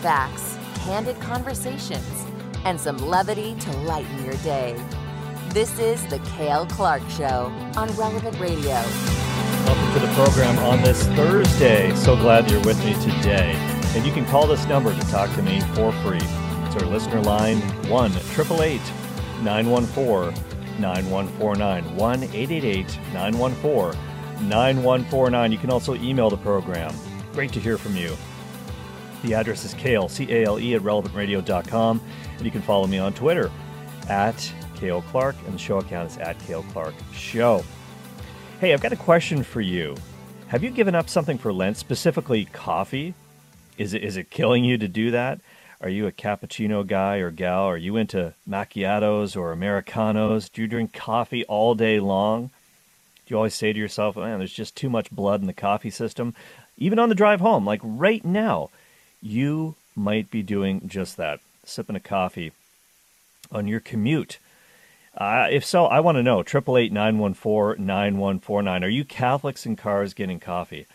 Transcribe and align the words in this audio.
facts, 0.00 0.56
candid 0.76 1.20
conversations, 1.20 2.26
and 2.64 2.80
some 2.80 2.96
levity 2.96 3.54
to 3.56 3.70
lighten 3.78 4.24
your 4.24 4.36
day. 4.38 4.74
This 5.50 5.78
is 5.78 6.04
The 6.06 6.18
Cale 6.36 6.64
Clark 6.66 7.02
Show 7.10 7.52
on 7.76 7.90
Relevant 7.96 8.38
Radio. 8.40 8.82
Welcome 9.66 9.92
to 9.92 10.06
the 10.06 10.12
program 10.14 10.58
on 10.60 10.82
this 10.82 11.06
Thursday. 11.08 11.94
So 11.96 12.16
glad 12.16 12.50
you're 12.50 12.62
with 12.62 12.82
me 12.82 12.94
today. 12.94 13.52
And 13.94 14.06
you 14.06 14.12
can 14.12 14.24
call 14.24 14.46
this 14.46 14.66
number 14.66 14.94
to 14.94 15.00
talk 15.10 15.34
to 15.34 15.42
me 15.42 15.60
for 15.74 15.92
free. 16.02 16.16
It's 16.16 16.76
our 16.76 16.88
listener 16.88 17.20
line 17.20 17.60
1 17.88 18.12
888 18.12 18.80
914 19.42 20.80
9149. 20.80 21.96
1 21.96 22.22
888 22.22 22.98
914 23.12 24.48
9149. 24.48 25.52
You 25.52 25.58
can 25.58 25.70
also 25.70 25.94
email 25.96 26.30
the 26.30 26.38
program. 26.38 26.94
Great 27.32 27.52
to 27.52 27.60
hear 27.60 27.76
from 27.76 27.96
you. 27.96 28.16
The 29.22 29.34
address 29.34 29.64
is 29.64 29.74
Cale, 29.74 30.08
C 30.08 30.26
A 30.30 30.44
L 30.44 30.58
E, 30.58 30.74
at 30.74 30.82
relevantradio.com. 30.82 32.00
And 32.36 32.44
you 32.44 32.50
can 32.50 32.62
follow 32.62 32.86
me 32.86 32.98
on 32.98 33.12
Twitter 33.12 33.50
at 34.08 34.52
Cale 34.76 35.02
Clark, 35.02 35.36
and 35.44 35.54
the 35.54 35.58
show 35.58 35.78
account 35.78 36.10
is 36.10 36.18
at 36.18 36.38
Cale 36.40 36.64
Clark 36.72 36.94
Show. 37.12 37.62
Hey, 38.60 38.72
I've 38.72 38.80
got 38.80 38.92
a 38.92 38.96
question 38.96 39.42
for 39.42 39.60
you. 39.60 39.96
Have 40.48 40.64
you 40.64 40.70
given 40.70 40.94
up 40.94 41.08
something 41.08 41.38
for 41.38 41.52
Lent, 41.52 41.76
specifically 41.76 42.46
coffee? 42.46 43.14
Is 43.78 43.94
it, 43.94 44.02
is 44.02 44.16
it 44.16 44.30
killing 44.30 44.64
you 44.64 44.78
to 44.78 44.88
do 44.88 45.10
that? 45.12 45.40
Are 45.80 45.88
you 45.88 46.06
a 46.06 46.12
cappuccino 46.12 46.86
guy 46.86 47.16
or 47.18 47.30
gal? 47.30 47.64
Are 47.64 47.76
you 47.76 47.96
into 47.96 48.34
macchiatos 48.48 49.36
or 49.36 49.52
Americanos? 49.52 50.50
Do 50.50 50.60
you 50.60 50.68
drink 50.68 50.92
coffee 50.92 51.44
all 51.46 51.74
day 51.74 52.00
long? 52.00 52.50
Do 53.24 53.34
you 53.34 53.36
always 53.36 53.54
say 53.54 53.72
to 53.72 53.78
yourself, 53.78 54.16
man, 54.16 54.38
there's 54.38 54.52
just 54.52 54.76
too 54.76 54.90
much 54.90 55.10
blood 55.10 55.40
in 55.40 55.46
the 55.46 55.52
coffee 55.52 55.88
system? 55.88 56.34
Even 56.76 56.98
on 56.98 57.08
the 57.08 57.14
drive 57.14 57.40
home, 57.40 57.64
like 57.64 57.80
right 57.82 58.24
now, 58.24 58.70
you 59.22 59.74
might 59.94 60.30
be 60.30 60.42
doing 60.42 60.88
just 60.88 61.16
that, 61.16 61.40
sipping 61.64 61.96
a 61.96 62.00
coffee 62.00 62.52
on 63.52 63.66
your 63.66 63.80
commute. 63.80 64.38
Uh, 65.16 65.48
if 65.50 65.64
so, 65.64 65.86
I 65.86 66.00
want 66.00 66.16
to 66.16 66.22
know. 66.22 66.40
888 66.40 66.92
914 66.92 67.84
9149. 67.84 68.84
Are 68.84 68.88
you 68.88 69.04
Catholics 69.04 69.66
in 69.66 69.76
cars 69.76 70.14
getting 70.14 70.38
coffee? 70.38 70.86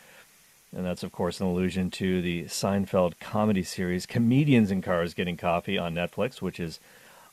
And 0.76 0.86
that's, 0.86 1.04
of 1.04 1.12
course, 1.12 1.40
an 1.40 1.48
allusion 1.48 1.90
to 1.92 2.22
the 2.22 2.46
Seinfeld 2.46 3.20
comedy 3.20 3.64
series, 3.64 4.06
Comedians 4.06 4.72
in 4.72 4.82
Cars 4.82 5.14
Getting 5.14 5.38
Coffee 5.38 5.78
on 5.78 5.94
Netflix, 5.94 6.42
which 6.42 6.60
is 6.60 6.80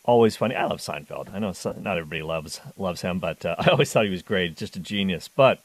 always 0.05 0.37
funny. 0.37 0.55
I 0.55 0.67
love 0.67 0.79
Seinfeld. 0.79 1.35
I 1.35 1.41
know 1.41 1.53
not 1.81 1.99
everybody 1.99 2.23
loves 2.23 2.61
loves 2.77 3.03
him, 3.03 3.19
but 3.19 3.45
uh, 3.45 3.57
I 3.59 3.71
always 3.71 3.93
thought 3.93 4.05
he 4.05 4.11
was 4.11 4.23
great, 4.23 4.57
just 4.57 4.77
a 4.77 4.81
genius. 4.81 5.29
But 5.29 5.61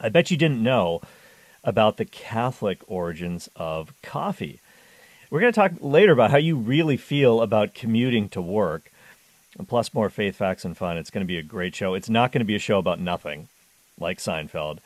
I 0.00 0.10
bet 0.10 0.30
you 0.30 0.36
didn't 0.36 0.62
know 0.62 1.00
about 1.66 1.96
the 1.96 2.04
Catholic 2.04 2.78
origins 2.86 3.50
of 3.56 3.92
coffee. 4.00 4.60
We're 5.28 5.40
going 5.40 5.52
to 5.52 5.60
talk 5.60 5.72
later 5.80 6.12
about 6.12 6.30
how 6.30 6.38
you 6.38 6.56
really 6.56 6.96
feel 6.96 7.42
about 7.42 7.74
commuting 7.74 8.28
to 8.30 8.40
work, 8.40 8.92
plus 9.66 9.92
more 9.92 10.08
faith, 10.08 10.36
facts, 10.36 10.64
and 10.64 10.76
fun. 10.76 10.96
It's 10.96 11.10
going 11.10 11.26
to 11.26 11.28
be 11.28 11.38
a 11.38 11.42
great 11.42 11.74
show. 11.74 11.94
It's 11.94 12.08
not 12.08 12.30
going 12.30 12.40
to 12.40 12.46
be 12.46 12.54
a 12.54 12.60
show 12.60 12.78
about 12.78 13.00
nothing, 13.00 13.48
like 13.98 14.18
Seinfeld, 14.18 14.78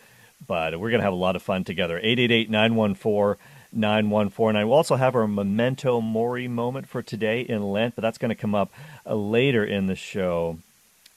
but 0.46 0.80
we're 0.80 0.88
going 0.90 1.00
to 1.00 1.04
have 1.04 1.12
a 1.12 1.16
lot 1.16 1.36
of 1.36 1.42
fun 1.42 1.62
together. 1.62 1.98
888 1.98 2.50
914 2.50 3.36
9149. 3.72 4.66
We'll 4.66 4.76
also 4.76 4.96
have 4.96 5.14
our 5.14 5.28
memento 5.28 6.00
mori 6.00 6.48
moment 6.48 6.88
for 6.88 7.02
today 7.02 7.42
in 7.42 7.62
Lent, 7.62 7.94
but 7.94 8.02
that's 8.02 8.18
going 8.18 8.30
to 8.30 8.34
come 8.34 8.54
up 8.54 8.72
uh, 9.06 9.14
later 9.14 9.64
in 9.64 9.86
the 9.86 9.94
show 9.94 10.58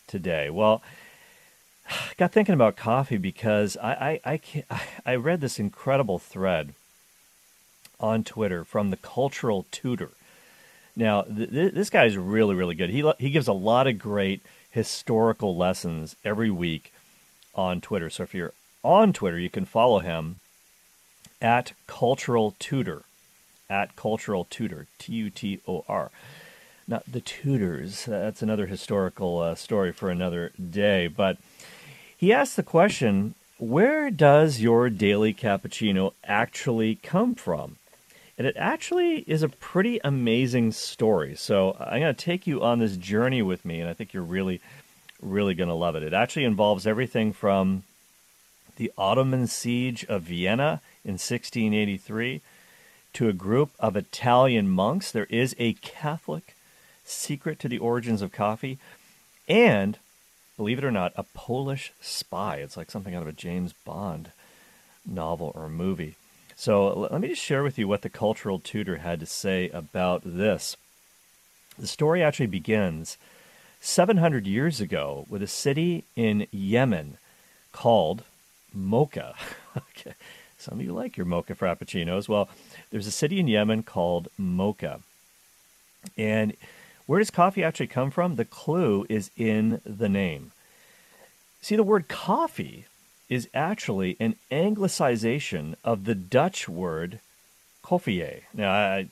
today. 0.07 0.49
Well, 0.49 0.81
got 2.17 2.31
thinking 2.31 2.55
about 2.55 2.75
coffee 2.75 3.17
because 3.17 3.77
I, 3.77 4.19
I, 4.25 4.39
I, 4.71 4.81
I 5.05 5.15
read 5.15 5.41
this 5.41 5.59
incredible 5.59 6.19
thread 6.19 6.73
on 7.99 8.23
Twitter 8.23 8.63
from 8.63 8.89
the 8.89 8.97
cultural 8.97 9.65
tutor. 9.71 10.11
Now, 10.95 11.23
th- 11.23 11.73
this 11.73 11.89
guy 11.89 12.05
is 12.05 12.17
really, 12.17 12.55
really 12.55 12.75
good. 12.75 12.89
He, 12.89 13.09
he 13.17 13.29
gives 13.29 13.47
a 13.47 13.53
lot 13.53 13.87
of 13.87 13.97
great 13.97 14.41
historical 14.69 15.55
lessons 15.55 16.15
every 16.23 16.51
week 16.51 16.93
on 17.55 17.81
Twitter. 17.81 18.09
So 18.09 18.23
if 18.23 18.33
you're 18.33 18.53
on 18.83 19.13
Twitter, 19.13 19.39
you 19.39 19.49
can 19.49 19.65
follow 19.65 19.99
him 19.99 20.37
at 21.41 21.73
Cultural 21.87 22.55
Tutor. 22.59 23.03
At 23.69 23.95
Cultural 23.95 24.45
Tutor. 24.49 24.87
T 24.99 25.13
U 25.13 25.29
T 25.29 25.59
O 25.67 25.83
R. 25.87 26.11
Not 26.87 27.03
the 27.11 27.21
Tudors. 27.21 28.05
That's 28.05 28.41
another 28.41 28.65
historical 28.65 29.39
uh, 29.39 29.55
story 29.55 29.91
for 29.91 30.09
another 30.09 30.51
day. 30.57 31.07
But 31.07 31.37
he 32.23 32.31
asked 32.31 32.55
the 32.55 32.63
question 32.63 33.35
where 33.57 34.09
does 34.09 34.61
your 34.61 34.89
daily 34.89 35.33
cappuccino 35.33 36.13
actually 36.23 36.95
come 36.95 37.35
from? 37.35 37.75
And 38.37 38.47
it 38.47 38.55
actually 38.57 39.25
is 39.27 39.43
a 39.43 39.49
pretty 39.49 39.99
amazing 40.05 40.71
story. 40.71 41.35
So 41.35 41.75
I'm 41.77 41.99
going 41.99 42.15
to 42.15 42.25
take 42.25 42.47
you 42.47 42.63
on 42.63 42.79
this 42.79 42.95
journey 42.95 43.41
with 43.41 43.65
me, 43.65 43.81
and 43.81 43.89
I 43.89 43.93
think 43.93 44.13
you're 44.13 44.23
really, 44.23 44.61
really 45.21 45.53
going 45.53 45.67
to 45.67 45.75
love 45.75 45.97
it. 45.97 46.03
It 46.03 46.13
actually 46.13 46.45
involves 46.45 46.87
everything 46.87 47.33
from 47.33 47.83
the 48.77 48.89
Ottoman 48.97 49.47
siege 49.47 50.05
of 50.05 50.21
Vienna 50.21 50.79
in 51.03 51.15
1683 51.15 52.39
to 53.15 53.27
a 53.27 53.33
group 53.33 53.71
of 53.81 53.97
Italian 53.97 54.69
monks. 54.69 55.11
There 55.11 55.27
is 55.29 55.57
a 55.59 55.73
Catholic 55.73 56.55
secret 57.03 57.59
to 57.59 57.67
the 57.67 57.79
origins 57.79 58.21
of 58.21 58.31
coffee, 58.31 58.77
and 59.45 59.99
believe 60.57 60.77
it 60.77 60.83
or 60.83 60.91
not, 60.91 61.13
a 61.15 61.23
Polish 61.23 61.93
spy. 62.01 62.57
It's 62.57 62.77
like 62.77 62.91
something 62.91 63.15
out 63.15 63.21
of 63.21 63.27
a 63.27 63.33
James 63.33 63.73
Bond 63.85 64.31
novel 65.05 65.51
or 65.55 65.69
movie. 65.69 66.15
So 66.55 67.07
let 67.11 67.19
me 67.19 67.29
just 67.29 67.41
share 67.41 67.63
with 67.63 67.77
you 67.77 67.87
what 67.87 68.03
the 68.03 68.09
cultural 68.09 68.59
tutor 68.59 68.97
had 68.97 69.19
to 69.19 69.25
say 69.25 69.69
about 69.69 70.21
this. 70.23 70.77
The 71.77 71.87
story 71.87 72.21
actually 72.21 72.47
begins 72.47 73.17
700 73.81 74.45
years 74.45 74.79
ago 74.79 75.25
with 75.27 75.41
a 75.41 75.47
city 75.47 76.03
in 76.15 76.47
Yemen 76.51 77.17
called 77.71 78.23
Mocha. 78.73 79.35
okay. 79.77 80.13
Some 80.57 80.79
of 80.79 80.85
you 80.85 80.93
like 80.93 81.17
your 81.17 81.25
mocha 81.25 81.55
frappuccinos. 81.55 82.29
Well, 82.29 82.47
there's 82.89 83.07
a 83.07 83.11
city 83.11 83.39
in 83.39 83.47
Yemen 83.49 83.83
called 83.83 84.29
Mocha. 84.37 85.01
And 86.17 86.53
where 87.05 87.19
does 87.19 87.29
coffee 87.29 87.63
actually 87.63 87.87
come 87.87 88.11
from? 88.11 88.35
The 88.35 88.45
clue 88.45 89.05
is 89.09 89.29
in 89.35 89.81
the 89.85 90.09
name. 90.09 90.51
See, 91.61 91.75
the 91.75 91.83
word 91.83 92.07
coffee 92.07 92.85
is 93.29 93.49
actually 93.53 94.17
an 94.19 94.35
anglicization 94.51 95.75
of 95.83 96.05
the 96.05 96.15
Dutch 96.15 96.69
word 96.69 97.19
koffie. 97.83 98.41
Now, 98.53 98.71
I, 98.71 99.07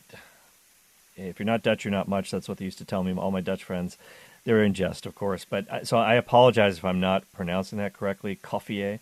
if 1.15 1.39
you're 1.39 1.45
not 1.45 1.63
Dutch, 1.63 1.83
you're 1.83 1.91
not 1.91 2.07
much. 2.07 2.31
That's 2.31 2.47
what 2.47 2.57
they 2.57 2.65
used 2.65 2.77
to 2.79 2.85
tell 2.85 3.03
me. 3.03 3.13
All 3.13 3.31
my 3.31 3.41
Dutch 3.41 3.63
friends, 3.63 3.97
they're 4.43 4.63
in 4.63 4.73
jest, 4.73 5.05
of 5.05 5.15
course. 5.15 5.45
But 5.45 5.69
uh, 5.69 5.83
so 5.83 5.97
I 5.97 6.15
apologize 6.15 6.77
if 6.77 6.85
I'm 6.85 6.99
not 6.99 7.23
pronouncing 7.33 7.77
that 7.79 7.93
correctly. 7.93 8.37
Koffie. 8.41 8.99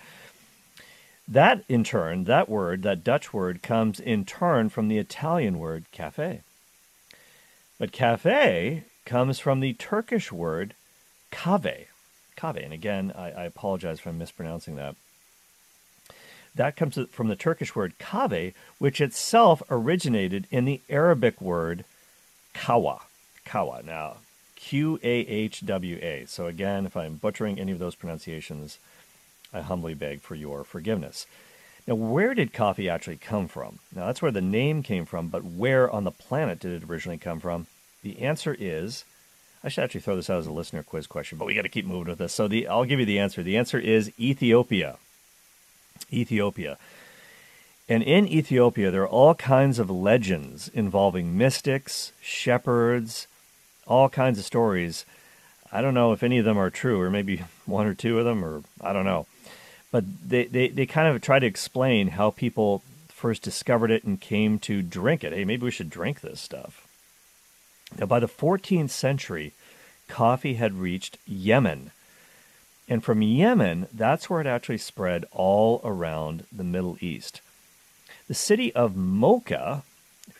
That, 1.28 1.64
in 1.70 1.84
turn, 1.84 2.24
that 2.24 2.50
word, 2.50 2.82
that 2.84 3.04
Dutch 3.04 3.34
word, 3.34 3.62
comes 3.62 4.00
in 4.00 4.26
turn 4.26 4.70
from 4.70 4.88
the 4.88 4.98
Italian 4.98 5.60
word 5.60 5.86
cafe. 5.92 6.42
But 7.80 7.94
cafe 7.94 8.84
comes 9.06 9.40
from 9.40 9.62
the 9.62 9.74
Turkish 9.74 10.32
word 10.32 10.76
kave. 11.32 11.88
Kave. 12.38 12.64
And 12.64 12.74
again, 12.74 13.12
I, 13.16 13.32
I 13.32 13.44
apologize 13.46 14.00
for 14.00 14.14
mispronouncing 14.14 14.76
that. 14.76 14.96
That 16.54 16.76
comes 16.76 17.00
from 17.12 17.30
the 17.30 17.36
Turkish 17.36 17.76
word 17.76 17.94
kave, 18.00 18.54
which 18.80 19.00
itself 19.00 19.64
originated 19.72 20.46
in 20.52 20.66
the 20.66 20.82
Arabic 20.90 21.40
word 21.40 21.86
kawa. 22.54 23.02
Kawa. 23.46 23.82
Now, 23.84 24.18
Q 24.56 25.00
A 25.02 25.20
H 25.22 25.66
W 25.66 25.98
A. 26.02 26.26
So, 26.28 26.48
again, 26.48 26.86
if 26.86 26.98
I'm 26.98 27.16
butchering 27.16 27.60
any 27.60 27.72
of 27.72 27.80
those 27.80 27.96
pronunciations, 27.96 28.78
I 29.54 29.62
humbly 29.62 29.94
beg 29.94 30.22
for 30.22 30.36
your 30.36 30.64
forgiveness. 30.64 31.26
Now, 31.90 31.96
where 31.96 32.36
did 32.36 32.54
coffee 32.54 32.88
actually 32.88 33.18
come 33.18 33.48
from? 33.48 33.80
Now, 33.96 34.06
that's 34.06 34.22
where 34.22 34.32
the 34.32 34.42
name 34.42 34.84
came 34.84 35.06
from, 35.06 35.30
but 35.30 35.44
where 35.44 35.90
on 35.90 36.04
the 36.04 36.12
planet 36.12 36.60
did 36.60 36.72
it 36.84 36.88
originally 36.88 37.18
come 37.18 37.40
from? 37.40 37.66
The 38.04 38.20
answer 38.20 38.56
is 38.60 39.06
I 39.64 39.70
should 39.70 39.86
actually 39.86 40.02
throw 40.02 40.16
this 40.16 40.30
out 40.30 40.38
as 40.38 40.46
a 40.46 40.52
listener 40.52 40.84
quiz 40.84 41.08
question, 41.08 41.40
but 41.40 41.46
we 41.46 41.56
got 41.56 41.64
to 41.64 41.68
keep 41.68 41.88
moving 41.88 42.10
with 42.10 42.20
this. 42.20 42.32
So, 42.32 42.48
the, 42.48 42.68
I'll 42.68 42.86
give 42.86 43.00
you 43.00 43.08
the 43.08 43.18
answer. 43.18 43.42
The 43.42 43.58
answer 43.58 43.80
is 43.80 44.12
Ethiopia. 44.20 44.98
Ethiopia. 46.14 46.78
And 47.90 48.04
in 48.04 48.28
Ethiopia, 48.28 48.92
there 48.92 49.02
are 49.02 49.08
all 49.08 49.34
kinds 49.34 49.80
of 49.80 49.90
legends 49.90 50.68
involving 50.68 51.40
mystics, 51.40 52.12
shepherds, 52.22 53.26
all 53.88 54.10
kinds 54.10 54.38
of 54.38 54.46
stories. 54.46 55.08
I 55.72 55.82
don't 55.82 55.96
know 55.96 56.14
if 56.14 56.22
any 56.22 56.38
of 56.38 56.46
them 56.46 56.60
are 56.60 56.70
true, 56.70 57.02
or 57.02 57.10
maybe 57.10 57.46
one 57.66 57.88
or 57.88 57.96
two 57.96 58.20
of 58.20 58.26
them, 58.26 58.46
or 58.46 58.62
I 58.80 58.94
don't 58.94 59.06
know. 59.06 59.26
But 59.92 60.06
they, 60.28 60.46
they, 60.46 60.70
they 60.70 60.86
kind 60.86 61.14
of 61.14 61.22
try 61.22 61.40
to 61.40 61.48
explain 61.48 62.10
how 62.10 62.32
people 62.32 62.84
first 63.08 63.42
discovered 63.42 63.92
it 63.92 64.04
and 64.04 64.22
came 64.22 64.60
to 64.60 64.82
drink 64.82 65.24
it. 65.24 65.34
Hey, 65.34 65.46
maybe 65.46 65.64
we 65.64 65.72
should 65.72 65.90
drink 65.90 66.22
this 66.22 66.40
stuff. 66.40 66.88
Now, 67.98 68.06
by 68.06 68.20
the 68.20 68.28
14th 68.28 68.92
century, 68.92 69.54
coffee 70.08 70.56
had 70.56 70.74
reached 70.76 71.18
Yemen. 71.26 71.92
And 72.88 73.04
from 73.04 73.22
Yemen, 73.22 73.88
that's 73.94 74.30
where 74.30 74.42
it 74.42 74.48
actually 74.48 74.78
spread 74.78 75.26
all 75.32 75.82
around 75.84 76.46
the 76.52 76.64
Middle 76.64 76.98
East. 77.02 77.42
The 78.28 78.34
city 78.36 78.74
of 78.74 78.96
Mocha 78.96 79.84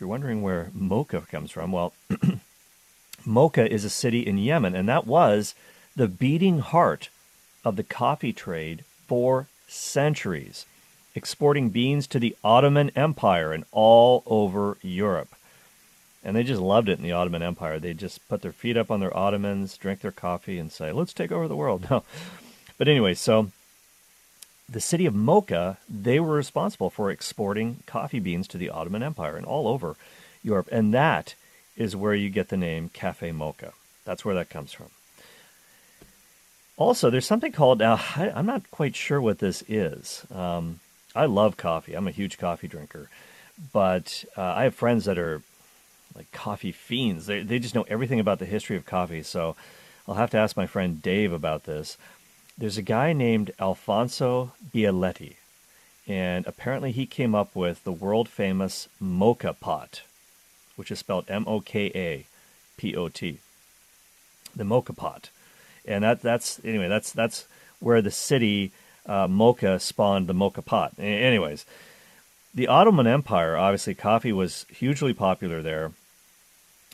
you're 0.00 0.08
wondering 0.08 0.40
where 0.40 0.70
mocha 0.72 1.22
comes 1.30 1.50
from, 1.50 1.72
well, 1.72 1.92
Mocha 3.26 3.70
is 3.70 3.84
a 3.84 3.90
city 3.90 4.20
in 4.20 4.38
Yemen, 4.38 4.74
and 4.74 4.88
that 4.88 5.06
was 5.06 5.54
the 5.94 6.08
beating 6.08 6.60
heart 6.60 7.10
of 7.66 7.76
the 7.76 7.82
coffee 7.82 8.32
trade 8.32 8.82
for 9.10 9.48
centuries, 9.66 10.66
exporting 11.16 11.68
beans 11.70 12.06
to 12.06 12.20
the 12.20 12.36
Ottoman 12.44 12.92
Empire 12.94 13.52
and 13.52 13.64
all 13.72 14.22
over 14.24 14.76
Europe. 14.82 15.34
And 16.22 16.36
they 16.36 16.44
just 16.44 16.60
loved 16.60 16.88
it 16.88 16.98
in 16.98 17.02
the 17.02 17.10
Ottoman 17.10 17.42
Empire. 17.42 17.80
They 17.80 17.92
just 17.92 18.28
put 18.28 18.40
their 18.40 18.52
feet 18.52 18.76
up 18.76 18.88
on 18.88 19.00
their 19.00 19.16
ottomans, 19.16 19.76
drink 19.76 20.00
their 20.00 20.12
coffee, 20.12 20.60
and 20.60 20.70
say, 20.70 20.92
let's 20.92 21.12
take 21.12 21.32
over 21.32 21.48
the 21.48 21.56
world. 21.56 21.86
No. 21.90 22.04
But 22.78 22.86
anyway, 22.86 23.14
so 23.14 23.50
the 24.68 24.80
city 24.80 25.06
of 25.06 25.14
Mocha, 25.14 25.78
they 25.88 26.20
were 26.20 26.36
responsible 26.36 26.88
for 26.88 27.10
exporting 27.10 27.82
coffee 27.86 28.20
beans 28.20 28.46
to 28.46 28.58
the 28.58 28.70
Ottoman 28.70 29.02
Empire 29.02 29.36
and 29.36 29.44
all 29.44 29.66
over 29.66 29.96
Europe. 30.44 30.68
And 30.70 30.94
that 30.94 31.34
is 31.76 31.96
where 31.96 32.14
you 32.14 32.30
get 32.30 32.48
the 32.48 32.56
name 32.56 32.90
Cafe 32.90 33.32
Mocha. 33.32 33.72
That's 34.04 34.24
where 34.24 34.36
that 34.36 34.50
comes 34.50 34.72
from. 34.72 34.90
Also, 36.80 37.10
there's 37.10 37.26
something 37.26 37.52
called, 37.52 37.78
now, 37.78 38.00
I, 38.16 38.30
am 38.34 38.46
not 38.46 38.70
quite 38.70 38.96
sure 38.96 39.20
what 39.20 39.38
this 39.38 39.62
is. 39.68 40.24
Um, 40.34 40.80
I 41.14 41.26
love 41.26 41.58
coffee, 41.58 41.92
I'm 41.92 42.08
a 42.08 42.10
huge 42.10 42.38
coffee 42.38 42.68
drinker. 42.68 43.10
But 43.70 44.24
uh, 44.34 44.54
I 44.56 44.62
have 44.62 44.74
friends 44.74 45.04
that 45.04 45.18
are 45.18 45.42
like 46.16 46.32
coffee 46.32 46.72
fiends. 46.72 47.26
They, 47.26 47.42
they 47.42 47.58
just 47.58 47.74
know 47.74 47.84
everything 47.86 48.18
about 48.18 48.38
the 48.38 48.46
history 48.46 48.76
of 48.76 48.86
coffee. 48.86 49.22
So 49.22 49.56
I'll 50.08 50.14
have 50.14 50.30
to 50.30 50.38
ask 50.38 50.56
my 50.56 50.66
friend 50.66 51.02
Dave 51.02 51.34
about 51.34 51.64
this. 51.64 51.98
There's 52.56 52.78
a 52.78 52.82
guy 52.82 53.12
named 53.12 53.52
Alfonso 53.60 54.52
Bialetti, 54.74 55.34
and 56.08 56.46
apparently 56.46 56.92
he 56.92 57.04
came 57.04 57.34
up 57.34 57.54
with 57.54 57.84
the 57.84 57.92
world 57.92 58.26
famous 58.26 58.88
moka 59.02 59.58
pot, 59.58 60.00
which 60.76 60.90
is 60.90 60.98
spelled 60.98 61.26
M 61.28 61.44
O 61.46 61.60
K 61.60 61.92
A 61.94 62.24
P 62.78 62.96
O 62.96 63.08
T. 63.08 63.40
The 64.56 64.64
moka 64.64 64.96
pot. 64.96 65.28
And 65.86 66.04
that 66.04 66.20
that's 66.20 66.60
anyway, 66.64 66.88
that's 66.88 67.12
that's 67.12 67.46
where 67.80 68.02
the 68.02 68.10
city 68.10 68.72
uh, 69.06 69.26
Mocha 69.26 69.80
spawned 69.80 70.26
the 70.26 70.34
moka 70.34 70.64
pot. 70.64 70.92
Anyways, 70.98 71.64
the 72.54 72.68
Ottoman 72.68 73.06
Empire, 73.06 73.56
obviously, 73.56 73.94
coffee 73.94 74.32
was 74.32 74.66
hugely 74.68 75.14
popular 75.14 75.62
there. 75.62 75.92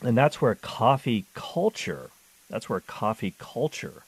And 0.03 0.15
that's 0.15 0.41
where 0.41 0.55
coffee 0.55 1.25
culture, 1.33 2.11
that's 2.49 2.69
where 2.69 2.79
coffee 2.79 3.33
culture, 3.39 4.03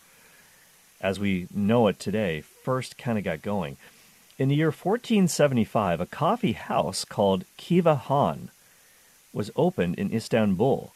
as 1.01 1.19
we 1.19 1.47
know 1.53 1.87
it 1.87 1.99
today, 1.99 2.41
first 2.41 2.97
kind 2.97 3.17
of 3.17 3.23
got 3.23 3.41
going. 3.41 3.77
In 4.37 4.49
the 4.49 4.55
year 4.55 4.67
1475, 4.67 5.99
a 5.99 6.05
coffee 6.05 6.53
house 6.53 7.03
called 7.03 7.45
Kiva 7.57 7.95
Han 7.95 8.51
was 9.33 9.51
opened 9.55 9.95
in 9.95 10.13
Istanbul. 10.13 10.93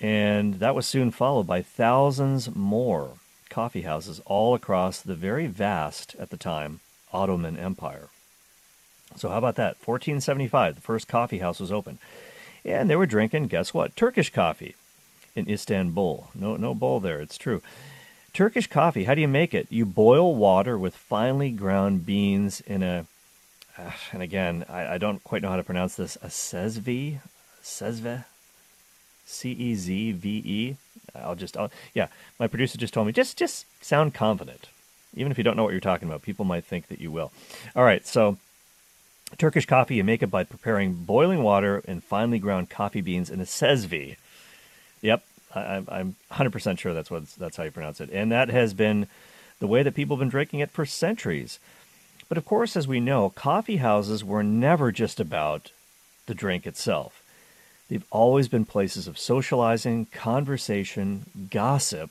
And 0.00 0.54
that 0.54 0.74
was 0.74 0.86
soon 0.86 1.10
followed 1.10 1.46
by 1.46 1.62
thousands 1.62 2.54
more 2.54 3.12
coffee 3.50 3.82
houses 3.82 4.20
all 4.24 4.54
across 4.54 5.00
the 5.00 5.14
very 5.14 5.46
vast, 5.46 6.16
at 6.18 6.30
the 6.30 6.36
time, 6.36 6.80
Ottoman 7.12 7.58
Empire. 7.58 8.08
So, 9.16 9.28
how 9.28 9.38
about 9.38 9.56
that? 9.56 9.76
1475, 9.84 10.76
the 10.76 10.80
first 10.80 11.06
coffee 11.06 11.38
house 11.38 11.60
was 11.60 11.70
open. 11.70 11.98
And 12.64 12.88
they 12.88 12.96
were 12.96 13.06
drinking, 13.06 13.48
guess 13.48 13.74
what? 13.74 13.94
Turkish 13.94 14.30
coffee 14.30 14.74
in 15.34 15.48
Istanbul. 15.48 16.30
No, 16.34 16.56
no 16.56 16.74
bowl 16.74 17.00
there, 17.00 17.20
it's 17.20 17.38
true. 17.38 17.60
Turkish 18.32 18.66
coffee, 18.66 19.04
how 19.04 19.14
do 19.14 19.20
you 19.20 19.28
make 19.28 19.52
it? 19.52 19.66
You 19.70 19.84
boil 19.84 20.34
water 20.34 20.78
with 20.78 20.96
finely 20.96 21.50
ground 21.50 22.06
beans 22.06 22.62
in 22.62 22.82
a, 22.82 23.04
uh, 23.76 23.90
and 24.12 24.22
again, 24.22 24.64
I, 24.68 24.94
I, 24.94 24.98
don't 24.98 25.22
quite 25.22 25.42
know 25.42 25.50
how 25.50 25.56
to 25.56 25.62
pronounce 25.62 25.96
this, 25.96 26.16
a 26.22 26.28
cezve, 26.28 27.20
cezve, 27.62 28.24
C 29.32 29.52
E 29.52 29.74
Z 29.74 30.12
V 30.12 30.28
E. 30.44 30.76
I'll 31.14 31.34
just, 31.34 31.56
I'll, 31.56 31.70
yeah, 31.94 32.08
my 32.38 32.46
producer 32.46 32.78
just 32.78 32.94
told 32.94 33.06
me, 33.06 33.12
just, 33.12 33.36
just 33.36 33.66
sound 33.84 34.14
confident. 34.14 34.68
Even 35.14 35.30
if 35.30 35.38
you 35.38 35.44
don't 35.44 35.56
know 35.56 35.64
what 35.64 35.72
you're 35.72 35.80
talking 35.80 36.08
about, 36.08 36.22
people 36.22 36.44
might 36.44 36.64
think 36.64 36.88
that 36.88 37.00
you 37.00 37.10
will. 37.10 37.32
All 37.76 37.84
right, 37.84 38.06
so 38.06 38.38
Turkish 39.38 39.66
coffee, 39.66 39.96
you 39.96 40.04
make 40.04 40.22
it 40.22 40.30
by 40.30 40.44
preparing 40.44 40.94
boiling 40.94 41.42
water 41.42 41.82
and 41.86 42.02
finely 42.02 42.38
ground 42.38 42.70
coffee 42.70 43.00
beans 43.00 43.30
in 43.30 43.40
a 43.40 43.44
sezvi. 43.44 44.16
Yep, 45.00 45.22
I, 45.54 45.82
am 45.88 46.16
100% 46.30 46.78
sure 46.78 46.94
that's 46.94 47.10
what 47.10 47.26
that's 47.38 47.56
how 47.56 47.64
you 47.64 47.70
pronounce 47.70 48.00
it. 48.00 48.10
And 48.12 48.30
that 48.32 48.48
has 48.48 48.74
been 48.74 49.06
the 49.58 49.66
way 49.66 49.82
that 49.82 49.94
people 49.94 50.16
have 50.16 50.20
been 50.20 50.28
drinking 50.28 50.60
it 50.60 50.70
for 50.70 50.86
centuries. 50.86 51.58
But 52.28 52.38
of 52.38 52.44
course, 52.44 52.76
as 52.76 52.88
we 52.88 53.00
know, 53.00 53.30
coffee 53.30 53.76
houses 53.76 54.24
were 54.24 54.42
never 54.42 54.92
just 54.92 55.20
about 55.20 55.70
the 56.26 56.34
drink 56.34 56.66
itself. 56.66 57.21
They've 57.92 58.02
always 58.10 58.48
been 58.48 58.64
places 58.64 59.06
of 59.06 59.18
socializing, 59.18 60.06
conversation, 60.06 61.26
gossip. 61.50 62.08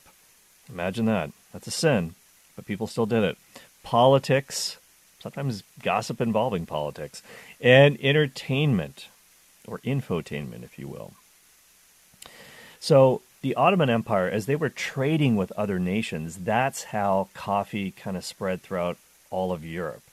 Imagine 0.70 1.06
that. 1.06 1.32
That's 1.52 1.66
a 1.66 1.72
sin, 1.72 2.14
but 2.54 2.66
people 2.66 2.86
still 2.86 3.04
did 3.04 3.24
it. 3.24 3.36
Politics, 3.82 4.78
sometimes 5.18 5.64
gossip 5.82 6.20
involving 6.20 6.66
politics, 6.66 7.20
and 7.60 7.98
entertainment, 8.00 9.08
or 9.66 9.80
infotainment, 9.80 10.62
if 10.62 10.78
you 10.78 10.86
will. 10.86 11.14
So, 12.78 13.22
the 13.40 13.56
Ottoman 13.56 13.90
Empire, 13.90 14.30
as 14.30 14.46
they 14.46 14.54
were 14.54 14.68
trading 14.68 15.34
with 15.34 15.50
other 15.56 15.80
nations, 15.80 16.36
that's 16.44 16.84
how 16.84 17.28
coffee 17.34 17.90
kind 17.90 18.16
of 18.16 18.24
spread 18.24 18.62
throughout 18.62 18.98
all 19.30 19.50
of 19.50 19.64
Europe. 19.64 20.04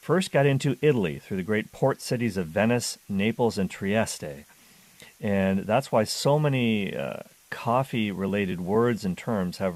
First 0.00 0.32
got 0.32 0.46
into 0.46 0.78
Italy 0.80 1.18
through 1.18 1.36
the 1.36 1.42
great 1.42 1.70
port 1.70 2.00
cities 2.00 2.38
of 2.38 2.46
Venice, 2.46 2.96
Naples, 3.10 3.58
and 3.58 3.70
Trieste. 3.70 4.46
And 5.20 5.60
that's 5.60 5.92
why 5.92 6.04
so 6.04 6.38
many 6.38 6.96
uh, 6.96 7.20
coffee 7.50 8.10
related 8.10 8.60
words 8.60 9.04
and 9.04 9.16
terms 9.16 9.58
have 9.58 9.74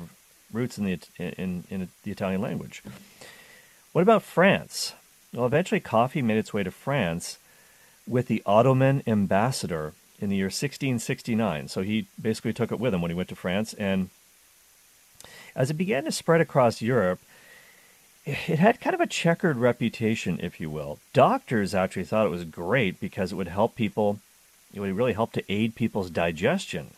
roots 0.52 0.78
in 0.78 0.84
the, 0.84 0.98
in, 1.18 1.64
in 1.70 1.88
the 2.04 2.10
Italian 2.10 2.40
language. 2.40 2.82
What 3.92 4.02
about 4.02 4.22
France? 4.22 4.94
Well, 5.32 5.46
eventually 5.46 5.80
coffee 5.80 6.22
made 6.22 6.38
its 6.38 6.54
way 6.54 6.62
to 6.62 6.70
France 6.70 7.38
with 8.06 8.28
the 8.28 8.42
Ottoman 8.46 9.02
ambassador 9.06 9.92
in 10.20 10.28
the 10.30 10.36
year 10.36 10.46
1669. 10.46 11.68
So 11.68 11.82
he 11.82 12.06
basically 12.20 12.52
took 12.52 12.72
it 12.72 12.80
with 12.80 12.94
him 12.94 13.02
when 13.02 13.10
he 13.10 13.16
went 13.16 13.28
to 13.30 13.36
France. 13.36 13.74
And 13.74 14.10
as 15.56 15.70
it 15.70 15.74
began 15.74 16.04
to 16.04 16.12
spread 16.12 16.40
across 16.40 16.82
Europe, 16.82 17.20
it 18.24 18.58
had 18.58 18.80
kind 18.80 18.94
of 18.94 19.00
a 19.00 19.06
checkered 19.06 19.56
reputation, 19.56 20.38
if 20.42 20.60
you 20.60 20.70
will. 20.70 20.98
Doctors 21.12 21.74
actually 21.74 22.04
thought 22.04 22.26
it 22.26 22.30
was 22.30 22.44
great 22.44 22.98
because 23.00 23.32
it 23.32 23.36
would 23.36 23.48
help 23.48 23.74
people, 23.74 24.20
it 24.74 24.80
would 24.80 24.96
really 24.96 25.12
help 25.12 25.32
to 25.32 25.52
aid 25.52 25.74
people's 25.74 26.10
digestion. 26.10 26.90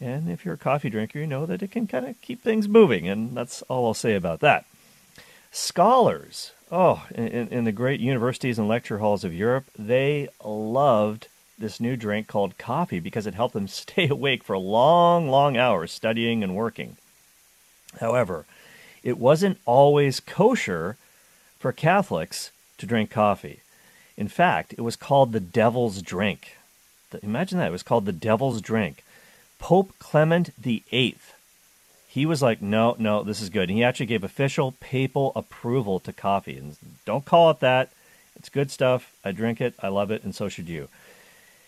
And 0.00 0.28
if 0.28 0.44
you're 0.44 0.54
a 0.54 0.58
coffee 0.58 0.90
drinker, 0.90 1.20
you 1.20 1.26
know 1.26 1.46
that 1.46 1.62
it 1.62 1.70
can 1.70 1.86
kind 1.86 2.06
of 2.06 2.20
keep 2.20 2.42
things 2.42 2.66
moving, 2.66 3.06
and 3.06 3.36
that's 3.36 3.62
all 3.62 3.86
I'll 3.86 3.94
say 3.94 4.14
about 4.14 4.40
that. 4.40 4.64
Scholars, 5.52 6.52
oh, 6.72 7.06
in, 7.14 7.48
in 7.48 7.64
the 7.64 7.72
great 7.72 8.00
universities 8.00 8.58
and 8.58 8.66
lecture 8.66 8.98
halls 8.98 9.22
of 9.22 9.34
Europe, 9.34 9.66
they 9.78 10.28
loved 10.42 11.28
this 11.58 11.78
new 11.78 11.96
drink 11.96 12.26
called 12.26 12.58
coffee 12.58 12.98
because 12.98 13.26
it 13.26 13.34
helped 13.34 13.54
them 13.54 13.68
stay 13.68 14.08
awake 14.08 14.42
for 14.42 14.58
long, 14.58 15.28
long 15.28 15.56
hours 15.56 15.92
studying 15.92 16.42
and 16.42 16.56
working. 16.56 16.96
However, 18.00 18.46
it 19.02 19.18
wasn't 19.18 19.58
always 19.66 20.20
kosher 20.20 20.96
for 21.58 21.72
Catholics 21.72 22.50
to 22.78 22.86
drink 22.86 23.10
coffee. 23.10 23.60
In 24.16 24.28
fact, 24.28 24.72
it 24.72 24.80
was 24.80 24.96
called 24.96 25.32
the 25.32 25.40
devil's 25.40 26.02
drink. 26.02 26.56
Imagine 27.22 27.58
that. 27.58 27.68
It 27.68 27.72
was 27.72 27.82
called 27.82 28.06
the 28.06 28.12
devil's 28.12 28.60
drink. 28.60 29.04
Pope 29.58 29.92
Clement 29.98 30.50
VIII 30.58 31.16
he 32.12 32.26
was 32.26 32.42
like, 32.42 32.60
no, 32.60 32.94
no, 32.98 33.22
this 33.22 33.40
is 33.40 33.48
good. 33.48 33.70
And 33.70 33.78
he 33.78 33.82
actually 33.82 34.04
gave 34.04 34.22
official 34.22 34.72
papal 34.80 35.32
approval 35.34 35.98
to 36.00 36.12
coffee. 36.12 36.58
And 36.58 36.76
don't 37.06 37.24
call 37.24 37.50
it 37.50 37.60
that. 37.60 37.88
It's 38.36 38.50
good 38.50 38.70
stuff. 38.70 39.16
I 39.24 39.32
drink 39.32 39.62
it. 39.62 39.72
I 39.82 39.88
love 39.88 40.10
it. 40.10 40.22
And 40.22 40.34
so 40.34 40.50
should 40.50 40.68
you. 40.68 40.88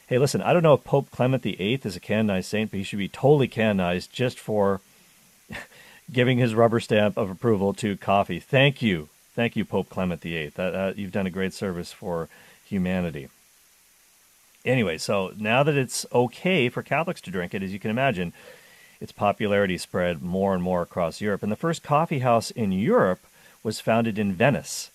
Hey, 0.06 0.18
listen, 0.18 0.42
I 0.42 0.52
don't 0.52 0.62
know 0.62 0.74
if 0.74 0.84
Pope 0.84 1.10
Clement 1.10 1.42
VIII 1.44 1.80
is 1.82 1.96
a 1.96 2.00
canonized 2.00 2.50
saint, 2.50 2.70
but 2.70 2.76
he 2.76 2.84
should 2.84 2.98
be 2.98 3.08
totally 3.08 3.48
canonized 3.48 4.12
just 4.12 4.38
for 4.38 4.82
giving 6.12 6.36
his 6.36 6.54
rubber 6.54 6.78
stamp 6.78 7.16
of 7.16 7.30
approval 7.30 7.72
to 7.72 7.96
coffee. 7.96 8.38
Thank 8.38 8.82
you. 8.82 9.08
Thank 9.34 9.56
you, 9.56 9.64
Pope 9.64 9.88
Clement 9.88 10.20
VIII. 10.20 10.52
Uh, 10.58 10.92
you've 10.94 11.10
done 11.10 11.26
a 11.26 11.30
great 11.30 11.54
service 11.54 11.90
for 11.90 12.28
humanity. 12.66 13.30
Anyway, 14.64 14.96
so 14.96 15.32
now 15.36 15.62
that 15.62 15.76
it's 15.76 16.06
okay 16.12 16.68
for 16.68 16.82
Catholics 16.82 17.20
to 17.22 17.30
drink 17.30 17.54
it, 17.54 17.62
as 17.62 17.72
you 17.72 17.78
can 17.78 17.90
imagine, 17.90 18.32
its 19.00 19.12
popularity 19.12 19.76
spread 19.76 20.22
more 20.22 20.54
and 20.54 20.62
more 20.62 20.82
across 20.82 21.20
Europe. 21.20 21.42
And 21.42 21.52
the 21.52 21.56
first 21.56 21.82
coffee 21.82 22.20
house 22.20 22.50
in 22.50 22.72
Europe 22.72 23.20
was 23.62 23.80
founded 23.80 24.18
in 24.18 24.32
Venice 24.32 24.90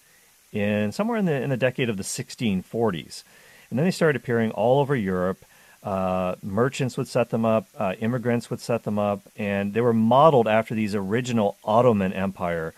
in 0.51 0.91
somewhere 0.91 1.17
in 1.17 1.25
the 1.25 1.33
in 1.33 1.49
the 1.49 1.57
decade 1.57 1.89
of 1.89 1.97
the 1.97 2.03
1640s. 2.03 3.23
And 3.69 3.77
then 3.77 3.85
they 3.85 3.91
started 3.91 4.15
appearing 4.15 4.51
all 4.51 4.79
over 4.79 4.95
Europe. 4.95 5.45
Uh, 5.83 6.35
merchants 6.41 6.97
would 6.97 7.07
set 7.07 7.29
them 7.29 7.45
up, 7.45 7.67
uh, 7.77 7.93
immigrants 7.99 8.49
would 8.49 8.59
set 8.59 8.83
them 8.83 8.99
up, 8.99 9.21
and 9.37 9.73
they 9.73 9.81
were 9.81 9.93
modeled 9.93 10.47
after 10.47 10.75
these 10.75 10.93
original 10.93 11.57
Ottoman 11.63 12.11
Empire 12.11 12.73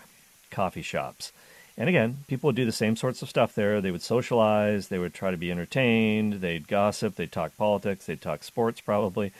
coffee 0.50 0.82
shops. 0.82 1.32
And 1.78 1.88
again, 1.88 2.18
people 2.28 2.48
would 2.48 2.56
do 2.56 2.66
the 2.66 2.72
same 2.72 2.96
sorts 2.96 3.22
of 3.22 3.30
stuff 3.30 3.54
there. 3.54 3.80
They 3.80 3.90
would 3.90 4.02
socialize, 4.02 4.88
they 4.88 4.98
would 4.98 5.14
try 5.14 5.30
to 5.30 5.36
be 5.36 5.50
entertained, 5.50 6.34
they'd 6.34 6.68
gossip, 6.68 7.16
they'd 7.16 7.32
talk 7.32 7.56
politics, 7.56 8.06
they'd 8.06 8.20
talk 8.20 8.44
sports, 8.44 8.80
probably. 8.80 9.32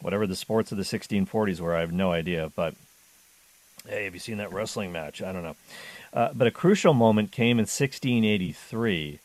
Whatever 0.00 0.26
the 0.26 0.36
sports 0.36 0.72
of 0.72 0.78
the 0.78 0.84
1640s 0.84 1.60
were, 1.60 1.76
I 1.76 1.80
have 1.80 1.92
no 1.92 2.12
idea. 2.12 2.50
But 2.54 2.74
hey, 3.86 4.04
have 4.04 4.14
you 4.14 4.20
seen 4.20 4.38
that 4.38 4.52
wrestling 4.52 4.92
match? 4.92 5.22
I 5.22 5.32
don't 5.32 5.42
know. 5.42 5.56
Uh, 6.12 6.30
but 6.34 6.46
a 6.46 6.52
crucial 6.52 6.94
moment 6.94 7.30
came 7.30 7.58
in 7.58 7.64
1683 7.64 9.20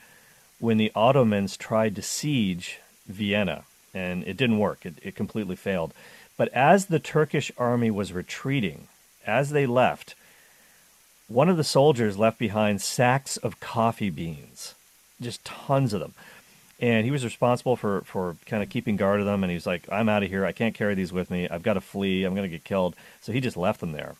when 0.59 0.77
the 0.77 0.91
Ottomans 0.93 1.57
tried 1.57 1.95
to 1.95 2.01
siege 2.01 2.79
Vienna, 3.07 3.63
and 3.93 4.23
it 4.25 4.37
didn't 4.37 4.59
work. 4.59 4.85
It, 4.85 4.95
it 5.01 5.15
completely 5.15 5.55
failed. 5.55 5.93
But 6.37 6.49
as 6.49 6.87
the 6.87 6.99
Turkish 6.99 7.51
army 7.57 7.91
was 7.91 8.13
retreating, 8.13 8.87
as 9.25 9.51
they 9.51 9.65
left, 9.65 10.15
one 11.31 11.49
of 11.49 11.57
the 11.57 11.63
soldiers 11.63 12.17
left 12.17 12.37
behind 12.37 12.81
sacks 12.81 13.37
of 13.37 13.59
coffee 13.59 14.09
beans, 14.09 14.75
just 15.21 15.43
tons 15.45 15.93
of 15.93 15.99
them. 15.99 16.13
And 16.79 17.05
he 17.05 17.11
was 17.11 17.23
responsible 17.23 17.75
for, 17.75 18.01
for 18.01 18.35
kind 18.47 18.63
of 18.63 18.69
keeping 18.69 18.97
guard 18.97 19.19
of 19.19 19.27
them. 19.27 19.43
And 19.43 19.51
he 19.51 19.55
was 19.55 19.67
like, 19.67 19.87
I'm 19.91 20.09
out 20.09 20.23
of 20.23 20.29
here. 20.29 20.45
I 20.45 20.51
can't 20.51 20.73
carry 20.73 20.95
these 20.95 21.13
with 21.13 21.29
me. 21.29 21.47
I've 21.47 21.61
got 21.61 21.75
to 21.75 21.81
flee. 21.81 22.23
I'm 22.23 22.33
going 22.33 22.49
to 22.49 22.55
get 22.55 22.63
killed. 22.63 22.95
So 23.21 23.31
he 23.31 23.39
just 23.39 23.55
left 23.55 23.81
them 23.81 23.91
there. 23.91 24.15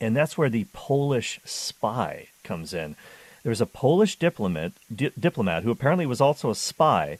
And 0.00 0.16
that's 0.16 0.38
where 0.38 0.48
the 0.48 0.66
Polish 0.72 1.40
spy 1.44 2.28
comes 2.42 2.72
in. 2.72 2.96
There 3.42 3.50
was 3.50 3.60
a 3.60 3.66
Polish 3.66 4.16
diplomat, 4.16 4.72
di- 4.94 5.12
diplomat 5.18 5.62
who 5.62 5.70
apparently 5.70 6.06
was 6.06 6.20
also 6.20 6.50
a 6.50 6.54
spy, 6.54 7.18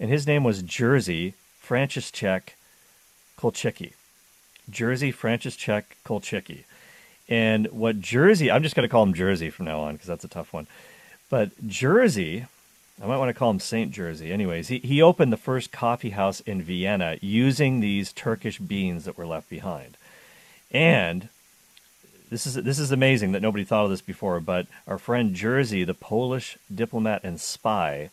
and 0.00 0.10
his 0.10 0.26
name 0.26 0.44
was 0.44 0.62
Jerzy 0.62 1.34
Franciszek 1.62 2.54
Kulczycki. 3.38 3.92
Jerzy 4.70 5.12
Franciszek 5.12 5.84
Kulczycki. 6.04 6.64
And 7.28 7.66
what 7.68 8.00
Jersey, 8.00 8.50
I'm 8.50 8.62
just 8.62 8.74
going 8.74 8.88
to 8.88 8.90
call 8.90 9.02
him 9.02 9.14
Jersey 9.14 9.50
from 9.50 9.66
now 9.66 9.80
on 9.80 9.94
because 9.94 10.08
that's 10.08 10.24
a 10.24 10.28
tough 10.28 10.52
one. 10.52 10.66
But 11.28 11.50
Jersey, 11.66 12.46
I 13.02 13.06
might 13.06 13.18
want 13.18 13.28
to 13.28 13.38
call 13.38 13.50
him 13.50 13.60
Saint 13.60 13.92
Jersey. 13.92 14.32
Anyways, 14.32 14.68
he, 14.68 14.78
he 14.78 15.02
opened 15.02 15.32
the 15.32 15.36
first 15.36 15.70
coffee 15.70 16.10
house 16.10 16.40
in 16.40 16.62
Vienna 16.62 17.18
using 17.20 17.80
these 17.80 18.12
Turkish 18.12 18.58
beans 18.58 19.04
that 19.04 19.18
were 19.18 19.26
left 19.26 19.50
behind. 19.50 19.96
And 20.70 21.28
this 22.30 22.46
is 22.46 22.54
this 22.54 22.78
is 22.78 22.92
amazing 22.92 23.32
that 23.32 23.42
nobody 23.42 23.64
thought 23.64 23.84
of 23.84 23.90
this 23.90 24.02
before, 24.02 24.40
but 24.40 24.66
our 24.86 24.98
friend 24.98 25.34
Jersey, 25.34 25.84
the 25.84 25.94
Polish 25.94 26.58
diplomat 26.74 27.22
and 27.24 27.40
spy, 27.40 28.10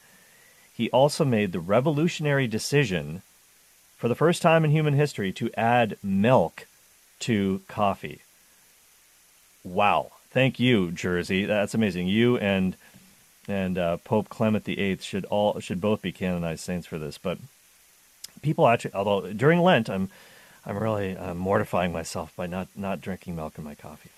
he 0.74 0.90
also 0.92 1.26
made 1.26 1.52
the 1.52 1.60
revolutionary 1.60 2.48
decision 2.48 3.22
for 3.98 4.08
the 4.08 4.16
first 4.16 4.42
time 4.42 4.64
in 4.64 4.72
human 4.72 4.94
history 4.94 5.32
to 5.34 5.52
add 5.58 5.98
milk 6.04 6.68
to 7.20 7.62
coffee. 7.68 8.22
Wow. 9.66 10.12
Thank 10.30 10.60
you, 10.60 10.92
Jersey. 10.92 11.46
That's 11.46 11.74
amazing. 11.74 12.08
You 12.08 12.38
and 12.38 12.78
and 13.48 13.78
uh, 13.78 13.98
Pope 13.98 14.30
Clement 14.30 14.66
VIII 14.66 14.98
should 15.02 15.26
all 15.26 15.60
should 15.60 15.82
both 15.82 16.02
be 16.02 16.12
canonized 16.12 16.62
saints 16.62 16.88
for 16.88 17.00
this. 17.00 17.18
But 17.18 17.40
people 18.42 18.68
actually, 18.68 18.94
although 18.94 19.34
during 19.34 19.60
Lent, 19.60 19.90
I'm 19.90 20.10
I'm 20.66 20.78
really 20.78 21.18
uh, 21.18 21.34
mortifying 21.34 21.92
myself 21.92 22.32
by 22.36 22.48
not 22.48 22.68
not 22.76 23.02
drinking 23.02 23.36
milk 23.36 23.58
in 23.58 23.64
my 23.64 23.76
coffee. 23.76 24.12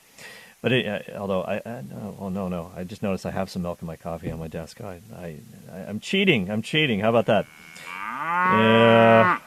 But 0.62 0.72
it, 0.72 0.86
uh, 0.86 1.18
although 1.18 1.44
I, 1.44 1.62
I 1.66 1.82
no, 1.82 2.18
oh 2.20 2.30
no 2.30 2.50
no, 2.50 2.72
I 2.76 2.84
just 2.84 3.02
noticed 3.02 3.26
I 3.26 3.32
have 3.32 3.50
some 3.50 3.62
milk 3.62 3.82
in 3.82 3.88
my 3.88 3.96
coffee 3.96 4.30
on 4.32 4.40
my 4.40 4.48
desk. 4.48 4.82
I, 4.82 5.00
I 5.16 5.38
I'm 5.72 6.00
cheating. 6.00 6.50
I'm 6.50 6.62
cheating. 6.62 7.00
How 7.00 7.10
about 7.10 7.28
that? 7.28 7.46
Yeah. 7.86 9.40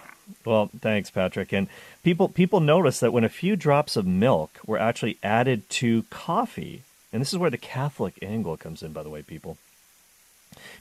Well, 0.44 0.70
thanks, 0.80 1.10
Patrick. 1.10 1.52
And 1.52 1.68
people 2.02 2.28
people 2.28 2.60
noticed 2.60 3.00
that 3.00 3.12
when 3.12 3.24
a 3.24 3.28
few 3.28 3.56
drops 3.56 3.96
of 3.96 4.06
milk 4.06 4.58
were 4.66 4.78
actually 4.78 5.18
added 5.22 5.68
to 5.70 6.04
coffee, 6.10 6.82
and 7.12 7.20
this 7.20 7.32
is 7.32 7.38
where 7.38 7.50
the 7.50 7.58
Catholic 7.58 8.18
angle 8.22 8.56
comes 8.56 8.82
in, 8.82 8.92
by 8.92 9.02
the 9.02 9.10
way, 9.10 9.22
people. 9.22 9.58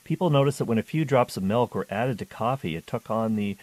People 0.04 0.30
noticed 0.30 0.58
that 0.58 0.64
when 0.64 0.78
a 0.78 0.82
few 0.82 1.04
drops 1.04 1.36
of 1.36 1.42
milk 1.42 1.74
were 1.74 1.86
added 1.90 2.18
to 2.18 2.24
coffee, 2.24 2.74
it 2.74 2.86
took 2.86 3.10
on 3.10 3.36
the 3.36 3.56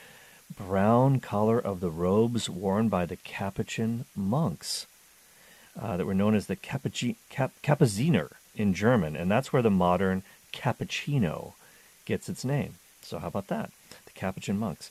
brown 0.55 1.19
color 1.19 1.59
of 1.59 1.81
the 1.81 1.91
robes 1.91 2.49
worn 2.49 2.87
by 2.87 3.05
the 3.05 3.17
Capuchin 3.17 4.05
monks 4.15 4.87
uh, 5.79 5.97
that 5.97 6.05
were 6.05 6.13
known 6.13 6.35
as 6.35 6.47
the 6.47 6.55
Capucci- 6.55 7.17
Cap- 7.29 7.51
Kapuziner 7.61 8.31
in 8.55 8.73
German, 8.73 9.15
and 9.15 9.29
that's 9.29 9.51
where 9.51 9.61
the 9.61 9.69
modern 9.69 10.23
cappuccino 10.53 11.53
gets 12.05 12.29
its 12.29 12.43
name. 12.43 12.75
So, 13.01 13.19
how 13.19 13.27
about 13.27 13.47
that? 13.47 13.71
The 14.05 14.11
Capuchin 14.11 14.57
monks. 14.57 14.89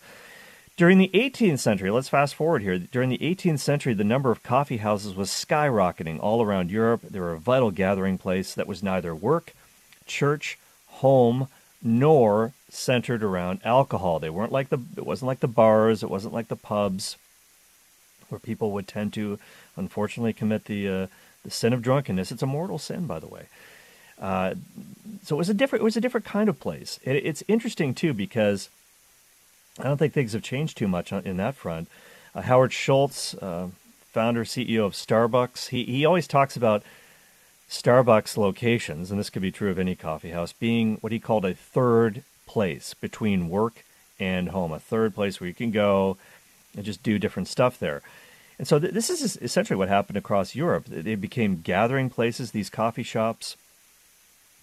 During 0.77 0.99
the 0.99 1.11
18th 1.15 1.61
century, 1.61 1.91
let's 1.91 2.11
fast 2.11 2.35
forward 2.35 2.61
here. 2.61 2.79
During 2.79 3.09
the 3.09 3.19
18th 3.19 3.61
century, 3.61 3.95
the 3.95 4.05
number 4.05 4.31
of 4.31 4.43
coffee 4.43 4.77
houses 4.77 5.15
was 5.15 5.31
skyrocketing 5.31 6.21
all 6.21 6.43
around 6.43 6.71
Europe. 6.71 7.01
They 7.03 7.19
were 7.19 7.33
a 7.33 7.39
vital 7.39 7.71
gathering 7.71 8.19
place 8.19 8.53
that 8.53 8.67
was 8.67 8.83
neither 8.83 9.15
work, 9.15 9.55
church, 10.07 10.59
home, 10.87 11.49
nor 11.83 12.53
centered 12.69 13.23
around 13.23 13.61
alcohol. 13.65 14.19
They 14.19 14.29
weren't 14.29 14.53
like 14.53 14.69
the 14.69 14.79
it 14.99 15.07
wasn't 15.07 15.29
like 15.29 15.41
the 15.41 15.49
bars, 15.49 16.03
it 16.03 16.11
wasn't 16.11 16.35
like 16.35 16.49
the 16.49 16.57
pubs 16.57 17.17
where 18.29 18.39
people 18.39 18.73
would 18.73 18.87
tend 18.87 19.15
to 19.15 19.39
unfortunately 19.77 20.35
commit 20.35 20.67
the 20.67 20.89
uh, 20.89 21.07
the 21.43 21.51
sin 21.51 21.73
of 21.73 21.81
drunkenness. 21.81 22.33
It's 22.33 22.43
a 22.43 22.47
mortal 22.47 22.79
sin, 22.79 23.07
by 23.07 23.19
the 23.19 23.29
way. 23.29 23.47
Uh, 24.21 24.55
so 25.23 25.37
it 25.37 25.39
was 25.39 25.49
a 25.49 25.55
different 25.55 25.81
it 25.81 25.85
was 25.85 25.97
a 25.97 26.03
different 26.03 26.27
kind 26.27 26.51
of 26.51 26.61
place. 26.61 27.01
It, 27.03 27.25
it's 27.25 27.43
interesting 27.49 27.95
too 27.95 28.13
because 28.13 28.69
I 29.79 29.85
don't 29.85 29.99
think 29.99 30.13
things 30.13 30.33
have 30.33 30.43
changed 30.43 30.77
too 30.77 30.89
much 30.89 31.13
in 31.13 31.37
that 31.37 31.55
front. 31.55 31.89
Uh, 32.35 32.43
Howard 32.43 32.73
Schultz, 32.73 33.35
uh, 33.35 33.69
founder 34.13 34.45
CEO 34.45 34.87
of 34.87 34.93
Starbucks, 34.93 35.69
he 35.69 35.85
he 35.85 36.05
always 36.05 36.27
talks 36.27 36.57
about 36.57 36.83
Starbucks 37.69 38.37
locations, 38.37 39.11
and 39.11 39.19
this 39.19 39.31
could 39.31 39.43
be 39.43 39.51
true 39.51 39.71
of 39.71 39.79
any 39.79 39.95
coffee 39.95 40.31
house, 40.31 40.53
being 40.53 40.97
what 41.01 41.13
he 41.13 41.19
called 41.19 41.45
a 41.45 41.55
third 41.55 42.23
place 42.47 42.95
between 42.95 43.49
work 43.49 43.85
and 44.19 44.51
home, 44.51 44.73
a 44.73 44.79
third 44.79 45.15
place 45.15 45.41
where 45.41 45.49
you 45.49 45.55
can 45.55 45.71
go 45.71 46.17
and 46.75 46.85
just 46.85 47.03
do 47.03 47.19
different 47.19 47.49
stuff 47.49 47.79
there. 47.79 48.03
And 48.59 48.67
so 48.67 48.79
th- 48.79 48.95
this 48.95 49.11
is 49.11 49.37
essentially 49.43 49.77
what 49.77 49.89
happened 49.89 50.17
across 50.17 50.55
Europe. 50.55 50.87
They 50.87 51.17
became 51.17 51.61
gathering 51.61 52.09
places, 52.09 52.51
these 52.51 52.71
coffee 52.71 53.03
shops. 53.03 53.57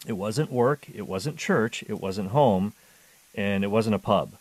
It 0.08 0.14
wasn't 0.14 0.52
work, 0.52 0.88
it 0.94 1.08
wasn't 1.08 1.38
church, 1.38 1.84
it 1.88 2.02
wasn't 2.02 2.30
home, 2.30 2.74
and 3.36 3.64
it 3.64 3.72
wasn't 3.72 3.96
a 3.96 4.00
pub. 4.00 4.34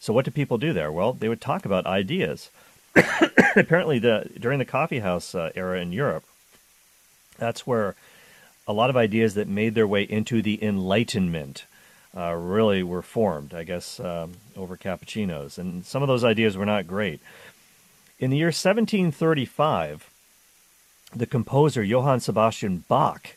So 0.00 0.14
what 0.14 0.24
do 0.24 0.30
people 0.30 0.56
do 0.56 0.72
there? 0.72 0.90
Well, 0.90 1.12
they 1.12 1.28
would 1.28 1.42
talk 1.42 1.66
about 1.66 1.86
ideas. 1.86 2.50
Apparently, 3.56 3.98
the 3.98 4.30
during 4.40 4.58
the 4.58 4.64
coffee 4.64 5.00
house 5.00 5.34
uh, 5.34 5.52
era 5.54 5.78
in 5.78 5.92
Europe, 5.92 6.24
that's 7.38 7.66
where 7.66 7.94
a 8.66 8.72
lot 8.72 8.90
of 8.90 8.96
ideas 8.96 9.34
that 9.34 9.46
made 9.46 9.74
their 9.74 9.86
way 9.86 10.02
into 10.02 10.40
the 10.40 10.62
Enlightenment 10.64 11.64
uh, 12.16 12.32
really 12.32 12.82
were 12.82 13.02
formed, 13.02 13.54
I 13.54 13.62
guess, 13.62 14.00
um, 14.00 14.32
over 14.56 14.76
cappuccinos. 14.76 15.58
And 15.58 15.84
some 15.84 16.02
of 16.02 16.08
those 16.08 16.24
ideas 16.24 16.56
were 16.56 16.66
not 16.66 16.86
great. 16.86 17.20
In 18.18 18.30
the 18.30 18.38
year 18.38 18.46
1735, 18.46 20.10
the 21.14 21.26
composer 21.26 21.82
Johann 21.82 22.20
Sebastian 22.20 22.84
Bach 22.88 23.36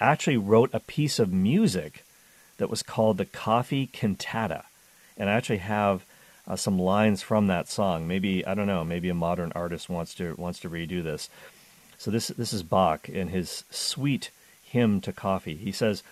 actually 0.00 0.36
wrote 0.36 0.70
a 0.72 0.80
piece 0.80 1.18
of 1.18 1.32
music 1.32 2.04
that 2.58 2.70
was 2.70 2.82
called 2.82 3.18
the 3.18 3.24
Coffee 3.24 3.86
Cantata 3.86 4.64
and 5.22 5.30
I 5.30 5.34
actually 5.34 5.58
have 5.58 6.04
uh, 6.48 6.56
some 6.56 6.80
lines 6.80 7.22
from 7.22 7.46
that 7.46 7.68
song. 7.68 8.08
Maybe 8.08 8.44
I 8.44 8.54
don't 8.54 8.66
know. 8.66 8.82
Maybe 8.82 9.08
a 9.08 9.14
modern 9.14 9.52
artist 9.54 9.88
wants 9.88 10.14
to 10.16 10.34
wants 10.34 10.58
to 10.60 10.68
redo 10.68 11.00
this. 11.00 11.30
So 11.96 12.10
this 12.10 12.26
this 12.26 12.52
is 12.52 12.64
Bach 12.64 13.08
in 13.08 13.28
his 13.28 13.62
sweet 13.70 14.30
hymn 14.64 15.00
to 15.02 15.12
coffee. 15.12 15.54
He 15.54 15.70
says, 15.70 16.02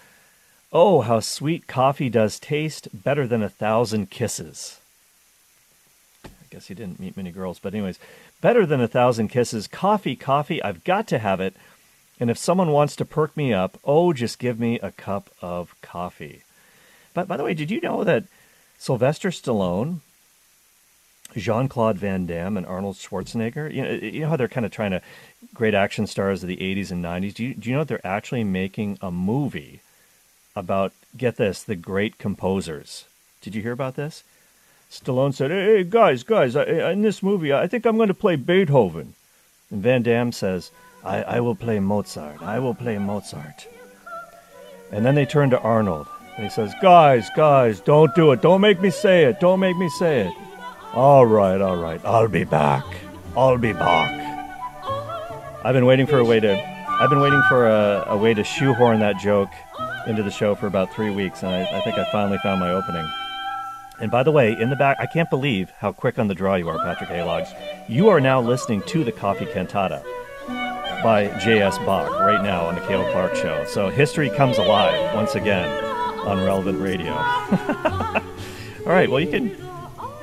"Oh, 0.72 1.00
how 1.00 1.18
sweet 1.18 1.66
coffee 1.66 2.08
does 2.08 2.38
taste, 2.38 2.86
better 2.94 3.26
than 3.26 3.42
a 3.42 3.48
thousand 3.48 4.10
kisses." 4.10 4.78
I 6.24 6.28
guess 6.48 6.68
he 6.68 6.74
didn't 6.74 7.00
meet 7.00 7.16
many 7.16 7.32
girls, 7.32 7.58
but 7.58 7.74
anyways, 7.74 7.98
better 8.40 8.64
than 8.64 8.80
a 8.80 8.86
thousand 8.86 9.26
kisses. 9.26 9.66
Coffee, 9.66 10.14
coffee, 10.14 10.62
I've 10.62 10.84
got 10.84 11.08
to 11.08 11.18
have 11.18 11.40
it. 11.40 11.54
And 12.20 12.30
if 12.30 12.38
someone 12.38 12.70
wants 12.70 12.94
to 12.96 13.04
perk 13.04 13.36
me 13.36 13.52
up, 13.52 13.76
oh, 13.84 14.12
just 14.12 14.38
give 14.38 14.60
me 14.60 14.78
a 14.78 14.92
cup 14.92 15.30
of 15.42 15.74
coffee. 15.82 16.42
But 17.12 17.26
by 17.26 17.36
the 17.36 17.42
way, 17.42 17.54
did 17.54 17.72
you 17.72 17.80
know 17.80 18.04
that 18.04 18.24
Sylvester 18.80 19.28
Stallone, 19.28 20.00
Jean 21.36 21.68
Claude 21.68 21.98
Van 21.98 22.24
Damme, 22.24 22.56
and 22.56 22.66
Arnold 22.66 22.96
Schwarzenegger. 22.96 23.72
You 23.72 23.82
know, 23.82 23.90
you 23.90 24.20
know 24.20 24.30
how 24.30 24.36
they're 24.36 24.48
kind 24.48 24.64
of 24.64 24.72
trying 24.72 24.92
to 24.92 25.02
great 25.52 25.74
action 25.74 26.06
stars 26.06 26.42
of 26.42 26.48
the 26.48 26.56
80s 26.56 26.90
and 26.90 27.04
90s. 27.04 27.34
Do 27.34 27.44
you, 27.44 27.54
do 27.54 27.68
you 27.68 27.76
know 27.76 27.82
that 27.82 27.88
they're 27.88 28.06
actually 28.06 28.42
making 28.42 28.96
a 29.02 29.10
movie 29.10 29.82
about 30.56 30.94
get 31.14 31.36
this 31.36 31.62
the 31.62 31.76
great 31.76 32.16
composers? 32.16 33.04
Did 33.42 33.54
you 33.54 33.60
hear 33.60 33.72
about 33.72 33.96
this? 33.96 34.24
Stallone 34.90 35.34
said, 35.34 35.50
"Hey 35.50 35.84
guys, 35.84 36.22
guys, 36.22 36.56
in 36.56 37.02
this 37.02 37.22
movie, 37.22 37.52
I 37.52 37.66
think 37.66 37.84
I'm 37.84 37.98
going 37.98 38.08
to 38.08 38.14
play 38.14 38.36
Beethoven." 38.36 39.12
And 39.70 39.82
Van 39.82 40.02
Damme 40.02 40.32
says, 40.32 40.70
I, 41.04 41.22
I 41.22 41.40
will 41.40 41.54
play 41.54 41.80
Mozart. 41.80 42.42
I 42.42 42.58
will 42.58 42.74
play 42.74 42.96
Mozart." 42.96 43.68
And 44.90 45.04
then 45.04 45.16
they 45.16 45.26
turn 45.26 45.50
to 45.50 45.60
Arnold 45.60 46.08
and 46.40 46.48
he 46.48 46.54
says, 46.54 46.74
Guys, 46.80 47.28
guys, 47.36 47.80
don't 47.80 48.14
do 48.14 48.32
it. 48.32 48.40
Don't 48.40 48.62
make 48.62 48.80
me 48.80 48.88
say 48.88 49.24
it. 49.24 49.40
Don't 49.40 49.60
make 49.60 49.76
me 49.76 49.90
say 49.90 50.22
it. 50.22 50.32
All 50.94 51.26
right, 51.26 51.60
all 51.60 51.76
right. 51.76 52.00
I'll 52.02 52.28
be 52.28 52.44
back. 52.44 52.82
I'll 53.36 53.58
be 53.58 53.74
back. 53.74 54.10
I've 55.62 55.74
been 55.74 55.84
waiting 55.84 56.06
for 56.06 56.16
a 56.18 56.24
way 56.24 56.40
to 56.40 56.58
I've 56.98 57.10
been 57.10 57.20
waiting 57.20 57.42
for 57.46 57.68
a, 57.68 58.04
a, 58.08 58.16
way 58.16 58.32
to 58.32 58.42
shoehorn 58.42 59.00
that 59.00 59.18
joke 59.18 59.50
into 60.06 60.22
the 60.22 60.30
show 60.30 60.54
for 60.54 60.66
about 60.66 60.92
three 60.94 61.10
weeks, 61.10 61.42
and 61.42 61.52
I, 61.52 61.78
I 61.78 61.80
think 61.82 61.98
I 61.98 62.10
finally 62.10 62.38
found 62.38 62.60
my 62.60 62.70
opening. 62.70 63.06
And 64.00 64.10
by 64.10 64.22
the 64.22 64.32
way, 64.32 64.58
in 64.58 64.70
the 64.70 64.76
back, 64.76 64.96
I 64.98 65.06
can't 65.06 65.28
believe 65.28 65.70
how 65.78 65.92
quick 65.92 66.18
on 66.18 66.28
the 66.28 66.34
draw 66.34 66.54
you 66.54 66.68
are, 66.70 66.78
Patrick 66.78 67.10
Haylogs. 67.10 67.54
You 67.86 68.08
are 68.08 68.20
now 68.20 68.40
listening 68.40 68.82
to 68.82 69.04
the 69.04 69.12
Coffee 69.12 69.46
Cantata 69.46 70.02
by 71.02 71.26
J.S. 71.38 71.76
Bach 71.80 72.10
right 72.20 72.42
now 72.42 72.64
on 72.64 72.76
the 72.76 72.80
Cale 72.82 73.10
Clark 73.12 73.34
Show. 73.34 73.64
So 73.66 73.90
history 73.90 74.30
comes 74.30 74.56
alive 74.56 75.14
once 75.14 75.34
again 75.34 75.89
on 76.26 76.42
Relevant 76.44 76.80
Radio. 76.80 77.12
All 78.86 78.92
right, 78.92 79.10
well, 79.10 79.20
you 79.20 79.30
can 79.30 79.56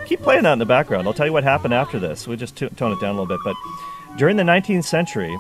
keep 0.06 0.22
playing 0.22 0.44
that 0.44 0.54
in 0.54 0.60
the 0.60 0.66
background. 0.66 1.08
I'll 1.08 1.14
tell 1.14 1.26
you 1.26 1.34
what 1.34 1.44
happened 1.44 1.74
after 1.74 2.00
this. 2.00 2.28
We'll 2.28 2.38
just 2.38 2.56
t- 2.56 2.70
tone 2.70 2.92
it 2.92 3.00
down 3.00 3.16
a 3.16 3.22
little 3.22 3.26
bit. 3.26 3.40
But 3.44 3.56
during 4.18 4.38
the 4.38 4.44
19th 4.44 4.86
century, 4.86 5.36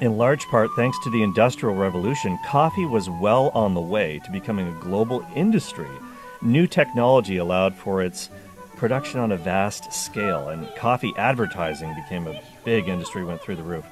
in 0.00 0.16
large 0.16 0.44
part 0.46 0.70
thanks 0.76 0.98
to 1.04 1.10
the 1.10 1.22
Industrial 1.22 1.74
Revolution, 1.74 2.38
coffee 2.46 2.86
was 2.86 3.10
well 3.10 3.50
on 3.50 3.74
the 3.74 3.80
way 3.80 4.20
to 4.24 4.30
becoming 4.30 4.68
a 4.68 4.80
global 4.80 5.26
industry. 5.34 5.90
New 6.40 6.66
technology 6.66 7.36
allowed 7.36 7.74
for 7.74 8.02
its 8.02 8.30
production 8.76 9.18
on 9.18 9.32
a 9.32 9.36
vast 9.36 9.92
scale, 9.92 10.48
and 10.48 10.68
coffee 10.76 11.12
advertising 11.16 11.92
became 11.94 12.26
a 12.26 12.40
big 12.64 12.88
industry, 12.88 13.24
went 13.24 13.40
through 13.40 13.56
the 13.56 13.62
roof. 13.62 13.84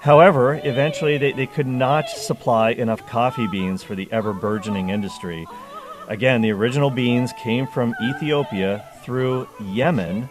However, 0.00 0.58
eventually 0.64 1.18
they, 1.18 1.32
they 1.32 1.46
could 1.46 1.66
not 1.66 2.08
supply 2.08 2.70
enough 2.70 3.06
coffee 3.06 3.46
beans 3.46 3.82
for 3.82 3.94
the 3.94 4.08
ever 4.10 4.32
burgeoning 4.32 4.88
industry. 4.88 5.46
Again, 6.08 6.40
the 6.40 6.52
original 6.52 6.90
beans 6.90 7.32
came 7.34 7.66
from 7.66 7.94
Ethiopia 8.02 8.88
through 9.02 9.46
Yemen, 9.60 10.28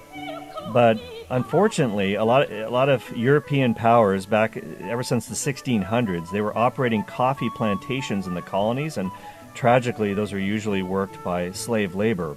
but 0.74 1.00
unfortunately, 1.30 2.16
a 2.16 2.26
lot, 2.26 2.52
a 2.52 2.70
lot 2.70 2.90
of 2.90 3.16
European 3.16 3.76
powers 3.76 4.26
back 4.26 4.58
ever 4.82 5.04
since 5.04 5.28
the 5.28 5.36
1600s, 5.36 6.32
they 6.32 6.42
were 6.42 6.58
operating 6.58 7.04
coffee 7.04 7.50
plantations 7.56 8.26
in 8.26 8.34
the 8.34 8.42
colonies, 8.42 8.98
and 8.98 9.12
tragically, 9.54 10.16
those 10.16 10.34
are 10.34 10.40
usually 10.40 10.82
worked 10.82 11.24
by 11.24 11.52
slave 11.52 11.94
labor. 11.94 12.36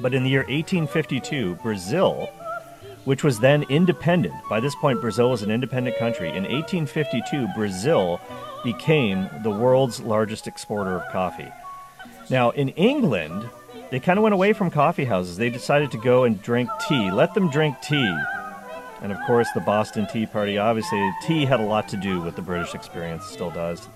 But 0.00 0.14
in 0.14 0.24
the 0.24 0.30
year 0.30 0.40
1852, 0.40 1.56
Brazil, 1.62 2.28
which 3.04 3.22
was 3.22 3.40
then 3.40 3.64
independent, 3.64 4.34
by 4.48 4.60
this 4.60 4.74
point, 4.74 5.00
Brazil 5.00 5.30
was 5.30 5.42
an 5.42 5.50
independent 5.50 5.98
country. 5.98 6.28
In 6.28 6.44
1852, 6.44 7.48
Brazil 7.54 8.20
became 8.62 9.28
the 9.42 9.50
world's 9.50 10.00
largest 10.00 10.46
exporter 10.46 10.96
of 10.96 11.12
coffee. 11.12 11.52
Now, 12.30 12.50
in 12.50 12.70
England, 12.70 13.48
they 13.90 14.00
kind 14.00 14.18
of 14.18 14.22
went 14.22 14.32
away 14.32 14.54
from 14.54 14.70
coffee 14.70 15.04
houses. 15.04 15.36
They 15.36 15.50
decided 15.50 15.90
to 15.90 15.98
go 15.98 16.24
and 16.24 16.40
drink 16.40 16.70
tea. 16.88 17.10
Let 17.10 17.34
them 17.34 17.50
drink 17.50 17.76
tea. 17.82 18.16
And 19.02 19.12
of 19.12 19.18
course, 19.26 19.48
the 19.54 19.60
Boston 19.60 20.06
Tea 20.10 20.24
Party, 20.24 20.56
obviously, 20.56 21.12
tea 21.26 21.44
had 21.44 21.60
a 21.60 21.64
lot 21.64 21.88
to 21.90 21.98
do 21.98 22.22
with 22.22 22.36
the 22.36 22.42
British 22.42 22.74
experience, 22.74 23.26
still 23.26 23.50
does. 23.50 23.86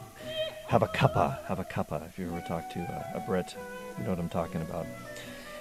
Have 0.66 0.82
a 0.82 0.86
cuppa, 0.88 1.42
have 1.46 1.58
a 1.58 1.64
cuppa. 1.64 2.06
If 2.06 2.18
you 2.18 2.26
ever 2.26 2.46
talk 2.46 2.68
to 2.70 2.80
a, 2.80 3.16
a 3.16 3.20
Brit, 3.20 3.56
you 3.96 4.04
know 4.04 4.10
what 4.10 4.18
I'm 4.18 4.28
talking 4.28 4.60
about. 4.60 4.84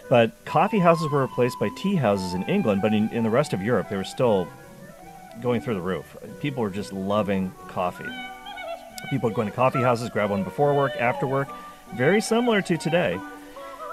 But 0.10 0.32
coffee 0.46 0.80
houses 0.80 1.10
were 1.12 1.22
replaced 1.22 1.60
by 1.60 1.70
tea 1.76 1.96
houses 1.96 2.34
in 2.34 2.44
England, 2.44 2.82
but 2.82 2.94
in, 2.94 3.10
in 3.10 3.24
the 3.24 3.30
rest 3.30 3.54
of 3.54 3.62
Europe, 3.62 3.90
they 3.90 3.98
were 3.98 4.06
still 4.06 4.48
going 5.42 5.62
through 5.62 5.76
the 5.76 5.82
roof. 5.82 6.16
People 6.40 6.64
were 6.64 6.70
just 6.70 6.94
loving 6.94 7.52
coffee. 7.68 8.06
People 9.10 9.30
would 9.30 9.36
go 9.36 9.42
into 9.42 9.54
coffee 9.54 9.82
houses, 9.82 10.10
grab 10.10 10.30
one 10.30 10.44
before 10.44 10.74
work, 10.74 10.94
after 10.98 11.28
work, 11.28 11.50
very 11.96 12.22
similar 12.22 12.62
to 12.62 12.78
today. 12.78 13.20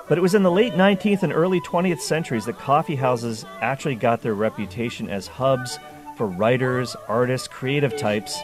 But 0.09 0.19
it 0.19 0.21
was 0.21 0.35
in 0.35 0.43
the 0.43 0.51
late 0.51 0.75
19th 0.75 1.23
and 1.23 1.33
early 1.33 1.61
20th 1.61 2.01
centuries 2.01 2.45
that 2.45 2.59
coffee 2.59 2.97
houses 2.97 3.45
actually 3.61 3.95
got 3.95 4.23
their 4.23 4.35
reputation 4.35 5.09
as 5.09 5.27
hubs 5.27 5.79
for 6.17 6.27
writers, 6.27 6.95
artists, 7.09 7.49
creative 7.49 7.97
types. 7.97 8.39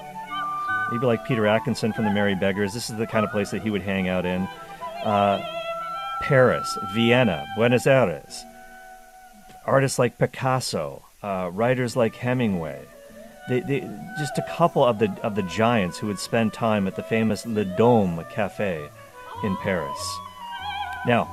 Maybe 0.90 1.06
like 1.06 1.24
Peter 1.26 1.46
Atkinson 1.46 1.92
from 1.92 2.04
the 2.04 2.10
Merry 2.10 2.34
Beggars. 2.34 2.74
This 2.74 2.90
is 2.90 2.96
the 2.96 3.06
kind 3.06 3.24
of 3.24 3.30
place 3.30 3.50
that 3.50 3.62
he 3.62 3.70
would 3.70 3.82
hang 3.82 4.08
out 4.08 4.24
in. 4.24 4.42
Uh, 5.04 5.59
Paris, 6.20 6.78
Vienna, 6.92 7.46
Buenos 7.56 7.86
Aires. 7.86 8.44
Artists 9.66 9.98
like 9.98 10.18
Picasso, 10.18 11.04
uh, 11.22 11.50
writers 11.52 11.96
like 11.96 12.14
Hemingway. 12.14 12.80
They, 13.48 13.60
they, 13.60 13.80
just 14.18 14.38
a 14.38 14.46
couple 14.56 14.84
of 14.84 14.98
the 14.98 15.10
of 15.22 15.34
the 15.34 15.42
giants 15.42 15.98
who 15.98 16.06
would 16.06 16.18
spend 16.18 16.52
time 16.52 16.86
at 16.86 16.94
the 16.94 17.02
famous 17.02 17.44
Le 17.46 17.64
Dôme 17.64 18.28
Cafe 18.30 18.88
in 19.42 19.56
Paris. 19.56 20.18
Now, 21.06 21.24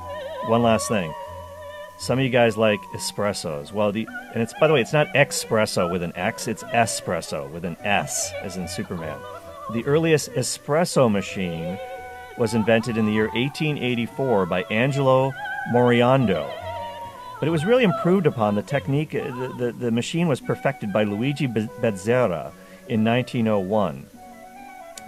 one 0.46 0.62
last 0.62 0.88
thing. 0.88 1.14
Some 1.98 2.18
of 2.18 2.24
you 2.24 2.30
guys 2.30 2.56
like 2.56 2.80
espressos. 2.94 3.72
Well, 3.72 3.92
the 3.92 4.08
and 4.34 4.42
it's 4.42 4.54
by 4.58 4.66
the 4.68 4.74
way, 4.74 4.80
it's 4.80 4.92
not 4.92 5.08
espresso 5.14 5.90
with 5.90 6.02
an 6.02 6.12
X, 6.16 6.48
it's 6.48 6.62
espresso 6.64 7.50
with 7.50 7.64
an 7.64 7.76
S, 7.84 8.32
as 8.42 8.56
in 8.56 8.68
Superman. 8.68 9.18
The 9.72 9.84
earliest 9.84 10.30
espresso 10.32 11.10
machine 11.10 11.78
was 12.38 12.54
invented 12.54 12.96
in 12.96 13.06
the 13.06 13.12
year 13.12 13.26
1884 13.28 14.46
by 14.46 14.62
Angelo 14.64 15.32
Moriondo. 15.72 16.50
But 17.38 17.48
it 17.48 17.52
was 17.52 17.64
really 17.64 17.84
improved 17.84 18.26
upon. 18.26 18.54
The 18.54 18.62
technique, 18.62 19.14
uh, 19.14 19.24
the, 19.24 19.54
the, 19.58 19.72
the 19.72 19.90
machine 19.90 20.28
was 20.28 20.40
perfected 20.40 20.92
by 20.92 21.04
Luigi 21.04 21.46
Bezzera 21.46 22.52
in 22.88 23.04
1901 23.04 24.06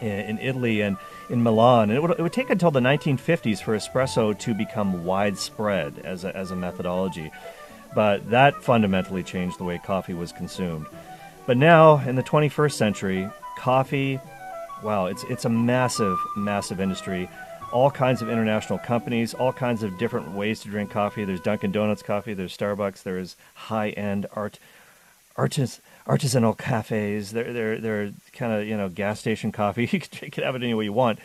in 0.01 0.39
Italy, 0.39 0.81
and 0.81 0.97
in 1.29 1.43
Milan. 1.43 1.91
And 1.91 1.93
it 1.93 2.01
would, 2.01 2.13
it 2.13 2.21
would 2.21 2.33
take 2.33 2.51
until 2.51 2.71
the 2.71 2.81
1950s 2.81 3.63
for 3.63 3.77
espresso 3.77 4.39
to 4.39 4.55
become 4.55 5.05
widespread 5.05 5.99
as 6.05 6.25
a, 6.25 6.35
as 6.37 6.51
a 6.51 6.57
methodology. 6.57 7.31
But 7.95 8.31
that 8.31 8.63
fundamentally 8.63 9.23
changed 9.23 9.59
the 9.59 9.65
way 9.65 9.79
coffee 9.79 10.15
was 10.15 10.33
consumed. 10.33 10.87
But 11.47 11.57
now, 11.57 11.99
in 12.07 12.17
the 12.17 12.23
21st 12.23 12.73
century, 12.73 13.29
coffee, 13.59 14.21
wow, 14.83 15.07
it's, 15.07 15.25
it's 15.25 15.45
a 15.45 15.49
massive, 15.49 16.19
massive 16.37 16.81
industry. 16.81 17.29
All 17.73 17.91
kinds 17.91 18.21
of 18.23 18.29
international 18.29 18.79
companies, 18.79 19.35
all 19.35 19.53
kinds 19.53 19.83
of 19.83 19.97
different 19.99 20.33
ways 20.33 20.61
to 20.61 20.69
drink 20.69 20.91
coffee. 20.91 21.25
There's 21.25 21.41
Dunkin' 21.41 21.73
Donuts 21.73 22.03
coffee, 22.03 22.35
there's 22.35 22.57
Starbucks, 22.57 23.03
there's 23.03 23.37
high 23.55 23.91
end 23.91 24.27
art, 24.35 24.59
artists 25.37 25.81
artisanal 26.07 26.59
cafes. 26.59 27.31
They're 27.31 27.53
they're 27.53 27.79
they're 27.79 28.11
kind 28.33 28.53
of 28.53 28.67
you 28.67 28.77
know 28.77 28.89
gas 28.89 29.21
station 29.21 29.53
coffee. 29.53 29.87
You 29.93 30.31
can 30.31 30.45
have 30.45 30.57
it 30.57 30.63
any 30.63 30.75
way 30.75 30.85
you 30.85 30.93
want. 30.93 31.19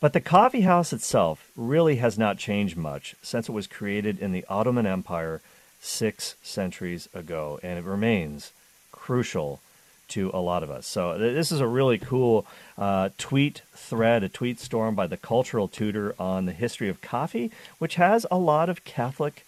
But 0.00 0.12
the 0.12 0.20
coffee 0.20 0.62
house 0.62 0.92
itself 0.92 1.50
really 1.56 1.96
has 1.96 2.18
not 2.18 2.36
changed 2.36 2.76
much 2.76 3.14
since 3.22 3.48
it 3.48 3.52
was 3.52 3.66
created 3.66 4.18
in 4.18 4.32
the 4.32 4.44
Ottoman 4.48 4.86
Empire 4.86 5.40
six 5.80 6.34
centuries 6.42 7.08
ago, 7.14 7.58
and 7.62 7.78
it 7.78 7.84
remains 7.84 8.52
crucial 8.92 9.60
to 10.08 10.30
a 10.34 10.40
lot 10.40 10.62
of 10.62 10.70
us. 10.70 10.86
So 10.86 11.18
this 11.18 11.50
is 11.52 11.60
a 11.60 11.66
really 11.66 11.98
cool 11.98 12.46
uh, 12.76 13.10
tweet 13.18 13.62
thread, 13.74 14.22
a 14.22 14.28
tweet 14.28 14.60
storm 14.60 14.94
by 14.94 15.06
the 15.06 15.16
Cultural 15.16 15.68
Tutor 15.68 16.14
on 16.18 16.46
the 16.46 16.52
history 16.52 16.88
of 16.88 17.00
coffee, 17.00 17.50
which 17.78 17.96
has 17.96 18.26
a 18.30 18.38
lot 18.38 18.68
of 18.68 18.84
Catholic 18.84 19.44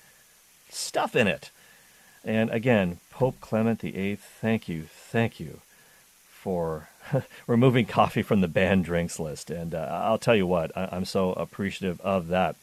stuff 0.71 1.15
in 1.17 1.27
it. 1.27 1.51
And 2.25 2.51
again, 2.51 2.99
Pope 3.11 3.41
Clement 3.41 3.81
VIII, 3.83 4.17
thank 4.17 4.69
you, 4.69 4.85
thank 4.91 5.39
you 5.39 5.61
for 6.29 6.89
removing 7.47 7.87
coffee 7.87 8.23
from 8.23 8.41
the 8.41 8.49
banned 8.49 8.85
drinks 8.85 9.19
list. 9.21 9.51
And 9.51 9.75
uh, 9.75 10.01
I'll 10.05 10.19
tell 10.19 10.35
you 10.37 10.47
what, 10.47 10.77
I- 10.77 10.89
I'm 10.93 11.05
so 11.05 11.33
appreciative 11.35 12.01
of 12.01 12.29
that. 12.29 12.57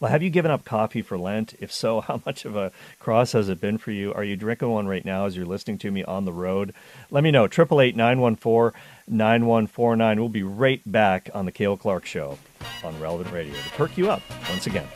Well, 0.00 0.10
have 0.10 0.22
you 0.22 0.30
given 0.30 0.50
up 0.50 0.64
coffee 0.64 1.02
for 1.02 1.18
Lent? 1.18 1.54
If 1.60 1.72
so, 1.72 2.00
how 2.06 2.20
much 2.26 2.44
of 2.44 2.56
a 2.56 2.72
cross 2.98 3.32
has 3.32 3.48
it 3.48 3.60
been 3.60 3.78
for 3.78 3.90
you? 3.90 4.12
Are 4.14 4.24
you 4.24 4.36
drinking 4.36 4.70
one 4.70 4.86
right 4.86 5.04
now 5.04 5.26
as 5.26 5.36
you're 5.36 5.46
listening 5.46 5.78
to 5.78 5.90
me 5.90 6.04
on 6.04 6.24
the 6.24 6.32
road? 6.32 6.74
Let 7.10 7.24
me 7.24 7.30
know. 7.30 7.44
888 7.44 7.96
914 7.96 8.80
9149. 9.08 10.18
We'll 10.20 10.28
be 10.28 10.42
right 10.42 10.80
back 10.84 11.30
on 11.34 11.46
The 11.46 11.52
Cale 11.52 11.76
Clark 11.76 12.06
Show 12.06 12.38
on 12.84 12.98
Relevant 13.00 13.32
Radio 13.32 13.54
to 13.54 13.70
perk 13.70 13.96
you 13.96 14.10
up 14.10 14.22
once 14.48 14.66
again. 14.66 14.86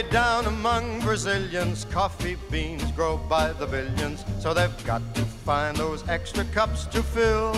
Way 0.00 0.08
down 0.08 0.46
among 0.46 1.00
Brazilians, 1.00 1.84
coffee 1.84 2.38
beans 2.50 2.90
grow 2.92 3.18
by 3.18 3.52
the 3.52 3.66
billions, 3.66 4.24
so 4.38 4.54
they've 4.54 4.86
got 4.86 5.02
to 5.14 5.20
find 5.20 5.76
those 5.76 6.08
extra 6.08 6.42
cups 6.54 6.86
to 6.86 7.02
fill. 7.02 7.52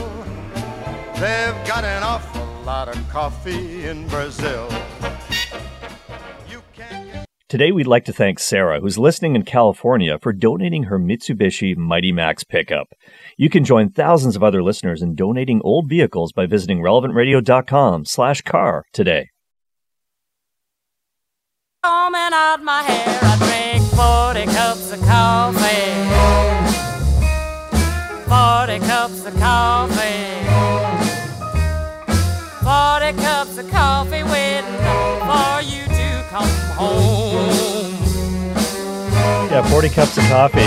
They've 1.21 1.55
got 1.65 1.85
an 1.85 2.03
awful 2.03 2.45
lot 2.65 2.89
of 2.89 2.97
coffee 3.11 3.87
in 3.87 4.09
Brazil. 4.09 4.69
Today, 7.49 7.71
we'd 7.71 7.87
like 7.87 8.07
to 8.07 8.13
thank 8.13 8.41
Sarah, 8.41 8.81
who's 8.81 8.99
listening 8.99 9.37
in 9.37 9.45
California, 9.45 10.19
for 10.19 10.33
donating 10.33 10.83
her 10.85 10.99
Mitsubishi 10.99 11.77
Mighty 11.77 12.11
Max 12.11 12.43
pickup. 12.43 12.89
You 13.37 13.51
can 13.51 13.63
join 13.63 13.91
thousands 13.91 14.35
of 14.35 14.43
other 14.43 14.65
listeners 14.65 15.01
in 15.01 15.15
donating 15.15 15.61
old 15.63 15.89
vehicles 15.89 16.33
by 16.33 16.47
visiting 16.47 16.81
relevantradio.com/car 16.81 18.85
today 18.93 19.29
combing 21.85 22.33
out 22.33 22.63
my 22.63 22.81
hair, 22.85 23.19
I 23.23 23.37
drink 23.43 23.83
40 23.91 24.47
cups 24.57 24.93
of 24.93 25.01
coffee. 25.03 25.91
40 28.31 28.87
cups 28.87 29.27
of 29.27 29.35
coffee. 29.41 30.31
40 32.63 33.23
cups 33.23 33.59
of 33.59 33.69
coffee 33.71 34.23
waiting 34.23 34.79
for 35.27 35.61
you 35.63 35.83
to 35.99 36.25
come 36.31 36.49
home. 36.79 37.51
Yeah, 39.51 39.69
40 39.69 39.89
cups 39.89 40.17
of 40.19 40.25
coffee. 40.25 40.61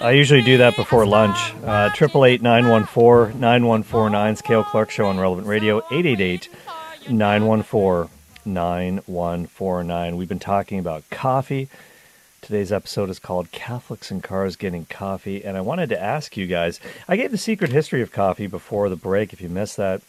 I 0.00 0.12
usually 0.12 0.42
do 0.42 0.58
that 0.58 0.76
before 0.76 1.06
lunch. 1.06 1.54
Uh, 1.64 1.88
Triple 1.94 2.26
eight 2.26 2.42
nine 2.42 2.68
one 2.68 2.84
four 2.84 3.32
nine 3.36 3.66
one 3.66 3.82
four 3.82 4.08
nine. 4.10 4.36
Cale 4.36 4.64
Clark 4.64 4.90
Show 4.90 5.06
on 5.06 5.18
Relevant 5.18 5.46
Radio. 5.46 5.78
888 5.90 6.48
914 7.10 8.17
9149. 8.54 10.16
We've 10.16 10.28
been 10.28 10.38
talking 10.38 10.78
about 10.78 11.08
coffee. 11.10 11.68
Today's 12.40 12.72
episode 12.72 13.10
is 13.10 13.18
called 13.18 13.52
Catholics 13.52 14.10
and 14.10 14.22
Cars 14.22 14.56
Getting 14.56 14.86
Coffee. 14.86 15.44
And 15.44 15.56
I 15.56 15.60
wanted 15.60 15.88
to 15.90 16.00
ask 16.00 16.36
you 16.36 16.46
guys 16.46 16.80
I 17.08 17.16
gave 17.16 17.30
the 17.30 17.38
secret 17.38 17.70
history 17.72 18.02
of 18.02 18.12
coffee 18.12 18.46
before 18.46 18.88
the 18.88 18.96
break. 18.96 19.32
If 19.32 19.40
you 19.40 19.48
missed 19.48 19.76
that, 19.76 20.02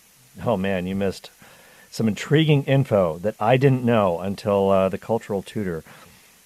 oh 0.45 0.57
man, 0.57 0.87
you 0.87 0.95
missed 0.95 1.31
some 1.91 2.07
intriguing 2.07 2.63
info 2.63 3.17
that 3.19 3.35
I 3.39 3.57
didn't 3.57 3.83
know 3.83 4.19
until 4.19 4.69
uh, 4.69 4.89
the 4.89 4.97
cultural 4.97 5.41
tutor 5.41 5.83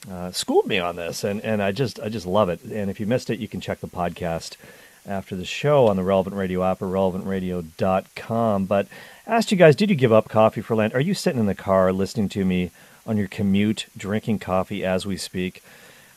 uh, 0.09 0.31
schooled 0.31 0.67
me 0.67 0.79
on 0.79 0.95
this, 0.95 1.23
and, 1.23 1.41
and 1.41 1.61
I 1.61 1.71
just 1.71 1.99
I 1.99 2.09
just 2.09 2.25
love 2.25 2.49
it. 2.49 2.61
And 2.63 2.89
if 2.89 2.99
you 2.99 3.05
missed 3.05 3.29
it, 3.29 3.39
you 3.39 3.47
can 3.47 3.61
check 3.61 3.79
the 3.79 3.87
podcast 3.87 4.57
after 5.05 5.35
the 5.35 5.45
show 5.45 5.87
on 5.87 5.95
the 5.97 6.03
Relevant 6.03 6.35
Radio 6.35 6.63
app 6.63 6.81
or 6.81 6.87
relevantradio.com. 6.87 8.65
But 8.65 8.87
asked 9.27 9.51
you 9.51 9.57
guys, 9.57 9.75
did 9.75 9.89
you 9.89 9.95
give 9.95 10.11
up 10.11 10.29
coffee 10.29 10.61
for 10.61 10.75
Lent? 10.75 10.93
Are 10.93 11.01
you 11.01 11.13
sitting 11.13 11.39
in 11.39 11.45
the 11.45 11.55
car 11.55 11.93
listening 11.93 12.29
to 12.29 12.45
me 12.45 12.71
on 13.05 13.17
your 13.17 13.27
commute, 13.27 13.87
drinking 13.97 14.39
coffee 14.39 14.85
as 14.85 15.05
we 15.05 15.17
speak? 15.17 15.61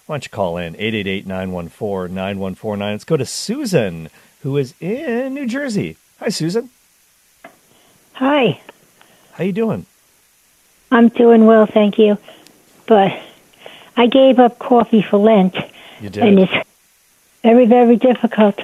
Why 0.06 0.14
don't 0.14 0.24
you 0.24 0.30
call 0.30 0.56
in 0.56 0.74
888-914-9149. 0.74 2.80
Let's 2.80 3.04
go 3.04 3.16
to 3.16 3.26
Susan, 3.26 4.08
who 4.42 4.56
is 4.56 4.74
in 4.80 5.34
New 5.34 5.46
Jersey. 5.46 5.96
Hi, 6.20 6.28
Susan. 6.28 6.70
Hi. 8.14 8.60
How 9.32 9.44
you 9.44 9.52
doing? 9.52 9.86
I'm 10.90 11.08
doing 11.08 11.46
well, 11.46 11.66
thank 11.66 11.98
you. 11.98 12.18
But 12.86 13.20
I 13.96 14.06
gave 14.06 14.38
up 14.38 14.58
coffee 14.58 15.02
for 15.02 15.18
Lent. 15.18 15.56
You 16.00 16.10
did. 16.10 16.22
And 16.22 16.38
it's 16.38 16.52
very, 17.42 17.66
very 17.66 17.96
difficult. 17.96 18.60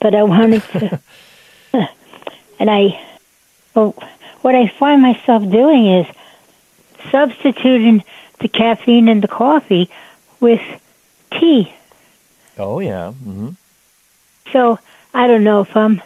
But 0.00 0.14
I 0.14 0.24
wanted 0.24 0.62
to. 0.72 1.00
and 2.58 2.70
I. 2.70 3.00
Well, 3.74 3.94
what 4.42 4.54
I 4.54 4.68
find 4.68 5.02
myself 5.02 5.48
doing 5.50 5.86
is 5.86 6.06
substituting 7.10 8.04
the 8.40 8.48
caffeine 8.48 9.08
in 9.08 9.20
the 9.20 9.28
coffee 9.28 9.90
with 10.40 10.60
tea. 11.30 11.72
Oh, 12.58 12.80
yeah. 12.80 13.12
Mm-hmm. 13.24 13.50
So 14.52 14.78
I 15.14 15.26
don't 15.26 15.44
know 15.44 15.60
if 15.60 15.76
I'm 15.76 16.02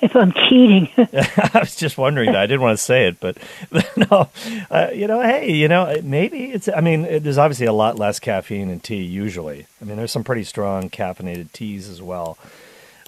if 0.00 0.14
I'm 0.16 0.32
cheating. 0.32 0.88
I 0.96 1.60
was 1.60 1.76
just 1.76 1.96
wondering 1.96 2.32
that. 2.32 2.42
I 2.42 2.46
didn't 2.46 2.60
want 2.60 2.78
to 2.78 2.84
say 2.84 3.08
it, 3.08 3.20
but 3.20 3.38
no, 3.96 4.28
uh, 4.70 4.90
you 4.92 5.06
know, 5.06 5.20
hey, 5.22 5.52
you 5.52 5.68
know, 5.68 5.96
maybe 6.02 6.52
it's. 6.52 6.68
I 6.68 6.80
mean, 6.80 7.04
it, 7.04 7.22
there's 7.24 7.38
obviously 7.38 7.66
a 7.66 7.72
lot 7.72 7.98
less 7.98 8.18
caffeine 8.18 8.70
in 8.70 8.80
tea 8.80 9.02
usually. 9.02 9.66
I 9.80 9.84
mean, 9.84 9.96
there's 9.96 10.12
some 10.12 10.24
pretty 10.24 10.44
strong 10.44 10.90
caffeinated 10.90 11.52
teas 11.52 11.88
as 11.88 12.02
well. 12.02 12.38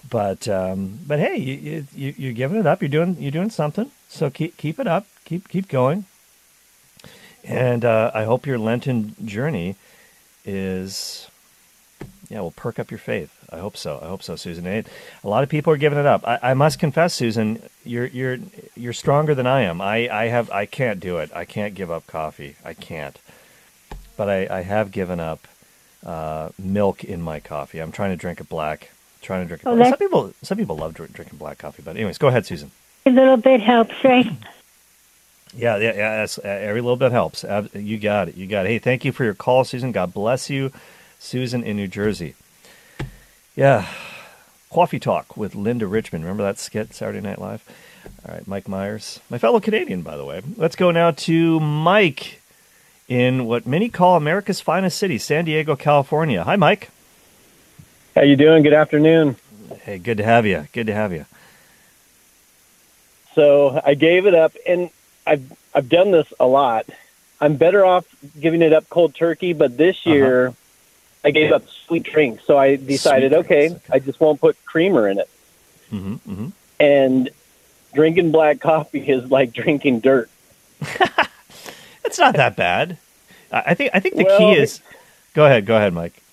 But 0.09 0.47
um, 0.47 0.99
but 1.05 1.19
hey, 1.19 1.37
you, 1.37 1.85
you 1.95 2.13
you're 2.17 2.33
giving 2.33 2.59
it 2.59 2.65
up. 2.65 2.81
You're 2.81 2.89
doing 2.89 3.17
you're 3.19 3.31
doing 3.31 3.49
something. 3.49 3.91
So 4.09 4.29
keep 4.29 4.57
keep 4.57 4.79
it 4.79 4.87
up. 4.87 5.07
Keep 5.25 5.49
keep 5.49 5.67
going. 5.67 6.05
And 7.43 7.85
uh, 7.85 8.11
I 8.13 8.23
hope 8.23 8.45
your 8.45 8.57
Lenten 8.57 9.15
journey 9.25 9.75
is 10.45 11.27
yeah, 12.29 12.41
will 12.41 12.51
perk 12.51 12.79
up 12.79 12.91
your 12.91 12.97
faith. 12.97 13.33
I 13.49 13.59
hope 13.59 13.77
so. 13.77 13.99
I 14.01 14.07
hope 14.07 14.21
so, 14.21 14.35
Susan. 14.35 14.67
A 14.67 14.83
lot 15.23 15.43
of 15.43 15.49
people 15.49 15.71
are 15.71 15.77
giving 15.77 15.97
it 15.97 16.05
up. 16.05 16.27
I, 16.27 16.39
I, 16.41 16.53
must 16.53 16.79
confess, 16.79 17.13
Susan, 17.13 17.61
you're 17.85 18.07
you're 18.07 18.37
you're 18.75 18.93
stronger 18.93 19.33
than 19.33 19.47
I 19.47 19.61
am. 19.61 19.79
I, 19.79 20.09
I 20.09 20.27
have 20.27 20.51
I 20.51 20.65
can't 20.65 20.99
do 20.99 21.19
it. 21.19 21.31
I 21.33 21.45
can't 21.45 21.73
give 21.73 21.89
up 21.89 22.05
coffee. 22.05 22.55
I 22.65 22.73
can't. 22.73 23.17
But 24.17 24.29
I, 24.29 24.47
I 24.49 24.61
have 24.61 24.91
given 24.91 25.19
up 25.19 25.47
uh, 26.05 26.49
milk 26.59 27.03
in 27.03 27.21
my 27.21 27.39
coffee. 27.39 27.79
I'm 27.79 27.91
trying 27.91 28.11
to 28.11 28.17
drink 28.17 28.41
it 28.41 28.49
black. 28.49 28.91
Trying 29.27 29.41
to 29.41 29.47
drink 29.57 29.63
it. 29.63 29.67
Oh. 29.67 29.83
Some 29.83 29.97
people 29.97 30.33
some 30.41 30.57
people 30.57 30.77
love 30.77 30.93
drink, 30.93 31.11
drinking 31.11 31.37
black 31.37 31.57
coffee. 31.57 31.83
But 31.83 31.97
anyways, 31.97 32.17
go 32.17 32.29
ahead, 32.29 32.45
Susan. 32.45 32.71
A 33.05 33.09
little 33.09 33.35
bit 33.35 33.59
helps, 33.59 33.93
right? 34.03 34.25
Yeah, 35.55 35.77
yeah, 35.77 35.93
yeah. 35.95 36.27
Uh, 36.43 36.47
every 36.47 36.81
little 36.81 36.97
bit 36.97 37.11
helps. 37.13 37.43
You 37.73 37.97
got 37.97 38.27
it. 38.27 38.35
You 38.35 38.47
got 38.47 38.65
it. 38.65 38.69
Hey, 38.69 38.79
thank 38.79 39.05
you 39.05 39.11
for 39.11 39.23
your 39.23 39.33
call, 39.33 39.63
Susan. 39.63 39.91
God 39.93 40.13
bless 40.13 40.49
you, 40.49 40.71
Susan 41.19 41.63
in 41.63 41.77
New 41.77 41.87
Jersey. 41.87 42.35
Yeah. 43.55 43.87
Coffee 44.69 44.99
Talk 44.99 45.37
with 45.37 45.55
Linda 45.55 45.87
Richmond. 45.87 46.25
Remember 46.25 46.43
that 46.43 46.59
skit, 46.59 46.93
Saturday 46.93 47.21
Night 47.21 47.39
Live? 47.39 47.63
All 48.27 48.35
right, 48.35 48.45
Mike 48.45 48.67
Myers, 48.67 49.21
my 49.29 49.37
fellow 49.37 49.59
Canadian, 49.61 50.01
by 50.01 50.17
the 50.17 50.25
way. 50.25 50.41
Let's 50.57 50.75
go 50.75 50.91
now 50.91 51.11
to 51.11 51.59
Mike 51.61 52.41
in 53.07 53.45
what 53.45 53.65
many 53.65 53.87
call 53.89 54.17
America's 54.17 54.59
finest 54.59 54.97
city, 54.97 55.17
San 55.17 55.45
Diego, 55.45 55.75
California. 55.77 56.43
Hi, 56.43 56.57
Mike. 56.57 56.91
How 58.17 58.23
you 58.23 58.35
doing? 58.35 58.63
Good 58.63 58.73
afternoon. 58.73 59.35
Hey, 59.83 59.99
good 59.99 60.17
to 60.17 60.23
have 60.23 60.43
you. 60.43 60.67
Good 60.73 60.87
to 60.87 60.93
have 60.95 61.13
you. 61.13 61.27
So 63.35 63.79
I 63.85 63.93
gave 63.93 64.25
it 64.25 64.33
up, 64.33 64.53
and 64.67 64.89
I've 65.27 65.55
I've 65.71 65.87
done 65.87 66.09
this 66.09 66.25
a 66.39 66.47
lot. 66.47 66.87
I'm 67.39 67.57
better 67.57 67.85
off 67.85 68.07
giving 68.39 68.63
it 68.63 68.73
up 68.73 68.89
cold 68.89 69.13
turkey, 69.13 69.53
but 69.53 69.77
this 69.77 69.97
uh-huh. 69.97 70.15
year. 70.15 70.47
Uh-huh 70.47 70.57
I 71.23 71.31
gave 71.31 71.51
up 71.51 71.67
sweet 71.67 72.03
drinks. 72.03 72.45
So 72.45 72.57
I 72.57 72.77
decided, 72.77 73.33
okay, 73.33 73.71
okay, 73.71 73.79
I 73.91 73.99
just 73.99 74.19
won't 74.19 74.39
put 74.39 74.55
creamer 74.65 75.09
in 75.09 75.19
it. 75.19 75.29
Mm-hmm, 75.91 76.13
mm-hmm. 76.31 76.47
And 76.79 77.29
drinking 77.93 78.31
black 78.31 78.61
coffee 78.61 79.07
is 79.09 79.29
like 79.29 79.51
drinking 79.51 79.99
dirt. 79.99 80.29
it's 82.05 82.17
not 82.17 82.35
that 82.35 82.55
bad. 82.55 82.97
I 83.51 83.73
think. 83.73 83.91
I 83.93 83.99
think 83.99 84.15
the 84.15 84.23
well, 84.23 84.39
key 84.39 84.53
is. 84.53 84.81
Go 85.33 85.45
ahead. 85.45 85.65
Go 85.65 85.75
ahead, 85.75 85.93
Mike. 85.93 86.23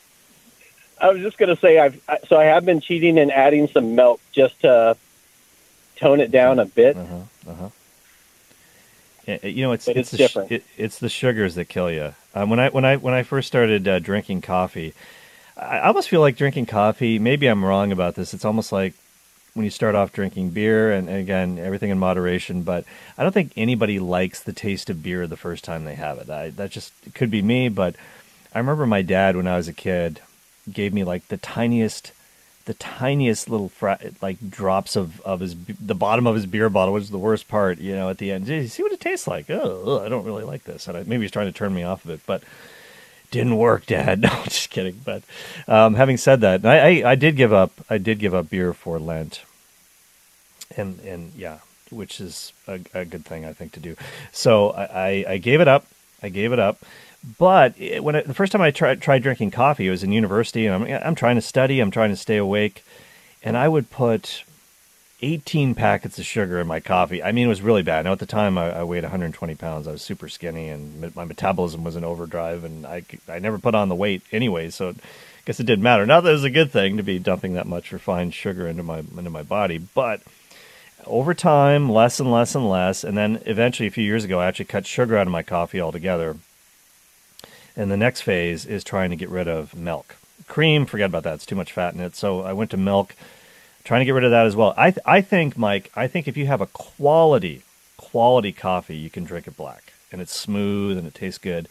I 1.04 1.10
was 1.10 1.20
just 1.20 1.36
going 1.36 1.54
to 1.54 1.60
say 1.60 1.78
I've 1.78 2.00
so 2.28 2.38
I 2.38 2.44
have 2.44 2.64
been 2.64 2.80
cheating 2.80 3.18
and 3.18 3.30
adding 3.30 3.68
some 3.68 3.94
milk 3.94 4.22
just 4.32 4.58
to 4.62 4.96
tone 5.96 6.20
it 6.20 6.30
down 6.30 6.58
a 6.58 6.64
bit. 6.64 6.96
Uh-huh, 6.96 7.50
uh-huh. 7.50 9.38
You 9.42 9.66
know, 9.66 9.72
it's 9.72 9.86
it's, 9.86 10.14
it's 10.14 10.16
different. 10.16 10.48
Sh- 10.48 10.52
it, 10.52 10.64
it's 10.78 10.98
the 10.98 11.10
sugars 11.10 11.56
that 11.56 11.66
kill 11.66 11.90
you. 11.90 12.14
Um, 12.34 12.48
when 12.48 12.58
I 12.58 12.70
when 12.70 12.86
I 12.86 12.96
when 12.96 13.12
I 13.12 13.22
first 13.22 13.48
started 13.48 13.86
uh, 13.86 13.98
drinking 13.98 14.40
coffee, 14.40 14.94
I 15.58 15.80
almost 15.80 16.08
feel 16.08 16.22
like 16.22 16.38
drinking 16.38 16.66
coffee. 16.66 17.18
Maybe 17.18 17.48
I'm 17.48 17.62
wrong 17.62 17.92
about 17.92 18.14
this. 18.14 18.32
It's 18.32 18.46
almost 18.46 18.72
like 18.72 18.94
when 19.52 19.64
you 19.64 19.70
start 19.70 19.94
off 19.94 20.10
drinking 20.10 20.50
beer, 20.50 20.90
and, 20.90 21.10
and 21.10 21.18
again, 21.18 21.58
everything 21.58 21.90
in 21.90 21.98
moderation. 21.98 22.62
But 22.62 22.86
I 23.18 23.24
don't 23.24 23.32
think 23.32 23.52
anybody 23.58 23.98
likes 23.98 24.40
the 24.40 24.54
taste 24.54 24.88
of 24.88 25.02
beer 25.02 25.26
the 25.26 25.36
first 25.36 25.64
time 25.64 25.84
they 25.84 25.96
have 25.96 26.16
it. 26.16 26.30
I, 26.30 26.48
that 26.50 26.70
just 26.70 26.94
it 27.06 27.14
could 27.14 27.30
be 27.30 27.42
me, 27.42 27.68
but 27.68 27.94
I 28.54 28.58
remember 28.58 28.86
my 28.86 29.02
dad 29.02 29.36
when 29.36 29.46
I 29.46 29.58
was 29.58 29.68
a 29.68 29.74
kid 29.74 30.20
gave 30.72 30.92
me 30.92 31.04
like 31.04 31.28
the 31.28 31.36
tiniest 31.36 32.12
the 32.64 32.74
tiniest 32.74 33.50
little 33.50 33.68
fra- 33.68 34.00
like 34.22 34.50
drops 34.50 34.96
of, 34.96 35.20
of 35.20 35.40
his 35.40 35.54
the 35.54 35.94
bottom 35.94 36.26
of 36.26 36.34
his 36.34 36.46
beer 36.46 36.70
bottle, 36.70 36.94
which 36.94 37.04
is 37.04 37.10
the 37.10 37.18
worst 37.18 37.46
part. 37.48 37.78
You 37.78 37.94
know, 37.94 38.08
at 38.08 38.18
the 38.18 38.32
end, 38.32 38.46
see 38.70 38.82
what 38.82 38.92
it 38.92 39.00
tastes 39.00 39.26
like. 39.26 39.50
Oh, 39.50 40.02
I 40.04 40.08
don't 40.08 40.24
really 40.24 40.44
like 40.44 40.64
this. 40.64 40.88
And 40.88 40.96
I, 40.96 41.02
maybe 41.02 41.22
he's 41.22 41.30
trying 41.30 41.46
to 41.46 41.52
turn 41.52 41.74
me 41.74 41.82
off 41.82 42.04
of 42.04 42.10
it, 42.10 42.20
but 42.26 42.42
didn't 43.30 43.56
work, 43.56 43.86
Dad. 43.86 44.20
No, 44.20 44.30
just 44.44 44.70
kidding. 44.70 45.00
But 45.04 45.22
um, 45.68 45.94
having 45.94 46.16
said 46.16 46.40
that, 46.40 46.64
I, 46.64 47.00
I, 47.02 47.10
I 47.10 47.14
did 47.16 47.36
give 47.36 47.52
up. 47.52 47.72
I 47.90 47.98
did 47.98 48.18
give 48.18 48.34
up 48.34 48.48
beer 48.48 48.72
for 48.72 48.98
Lent, 48.98 49.42
and 50.76 51.00
and 51.00 51.32
yeah, 51.36 51.58
which 51.90 52.20
is 52.20 52.52
a, 52.66 52.80
a 52.94 53.04
good 53.04 53.26
thing 53.26 53.44
I 53.44 53.52
think 53.52 53.72
to 53.72 53.80
do. 53.80 53.96
So 54.32 54.70
I, 54.70 55.24
I 55.28 55.38
gave 55.38 55.60
it 55.60 55.68
up. 55.68 55.86
I 56.22 56.30
gave 56.30 56.52
it 56.52 56.58
up. 56.58 56.78
But 57.38 57.74
eh, 57.80 57.98
when 57.98 58.22
the 58.26 58.34
first 58.34 58.52
time 58.52 58.60
I 58.60 58.70
tried 58.70 59.00
tried 59.00 59.22
drinking 59.22 59.50
coffee, 59.50 59.86
it 59.86 59.90
was 59.90 60.04
in 60.04 60.12
university, 60.12 60.66
and 60.66 60.74
I'm 60.74 61.02
I'm 61.02 61.14
trying 61.14 61.36
to 61.36 61.42
study, 61.42 61.80
I'm 61.80 61.90
trying 61.90 62.10
to 62.10 62.16
stay 62.16 62.36
awake, 62.36 62.84
and 63.42 63.56
I 63.56 63.68
would 63.68 63.90
put 63.90 64.44
18 65.22 65.74
packets 65.74 66.18
of 66.18 66.26
sugar 66.26 66.60
in 66.60 66.66
my 66.66 66.80
coffee. 66.80 67.22
I 67.22 67.32
mean, 67.32 67.46
it 67.46 67.48
was 67.48 67.62
really 67.62 67.82
bad. 67.82 68.04
Now 68.04 68.12
at 68.12 68.18
the 68.18 68.26
time, 68.26 68.58
I, 68.58 68.80
I 68.80 68.82
weighed 68.84 69.04
120 69.04 69.54
pounds. 69.54 69.88
I 69.88 69.92
was 69.92 70.02
super 70.02 70.28
skinny, 70.28 70.68
and 70.68 71.14
my 71.14 71.24
metabolism 71.24 71.82
was 71.82 71.96
in 71.96 72.04
overdrive, 72.04 72.62
and 72.64 72.86
I 72.86 73.04
I 73.28 73.38
never 73.38 73.58
put 73.58 73.74
on 73.74 73.88
the 73.88 73.94
weight 73.94 74.22
anyway, 74.32 74.70
so. 74.70 74.90
I 74.90 75.48
guess 75.48 75.60
it 75.60 75.66
didn't 75.66 75.82
matter. 75.82 76.06
Now, 76.06 76.22
that 76.22 76.32
was 76.32 76.42
a 76.42 76.48
good 76.48 76.72
thing 76.72 76.96
to 76.96 77.02
be 77.02 77.18
dumping 77.18 77.52
that 77.52 77.66
much 77.66 77.92
refined 77.92 78.32
sugar 78.32 78.66
into 78.66 78.82
my 78.82 79.00
into 79.00 79.28
my 79.28 79.42
body, 79.42 79.76
but 79.76 80.22
over 81.04 81.34
time, 81.34 81.90
less 81.90 82.18
and 82.18 82.32
less 82.32 82.54
and 82.54 82.66
less, 82.66 83.04
and 83.04 83.14
then 83.14 83.42
eventually, 83.44 83.86
a 83.86 83.90
few 83.90 84.04
years 84.04 84.24
ago, 84.24 84.40
I 84.40 84.46
actually 84.46 84.64
cut 84.64 84.86
sugar 84.86 85.18
out 85.18 85.26
of 85.26 85.32
my 85.32 85.42
coffee 85.42 85.82
altogether 85.82 86.38
and 87.76 87.90
the 87.90 87.96
next 87.96 88.22
phase 88.22 88.66
is 88.66 88.84
trying 88.84 89.10
to 89.10 89.16
get 89.16 89.28
rid 89.28 89.48
of 89.48 89.74
milk. 89.74 90.16
Cream, 90.46 90.86
forget 90.86 91.06
about 91.06 91.22
that. 91.24 91.34
It's 91.34 91.46
too 91.46 91.56
much 91.56 91.72
fat 91.72 91.94
in 91.94 92.00
it. 92.00 92.14
So 92.14 92.42
I 92.42 92.52
went 92.52 92.70
to 92.72 92.76
milk, 92.76 93.14
trying 93.82 94.00
to 94.00 94.04
get 94.04 94.12
rid 94.12 94.24
of 94.24 94.30
that 94.30 94.46
as 94.46 94.54
well. 94.54 94.74
I, 94.76 94.90
th- 94.90 95.04
I 95.06 95.20
think, 95.20 95.56
Mike, 95.56 95.90
I 95.94 96.06
think 96.06 96.28
if 96.28 96.36
you 96.36 96.46
have 96.46 96.60
a 96.60 96.66
quality, 96.66 97.62
quality 97.96 98.52
coffee, 98.52 98.96
you 98.96 99.10
can 99.10 99.24
drink 99.24 99.46
it 99.46 99.56
black. 99.56 99.92
And 100.12 100.20
it's 100.20 100.34
smooth 100.34 100.96
and 100.98 101.06
it 101.06 101.14
tastes 101.14 101.38
good. 101.38 101.68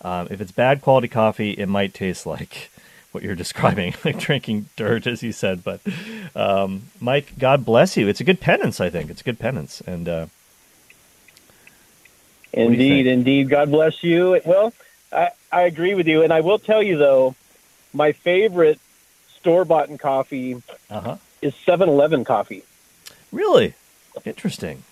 Um, 0.00 0.28
if 0.30 0.40
it's 0.40 0.52
bad 0.52 0.82
quality 0.82 1.08
coffee, 1.08 1.52
it 1.52 1.66
might 1.66 1.94
taste 1.94 2.26
like 2.26 2.70
what 3.12 3.22
you're 3.22 3.34
describing, 3.34 3.94
like 4.04 4.18
drinking 4.18 4.68
dirt, 4.76 5.06
as 5.06 5.22
you 5.22 5.32
said. 5.32 5.62
But 5.62 5.80
um, 6.34 6.84
Mike, 7.00 7.34
God 7.38 7.64
bless 7.64 7.96
you. 7.96 8.08
It's 8.08 8.20
a 8.20 8.24
good 8.24 8.40
penance, 8.40 8.80
I 8.80 8.90
think. 8.90 9.10
It's 9.10 9.20
a 9.20 9.24
good 9.24 9.38
penance. 9.38 9.82
And 9.86 10.08
uh, 10.08 10.26
indeed, 12.52 13.06
indeed. 13.06 13.48
God 13.48 13.70
bless 13.70 14.02
you. 14.02 14.40
Well, 14.44 14.72
I, 15.12 15.30
I 15.52 15.62
agree 15.62 15.94
with 15.94 16.06
you, 16.08 16.22
and 16.22 16.32
I 16.32 16.40
will 16.40 16.58
tell 16.58 16.82
you 16.82 16.96
though, 16.96 17.34
my 17.92 18.12
favorite 18.12 18.80
store 19.38 19.64
bought 19.64 19.88
coffee 19.98 20.62
Uh 20.90 21.00
huh. 21.00 21.16
is 21.42 21.52
7-Eleven 21.66 22.24
coffee. 22.24 22.62
Really 23.30 23.74
interesting. 24.24 24.82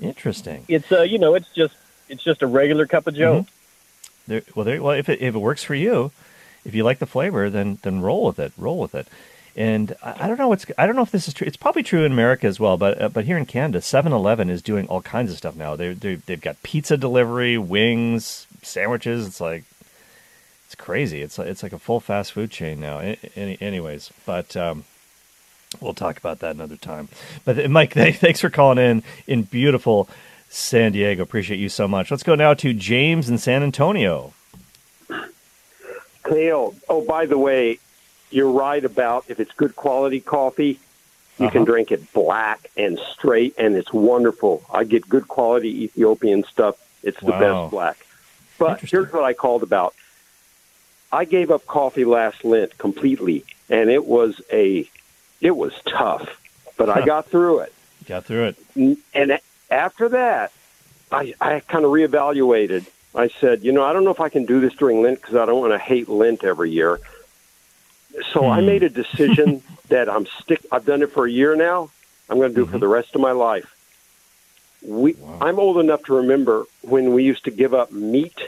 Interesting. 0.00 0.64
It's 0.68 0.90
uh, 0.92 1.02
you 1.02 1.18
know, 1.18 1.34
it's 1.34 1.48
just 1.54 1.74
it's 2.08 2.22
just 2.22 2.42
a 2.42 2.46
regular 2.46 2.86
cup 2.86 3.06
of 3.06 3.14
Joe. 3.14 3.40
Mhm. 3.42 3.46
There, 4.28 4.42
well, 4.54 4.64
there, 4.64 4.82
well, 4.82 4.92
if 4.98 5.08
it, 5.08 5.20
if 5.22 5.34
it 5.34 5.38
works 5.38 5.62
for 5.64 5.74
you, 5.74 6.10
if 6.64 6.74
you 6.74 6.84
like 6.84 6.98
the 6.98 7.06
flavor, 7.06 7.48
then 7.48 7.78
then 7.82 8.00
roll 8.02 8.26
with 8.26 8.38
it. 8.38 8.52
Roll 8.58 8.78
with 8.78 8.94
it. 8.94 9.06
And 9.56 9.94
I, 10.02 10.24
I 10.24 10.28
don't 10.28 10.38
know 10.38 10.48
what's 10.48 10.66
I 10.76 10.86
don't 10.86 10.96
know 10.96 11.02
if 11.02 11.10
this 11.12 11.28
is 11.28 11.34
true. 11.34 11.46
It's 11.46 11.56
probably 11.56 11.82
true 11.82 12.04
in 12.04 12.12
America 12.12 12.46
as 12.46 12.60
well, 12.60 12.76
but 12.76 13.00
uh, 13.00 13.08
but 13.08 13.24
here 13.24 13.38
in 13.38 13.46
Canada, 13.46 13.78
7-Eleven 13.78 14.50
is 14.50 14.60
doing 14.60 14.86
all 14.88 15.00
kinds 15.00 15.30
of 15.30 15.38
stuff 15.38 15.56
now. 15.56 15.76
They 15.76 15.94
they 15.94 16.16
they've 16.16 16.40
got 16.40 16.62
pizza 16.62 16.96
delivery, 16.98 17.56
wings, 17.56 18.45
sandwiches. 18.62 19.26
It's 19.26 19.40
like 19.40 19.64
it's 20.66 20.74
crazy. 20.74 21.22
It's 21.22 21.38
like, 21.38 21.48
it's 21.48 21.62
like 21.62 21.72
a 21.72 21.78
full 21.78 22.00
fast 22.00 22.32
food 22.32 22.50
chain 22.50 22.80
now. 22.80 22.98
Any, 23.36 23.56
anyways, 23.60 24.10
but 24.26 24.56
um, 24.56 24.84
we'll 25.80 25.94
talk 25.94 26.18
about 26.18 26.40
that 26.40 26.54
another 26.56 26.76
time. 26.76 27.08
But 27.44 27.70
Mike, 27.70 27.92
thanks 27.94 28.40
for 28.40 28.50
calling 28.50 28.78
in 28.78 29.02
in 29.26 29.42
beautiful 29.42 30.08
San 30.48 30.92
Diego. 30.92 31.22
Appreciate 31.22 31.58
you 31.58 31.68
so 31.68 31.86
much. 31.86 32.10
Let's 32.10 32.22
go 32.22 32.34
now 32.34 32.54
to 32.54 32.72
James 32.72 33.28
in 33.28 33.38
San 33.38 33.62
Antonio. 33.62 34.32
Cale. 36.28 36.74
Oh, 36.88 37.02
by 37.02 37.26
the 37.26 37.38
way, 37.38 37.78
you're 38.30 38.50
right 38.50 38.84
about 38.84 39.24
if 39.28 39.38
it's 39.38 39.52
good 39.52 39.76
quality 39.76 40.20
coffee, 40.20 40.78
you 41.38 41.48
can 41.50 41.58
Uh-huh. 41.62 41.64
drink 41.64 41.92
it 41.92 42.12
black 42.12 42.70
and 42.76 42.98
straight, 43.12 43.54
and 43.58 43.76
it's 43.76 43.92
wonderful. 43.92 44.64
I 44.72 44.84
get 44.84 45.08
good 45.08 45.28
quality 45.28 45.84
Ethiopian 45.84 46.44
stuff. 46.44 46.76
It's 47.02 47.20
the 47.20 47.26
Wow. 47.32 47.38
best 47.62 47.70
black. 47.70 48.05
But 48.58 48.80
here's 48.80 49.12
what 49.12 49.24
I 49.24 49.32
called 49.34 49.62
about. 49.62 49.94
I 51.12 51.24
gave 51.24 51.50
up 51.50 51.66
coffee 51.66 52.04
last 52.04 52.44
Lent 52.44 52.76
completely, 52.78 53.44
and 53.68 53.90
it 53.90 54.04
was 54.04 54.40
a, 54.52 54.88
it 55.40 55.56
was 55.56 55.72
tough, 55.88 56.28
but 56.76 56.90
I 56.90 57.04
got 57.06 57.30
through 57.30 57.60
it. 57.60 57.74
Got 58.06 58.24
through 58.24 58.54
it. 58.76 58.98
And 59.14 59.38
after 59.70 60.08
that, 60.10 60.52
I, 61.10 61.34
I 61.40 61.60
kind 61.60 61.84
of 61.84 61.90
reevaluated. 61.90 62.86
I 63.14 63.30
said, 63.40 63.64
you 63.64 63.72
know, 63.72 63.84
I 63.84 63.92
don't 63.92 64.04
know 64.04 64.10
if 64.10 64.20
I 64.20 64.28
can 64.28 64.44
do 64.44 64.60
this 64.60 64.74
during 64.74 65.02
Lent 65.02 65.20
because 65.20 65.36
I 65.36 65.46
don't 65.46 65.60
want 65.60 65.72
to 65.72 65.78
hate 65.78 66.08
Lent 66.08 66.44
every 66.44 66.70
year. 66.70 66.98
So 68.32 68.48
I 68.48 68.60
Hmm. 68.60 68.66
made 68.66 68.82
a 68.82 68.88
decision 68.88 69.62
that 69.88 70.08
I'm 70.08 70.26
stick. 70.42 70.60
I've 70.72 70.84
done 70.84 71.02
it 71.02 71.12
for 71.12 71.26
a 71.26 71.30
year 71.30 71.54
now. 71.56 71.90
I'm 72.28 72.38
going 72.38 72.50
to 72.50 72.54
do 72.54 72.62
it 72.62 72.70
for 72.70 72.78
the 72.78 72.88
rest 72.88 73.14
of 73.14 73.20
my 73.20 73.32
life. 73.32 73.66
We, 74.86 75.14
Wow. 75.14 75.38
I'm 75.40 75.58
old 75.58 75.78
enough 75.78 76.04
to 76.04 76.14
remember 76.14 76.64
when 76.82 77.12
we 77.12 77.24
used 77.24 77.44
to 77.44 77.50
give 77.50 77.74
up 77.74 77.90
meat 77.90 78.38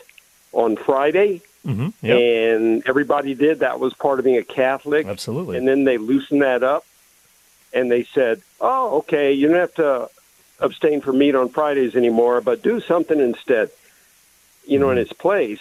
on 0.53 0.77
Friday, 0.77 1.43
hmm 1.65 1.89
Yep. 2.01 2.19
and 2.19 2.83
everybody 2.87 3.35
did. 3.35 3.59
That 3.61 3.81
was 3.81 3.93
part 3.95 4.19
of 4.21 4.25
being 4.25 4.39
a 4.39 4.45
Catholic. 4.45 5.07
Absolutely. 5.07 5.59
And 5.59 5.67
then 5.67 5.85
they 5.85 5.99
loosened 5.99 6.43
that 6.43 6.63
up 6.63 6.85
and 7.75 7.91
they 7.91 8.05
said, 8.05 8.41
oh, 8.61 8.99
okay, 8.99 9.33
you 9.33 9.49
don't 9.49 9.59
have 9.59 9.75
to 9.75 10.09
abstain 10.61 11.01
from 11.01 11.19
meat 11.19 11.35
on 11.35 11.49
Fridays 11.49 11.97
anymore, 11.97 12.41
but 12.41 12.63
do 12.63 12.81
something 12.81 13.19
instead, 13.19 13.71
you 14.67 14.79
know, 14.79 14.91
in 14.91 14.99
its 14.99 15.13
place 15.13 15.61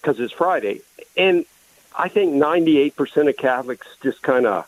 because 0.00 0.18
it's 0.18 0.32
Friday. 0.32 0.80
And 1.16 1.44
I 1.96 2.08
think 2.08 2.32
98% 2.34 3.28
of 3.28 3.36
Catholics 3.36 3.86
just 4.02 4.22
kind 4.22 4.46
of 4.46 4.66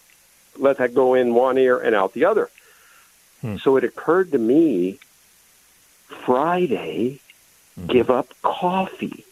let 0.59 0.77
that 0.79 0.95
go 0.95 1.15
in 1.15 1.35
one 1.35 1.57
ear 1.57 1.79
and 1.79 1.95
out 1.95 2.13
the 2.13 2.27
other. 2.27 2.51
Hmm. 3.41 3.57
So 3.57 3.77
it 3.77 3.85
occurred 3.85 4.33
to 4.33 4.39
me 4.39 4.99
Friday, 6.13 7.19
Mm-hmm. 7.81 7.91
give 7.91 8.11
up 8.11 8.29
coffee. 8.43 9.25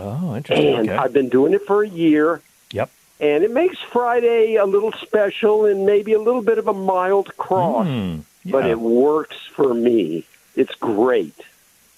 oh, 0.00 0.34
interesting. 0.36 0.74
And 0.74 0.88
Okay. 0.88 0.96
I've 0.96 1.12
been 1.12 1.28
doing 1.28 1.52
it 1.52 1.66
for 1.66 1.82
a 1.82 1.88
year 1.88 2.40
Yep. 2.72 2.90
and 3.20 3.44
it 3.44 3.50
makes 3.50 3.76
Friday 3.78 4.54
a 4.56 4.64
little 4.64 4.90
special 4.92 5.66
and 5.66 5.84
maybe 5.84 6.14
a 6.14 6.18
little 6.18 6.40
bit 6.40 6.56
of 6.56 6.66
a 6.66 6.72
mild 6.72 7.36
cross, 7.36 7.86
Mm, 7.86 8.22
but 8.46 8.64
it 8.64 8.80
works 8.80 9.36
for 9.54 9.74
me. 9.74 10.24
It's 10.56 10.74
great. 10.76 11.34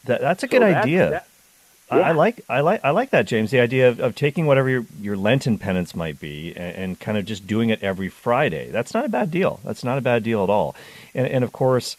That, 0.07 0.21
that's 0.21 0.43
a 0.43 0.49
So 0.49 0.51
good 0.51 0.63
that's- 0.63 0.83
idea. 0.85 1.11
that- 1.11 1.27
I, 1.89 2.01
I 2.01 2.13
like 2.13 2.41
I 2.49 2.63
like 2.63 2.81
I 2.85 2.91
like 2.91 3.11
that, 3.11 3.27
James. 3.29 3.53
The 3.53 3.61
idea 3.61 3.89
of, 3.89 4.01
of 4.01 4.17
taking 4.17 4.47
whatever 4.47 4.69
your, 4.69 4.87
your 5.01 5.17
Lenten 5.17 5.57
penance 5.57 5.95
might 5.95 6.19
be 6.19 6.53
and, 6.57 6.75
and 6.77 7.01
kind 7.01 7.17
of 7.17 7.25
just 7.27 7.47
doing 7.47 7.71
it 7.71 7.81
every 7.81 8.09
Friday. 8.09 8.73
That's 8.73 8.93
not 8.93 9.05
a 9.05 9.09
bad 9.09 9.31
deal. 9.31 9.61
That's 9.63 9.85
not 9.85 9.97
a 9.97 10.01
bad 10.01 10.25
deal 10.25 10.43
at 10.43 10.51
all. 10.51 10.75
And, 11.15 11.29
and 11.29 11.45
of 11.45 11.53
course, 11.53 11.97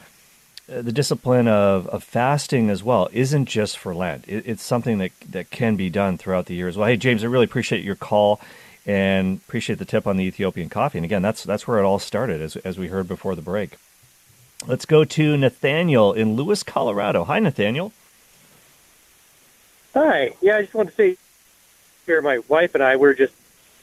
the 0.67 0.91
discipline 0.91 1.47
of, 1.47 1.87
of 1.87 2.03
fasting 2.03 2.69
as 2.69 2.83
well 2.83 3.09
isn't 3.13 3.45
just 3.45 3.77
for 3.77 3.95
Lent. 3.95 4.25
It, 4.27 4.43
it's 4.45 4.63
something 4.63 4.97
that 4.97 5.11
that 5.29 5.49
can 5.49 5.75
be 5.75 5.89
done 5.89 6.17
throughout 6.17 6.45
the 6.45 6.55
year 6.55 6.67
as 6.67 6.77
well. 6.77 6.87
Hey, 6.87 6.97
James, 6.97 7.23
I 7.23 7.27
really 7.27 7.45
appreciate 7.45 7.83
your 7.83 7.95
call 7.95 8.39
and 8.85 9.37
appreciate 9.47 9.79
the 9.79 9.85
tip 9.85 10.05
on 10.07 10.17
the 10.17 10.25
Ethiopian 10.25 10.69
coffee. 10.69 10.97
And 10.97 11.05
again, 11.05 11.21
that's 11.21 11.43
that's 11.43 11.67
where 11.67 11.79
it 11.79 11.83
all 11.83 11.99
started, 11.99 12.41
as 12.41 12.55
as 12.57 12.77
we 12.77 12.87
heard 12.87 13.07
before 13.07 13.35
the 13.35 13.41
break. 13.41 13.71
Let's 14.65 14.85
go 14.85 15.03
to 15.05 15.37
Nathaniel 15.37 16.13
in 16.13 16.35
Lewis, 16.35 16.63
Colorado. 16.63 17.23
Hi, 17.25 17.39
Nathaniel. 17.39 17.93
Hi. 19.93 20.33
Yeah, 20.41 20.57
I 20.57 20.61
just 20.61 20.73
want 20.73 20.89
to 20.89 20.95
say 20.95 21.17
here, 22.05 22.21
my 22.21 22.39
wife 22.47 22.73
and 22.75 22.83
I 22.83 22.95
were 22.95 23.13
just 23.13 23.33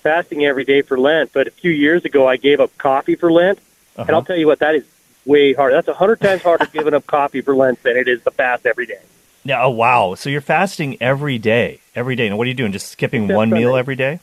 fasting 0.02 0.44
every 0.44 0.64
day 0.64 0.82
for 0.82 0.98
Lent, 0.98 1.32
but 1.32 1.46
a 1.46 1.50
few 1.50 1.70
years 1.70 2.04
ago 2.04 2.26
I 2.26 2.36
gave 2.36 2.60
up 2.60 2.76
coffee 2.76 3.14
for 3.14 3.32
Lent, 3.32 3.58
and 3.96 4.02
Uh-huh. 4.08 4.16
I'll 4.18 4.24
tell 4.24 4.36
you 4.36 4.46
what, 4.46 4.58
that 4.58 4.74
is 4.74 4.84
way 5.26 5.52
harder. 5.54 5.74
That's 5.76 5.88
a 5.88 5.94
hundred 5.94 6.20
times 6.20 6.42
harder 6.42 6.66
giving 6.66 6.94
up 6.94 7.06
coffee 7.06 7.40
for 7.40 7.54
Lent 7.54 7.82
than 7.82 7.96
it 7.96 8.08
is 8.08 8.22
to 8.24 8.30
fast 8.30 8.66
every 8.66 8.86
day. 8.86 9.00
Yeah. 9.44 9.62
Oh, 9.64 9.70
wow. 9.70 10.14
So 10.14 10.30
you're 10.30 10.40
fasting 10.40 10.96
every 11.00 11.38
day, 11.38 11.80
every 11.94 12.16
day. 12.16 12.28
Now, 12.28 12.36
what 12.36 12.44
are 12.46 12.48
you 12.48 12.54
doing? 12.54 12.72
Just 12.72 12.88
skipping 12.88 13.24
Except 13.24 13.36
one 13.36 13.50
meal 13.50 13.76
every 13.76 13.96
day? 13.96 14.20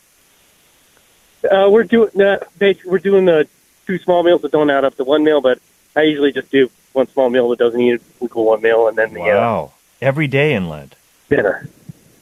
Uh, 1.43 1.69
we're 1.71 1.83
doing 1.83 2.09
uh, 2.21 2.37
we're 2.85 2.99
doing 2.99 3.25
the 3.25 3.47
two 3.87 3.97
small 3.99 4.21
meals 4.23 4.41
that 4.43 4.51
don't 4.51 4.69
add 4.69 4.83
up 4.85 4.95
to 4.97 5.03
one 5.03 5.23
meal, 5.23 5.41
but 5.41 5.59
I 5.95 6.03
usually 6.03 6.31
just 6.31 6.51
do 6.51 6.69
one 6.93 7.07
small 7.07 7.29
meal 7.29 7.49
that 7.49 7.59
doesn't 7.59 7.81
equal 7.81 8.45
one 8.45 8.61
meal, 8.61 8.87
and 8.87 8.97
then 8.97 9.13
the 9.13 9.21
uh, 9.21 9.25
Wow. 9.37 9.73
Every 10.01 10.27
day 10.27 10.53
in 10.53 10.69
Lent. 10.69 10.95
dinner, 11.29 11.67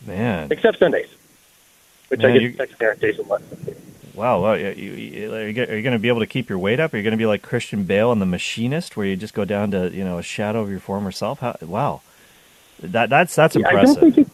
Man. 0.06 0.48
except 0.52 0.80
Sundays, 0.80 1.08
which 2.10 2.22
Man, 2.22 2.32
I 2.32 2.38
get 2.40 2.56
vegetarian 2.58 3.00
days 3.00 3.20
and 3.20 3.28
less. 3.30 3.42
Wow. 4.20 4.44
are 4.44 4.58
you, 4.58 5.32
are 5.32 5.48
you 5.48 5.54
going 5.54 5.94
to 5.94 5.98
be 6.00 6.10
able 6.10 6.20
to 6.20 6.28
keep 6.28 6.50
your 6.50 6.60
weight 6.60 6.80
up? 6.82 6.94
Are 6.94 6.98
you 6.98 7.04
going 7.04 7.12
to 7.12 7.18
be 7.18 7.26
like 7.26 7.42
Christian 7.42 7.86
Bale 7.86 8.12
in 8.12 8.20
The 8.20 8.26
Machinist, 8.26 8.98
where 8.98 9.06
you 9.06 9.16
just 9.16 9.34
go 9.34 9.46
down 9.46 9.72
to 9.72 9.90
you 9.94 10.04
know 10.04 10.18
a 10.18 10.24
shadow 10.24 10.62
of 10.62 10.70
your 10.70 10.82
former 10.82 11.12
self? 11.12 11.40
How, 11.40 11.56
wow. 11.62 12.02
That 12.82 13.10
that's 13.10 13.34
that's 13.34 13.56
Yeah, 13.56 13.68
I 13.68 13.70
impressive. 13.72 14.02
don't 14.02 14.12
think 14.14 14.28
it, 14.28 14.34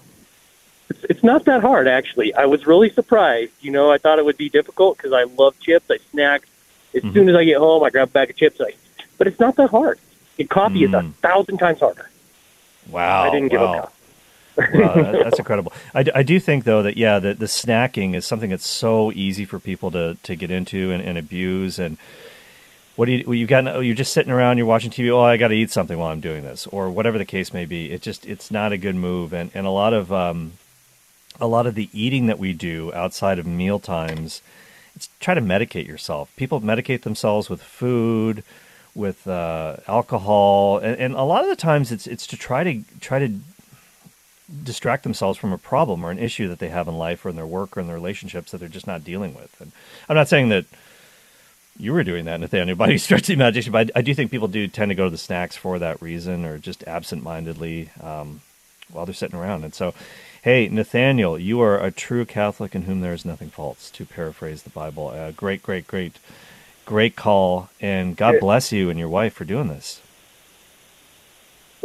it's, 0.90 1.04
it's 1.12 1.24
not 1.24 1.46
that 1.46 1.62
hard, 1.62 1.88
actually. 1.88 2.34
I 2.34 2.46
was 2.46 2.66
really 2.66 2.90
surprised. 2.90 3.52
You 3.62 3.72
know, 3.72 3.92
I 3.92 4.00
thought 4.00 4.18
it 4.18 4.26
would 4.26 4.38
be 4.38 4.50
difficult 4.50 4.98
because 4.98 5.14
I 5.14 5.24
love 5.24 5.60
chips. 5.60 5.86
I 5.92 5.98
snack 6.12 6.48
as 6.96 7.04
Mhm. 7.04 7.14
soon 7.14 7.30
as 7.30 7.36
I 7.36 7.44
get 7.44 7.58
home. 7.58 7.84
I 7.84 7.92
grab 7.92 8.08
a 8.08 8.12
bag 8.12 8.32
of 8.32 8.36
chips. 8.38 8.60
I, 8.60 8.74
but 9.20 9.28
it's 9.28 9.40
not 9.40 9.56
that 9.58 9.70
hard. 9.70 10.00
And 10.40 10.50
coffee 10.50 10.84
is 10.84 10.94
a 10.94 10.98
Mm. 11.02 11.14
thousand 11.16 11.58
times 11.60 11.80
harder. 11.80 12.10
wow. 12.90 13.24
I 13.24 13.30
didn't 13.30 13.50
give 13.50 13.62
wow. 13.62 13.74
up. 13.80 13.95
Wow, 14.58 15.12
that's 15.12 15.40
incredible. 15.40 15.74
I, 15.94 16.06
I 16.14 16.24
do 16.24 16.40
think 16.40 16.64
though 16.64 16.84
that 16.84 16.98
yeah, 16.98 17.20
the, 17.20 17.34
the 17.34 17.46
snacking 17.46 18.16
is 18.16 18.26
something 18.26 18.50
that's 18.50 18.68
so 18.68 19.12
easy 19.12 19.46
for 19.46 19.60
people 19.60 19.92
to, 19.92 20.18
to 20.24 20.36
get 20.36 20.52
into 20.52 20.92
and, 20.92 21.04
and 21.04 21.18
abuse. 21.18 21.80
And 21.80 21.98
what 22.96 23.06
do 23.06 23.12
you 23.12 23.24
well, 23.26 23.36
you 23.36 23.48
got? 23.48 23.68
oh, 23.68 23.80
You're 23.82 23.96
just 23.96 24.14
sitting 24.14 24.32
around, 24.32 24.58
you're 24.58 24.66
watching 24.66 24.92
TV. 24.92 25.12
Oh, 25.12 25.22
I 25.22 25.38
got 25.38 25.50
to 25.50 25.56
eat 25.56 25.72
something 25.72 25.98
while 25.98 26.12
I'm 26.12 26.22
doing 26.22 26.44
this, 26.44 26.68
or 26.68 26.90
whatever 26.90 27.18
the 27.18 27.26
case 27.26 27.54
may 27.54 27.66
be. 27.66 27.92
It 27.92 28.02
just 28.02 28.26
it's 28.26 28.52
not 28.52 28.72
a 28.72 28.78
good 28.78 28.96
move. 28.96 29.34
And 29.34 29.52
and 29.54 29.68
a 29.68 29.72
lot 29.72 29.94
of 29.94 30.12
um, 30.14 30.54
a 31.40 31.48
lot 31.48 31.68
of 31.68 31.76
the 31.76 31.90
eating 31.92 32.28
that 32.28 32.40
we 32.40 32.54
do 32.54 32.94
outside 32.94 33.40
of 33.40 33.46
meal 33.46 33.80
times, 33.80 34.42
it's 34.96 35.10
try 35.20 35.34
to 35.34 35.42
medicate 35.42 35.88
yourself. 35.88 36.32
People 36.38 36.62
medicate 36.62 37.02
themselves 37.02 37.50
with 37.50 37.62
food, 37.62 38.44
with 38.94 39.28
uh, 39.28 39.76
alcohol, 39.88 40.78
and, 40.78 40.98
and 40.98 41.14
a 41.16 41.24
lot 41.24 41.44
of 41.44 41.50
the 41.50 41.56
times 41.58 41.92
it's 41.92 42.08
it's 42.08 42.26
to 42.28 42.38
try 42.38 42.64
to 42.64 42.82
try 43.02 43.20
to 43.20 43.40
distract 44.64 45.04
themselves 45.04 45.38
from 45.38 45.52
a 45.52 45.58
problem 45.58 46.04
or 46.04 46.12
an 46.12 46.20
issue 46.20 46.48
that 46.48 46.60
they 46.60 46.70
have 46.70 46.88
in 46.88 46.98
life 46.98 47.26
or 47.26 47.30
in 47.30 47.36
their 47.36 47.48
work 47.48 47.76
or 47.76 47.82
in 47.82 47.88
their 47.88 47.96
relationships 47.96 48.52
that 48.52 48.60
they're 48.60 48.70
just 48.70 48.88
not 48.88 49.04
dealing 49.04 49.34
with. 49.34 49.60
And 49.60 49.72
I'm 50.08 50.16
not 50.16 50.28
saying 50.28 50.50
that 50.50 50.66
you 51.78 51.94
were 51.94 52.04
doing 52.04 52.26
that, 52.26 52.40
Nathaniel, 52.40 52.76
by 52.78 52.88
any 52.88 52.98
stretch 52.98 53.22
of 53.22 53.28
the 53.28 53.34
imagination, 53.34 53.72
but 53.72 53.92
I, 53.96 54.02
do 54.02 54.14
think 54.14 54.32
people 54.32 54.48
do 54.48 54.68
tend 54.68 54.90
to 54.90 54.96
go 54.96 55.06
to 55.06 55.10
the 55.10 55.18
snacks 55.18 55.56
for 55.56 55.80
that 55.80 56.02
reason 56.02 56.46
or 56.46 56.58
just 56.58 56.84
absent-mindedly 56.88 57.90
um, 58.02 58.42
while 58.92 59.06
they're 59.06 59.14
sitting 59.16 59.40
around. 59.40 59.64
And 59.64 59.74
so, 59.74 59.94
hey, 60.44 60.70
Nathaniel, 60.70 61.40
you 61.40 61.62
are 61.62 61.80
a 61.80 61.92
true 61.92 62.26
Catholic 62.26 62.76
in 62.76 62.84
whom 62.84 63.02
there 63.02 63.14
is 63.14 63.26
nothing 63.26 63.50
false, 63.50 63.90
to 63.92 64.06
paraphrase 64.06 64.64
the 64.64 64.70
Bible. 64.70 65.08
Uh, 65.08 65.32
great, 65.32 65.64
great, 65.64 65.88
great, 65.88 66.18
great 66.86 67.16
call. 67.16 67.70
And 67.82 68.16
God 68.16 68.40
bless 68.40 68.72
you 68.72 68.90
and 68.90 69.00
your 69.00 69.10
wife 69.10 69.34
for 69.34 69.44
doing 69.44 69.70
this. 69.70 70.02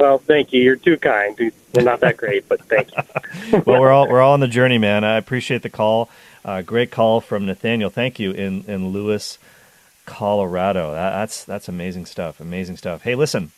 Well, 0.01 0.17
thank 0.17 0.55
you. 0.55 0.63
You're 0.63 0.77
too 0.77 0.97
kind. 0.97 1.53
We're 1.75 1.83
not 1.83 2.01
that 2.01 2.17
great, 2.17 2.49
but 2.49 2.63
thank 2.65 2.89
you. 2.97 3.63
well, 3.67 3.79
we're 3.83 3.91
all 3.91 4.09
we're 4.09 4.23
all 4.23 4.33
on 4.33 4.41
the 4.41 4.49
journey, 4.49 4.79
man. 4.79 5.05
I 5.05 5.19
appreciate 5.19 5.61
the 5.61 5.69
call. 5.69 6.09
Uh, 6.43 6.63
great 6.63 6.91
call 6.91 7.21
from 7.21 7.45
Nathaniel. 7.45 7.91
Thank 7.91 8.19
you 8.19 8.31
in 8.33 8.65
in 8.67 8.89
Lewis, 8.89 9.39
Colorado. 10.07 10.93
That, 10.93 11.11
that's 11.11 11.45
that's 11.45 11.69
amazing 11.69 12.07
stuff. 12.07 12.41
Amazing 12.41 12.79
stuff. 12.79 13.03
Hey, 13.03 13.15
listen. 13.15 13.53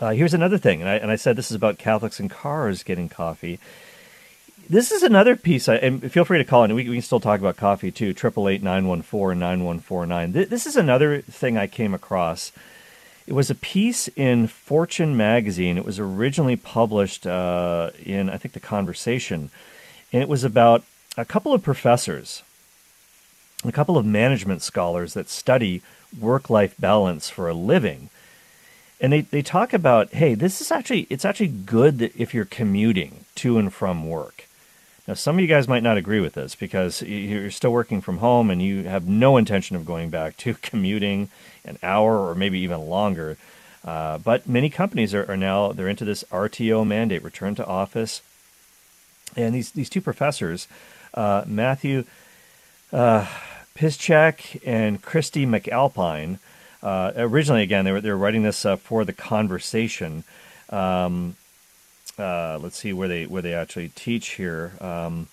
Uh, 0.00 0.12
here's 0.12 0.32
another 0.32 0.56
thing, 0.56 0.80
and 0.80 0.88
I 0.88 0.94
and 0.94 1.10
I 1.10 1.16
said 1.16 1.36
this 1.36 1.50
is 1.50 1.54
about 1.54 1.76
Catholics 1.76 2.18
and 2.18 2.30
cars 2.30 2.82
getting 2.82 3.10
coffee. 3.10 3.60
this 4.70 4.90
is 4.90 5.02
another 5.02 5.36
piece, 5.36 5.68
I, 5.68 5.74
and 5.76 6.10
feel 6.10 6.24
free 6.24 6.38
to 6.38 6.44
call 6.44 6.64
in. 6.64 6.74
We, 6.74 6.88
we 6.88 6.96
can 6.96 7.02
still 7.02 7.20
talk 7.20 7.40
about 7.40 7.58
coffee 7.58 7.90
too. 7.92 8.14
Triple 8.14 8.48
eight 8.48 8.62
nine 8.62 8.86
one 8.88 9.02
four 9.02 9.34
nine 9.34 9.64
one 9.64 9.80
four 9.80 10.06
nine. 10.06 10.32
This 10.32 10.66
is 10.66 10.76
another 10.76 11.20
thing 11.20 11.58
I 11.58 11.66
came 11.66 11.92
across. 11.92 12.52
It 13.32 13.34
was 13.34 13.48
a 13.48 13.54
piece 13.54 14.08
in 14.08 14.46
Fortune 14.46 15.16
magazine. 15.16 15.78
It 15.78 15.86
was 15.86 15.98
originally 15.98 16.54
published 16.54 17.26
uh, 17.26 17.88
in, 18.04 18.28
I 18.28 18.36
think, 18.36 18.52
The 18.52 18.60
Conversation, 18.60 19.48
and 20.12 20.20
it 20.20 20.28
was 20.28 20.44
about 20.44 20.84
a 21.16 21.24
couple 21.24 21.54
of 21.54 21.62
professors, 21.62 22.42
a 23.64 23.72
couple 23.72 23.96
of 23.96 24.04
management 24.04 24.60
scholars 24.60 25.14
that 25.14 25.30
study 25.30 25.80
work-life 26.20 26.74
balance 26.78 27.30
for 27.30 27.48
a 27.48 27.54
living. 27.54 28.10
And 29.00 29.14
they, 29.14 29.22
they 29.22 29.40
talk 29.40 29.72
about 29.72 30.10
hey 30.12 30.34
this 30.34 30.60
is 30.60 30.70
actually 30.70 31.06
it's 31.08 31.24
actually 31.24 31.48
good 31.48 32.12
if 32.14 32.34
you're 32.34 32.44
commuting 32.44 33.24
to 33.36 33.56
and 33.56 33.72
from 33.72 34.06
work 34.06 34.46
now 35.06 35.14
some 35.14 35.36
of 35.36 35.40
you 35.40 35.46
guys 35.46 35.68
might 35.68 35.82
not 35.82 35.96
agree 35.96 36.20
with 36.20 36.34
this 36.34 36.54
because 36.54 37.02
you're 37.02 37.50
still 37.50 37.72
working 37.72 38.00
from 38.00 38.18
home 38.18 38.50
and 38.50 38.62
you 38.62 38.84
have 38.84 39.06
no 39.06 39.36
intention 39.36 39.76
of 39.76 39.84
going 39.86 40.10
back 40.10 40.36
to 40.36 40.54
commuting 40.62 41.28
an 41.64 41.78
hour 41.82 42.18
or 42.18 42.34
maybe 42.34 42.58
even 42.58 42.80
longer 42.80 43.36
uh, 43.84 44.18
but 44.18 44.48
many 44.48 44.70
companies 44.70 45.14
are, 45.14 45.30
are 45.30 45.36
now 45.36 45.72
they're 45.72 45.88
into 45.88 46.04
this 46.04 46.24
rto 46.30 46.86
mandate 46.86 47.22
return 47.22 47.54
to 47.54 47.66
office 47.66 48.22
and 49.36 49.54
these, 49.54 49.70
these 49.72 49.90
two 49.90 50.00
professors 50.00 50.68
uh, 51.14 51.44
matthew 51.46 52.04
uh, 52.92 53.26
piszczek 53.74 54.60
and 54.66 55.02
kristie 55.02 55.46
mcalpine 55.46 56.38
uh, 56.82 57.12
originally, 57.16 57.62
again, 57.62 57.84
they 57.84 57.92
were 57.92 58.00
they 58.00 58.10
were 58.10 58.16
writing 58.16 58.42
this 58.42 58.66
uh, 58.66 58.76
for 58.76 59.04
the 59.04 59.12
conversation. 59.12 60.24
Um, 60.70 61.36
uh, 62.18 62.58
let's 62.60 62.76
see 62.76 62.92
where 62.92 63.08
they 63.08 63.26
where 63.26 63.42
they 63.42 63.54
actually 63.54 63.88
teach 63.90 64.30
here. 64.30 64.72
Um, 64.80 65.28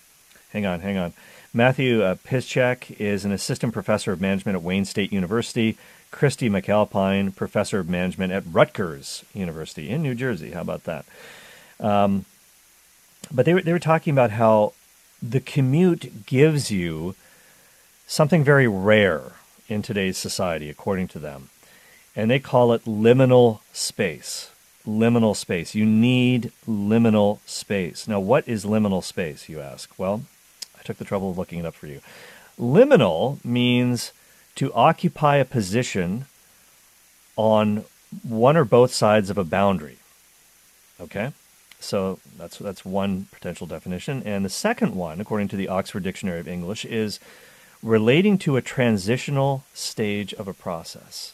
hang 0.52 0.66
on, 0.66 0.80
hang 0.80 0.96
on. 0.96 1.12
Matthew 1.52 2.02
uh, 2.02 2.16
is 2.30 3.24
an 3.24 3.32
assistant 3.32 3.72
professor 3.72 4.12
of 4.12 4.20
management 4.20 4.56
at 4.56 4.62
Wayne 4.62 4.84
State 4.84 5.12
University. 5.12 5.76
Kristie 6.12 6.50
McAlpine, 6.50 7.34
professor 7.34 7.78
of 7.78 7.88
management 7.88 8.32
at 8.32 8.42
Rutgers 8.50 9.24
University 9.32 9.90
in 9.90 10.02
New 10.02 10.14
Jersey. 10.14 10.50
How 10.50 10.60
about 10.62 10.84
that? 10.84 11.04
Um, 11.78 12.24
but 13.30 13.46
they 13.46 13.54
were 13.54 13.62
they 13.62 13.72
were 13.72 13.78
talking 13.78 14.12
about 14.12 14.32
how 14.32 14.72
the 15.22 15.40
commute 15.40 16.26
gives 16.26 16.70
you 16.70 17.14
something 18.06 18.42
very 18.42 18.66
rare 18.66 19.32
in 19.68 19.82
today's 19.82 20.18
society, 20.18 20.68
according 20.68 21.08
to 21.08 21.18
them. 21.18 21.50
And 22.16 22.30
they 22.30 22.40
call 22.40 22.72
it 22.72 22.84
liminal 22.84 23.60
space. 23.72 24.50
Liminal 24.86 25.36
space. 25.36 25.74
You 25.74 25.84
need 25.84 26.52
liminal 26.68 27.38
space. 27.46 28.08
Now, 28.08 28.20
what 28.20 28.48
is 28.48 28.64
liminal 28.64 29.04
space, 29.04 29.48
you 29.48 29.60
ask? 29.60 29.90
Well, 29.98 30.22
I 30.78 30.82
took 30.82 30.96
the 30.96 31.04
trouble 31.04 31.30
of 31.30 31.38
looking 31.38 31.58
it 31.58 31.66
up 31.66 31.74
for 31.74 31.86
you. 31.86 32.00
Liminal 32.58 33.44
means 33.44 34.12
to 34.56 34.72
occupy 34.72 35.36
a 35.36 35.44
position 35.44 36.26
on 37.36 37.84
one 38.22 38.56
or 38.56 38.64
both 38.64 38.92
sides 38.92 39.30
of 39.30 39.38
a 39.38 39.44
boundary. 39.44 39.98
Okay? 41.00 41.32
So 41.78 42.18
that's 42.36 42.58
that's 42.58 42.84
one 42.84 43.26
potential 43.32 43.66
definition. 43.66 44.22
And 44.24 44.44
the 44.44 44.50
second 44.50 44.94
one, 44.94 45.20
according 45.20 45.48
to 45.48 45.56
the 45.56 45.68
Oxford 45.68 46.02
Dictionary 46.02 46.40
of 46.40 46.48
English, 46.48 46.84
is 46.84 47.18
relating 47.82 48.36
to 48.38 48.56
a 48.56 48.62
transitional 48.62 49.64
stage 49.72 50.34
of 50.34 50.46
a 50.46 50.54
process. 50.54 51.32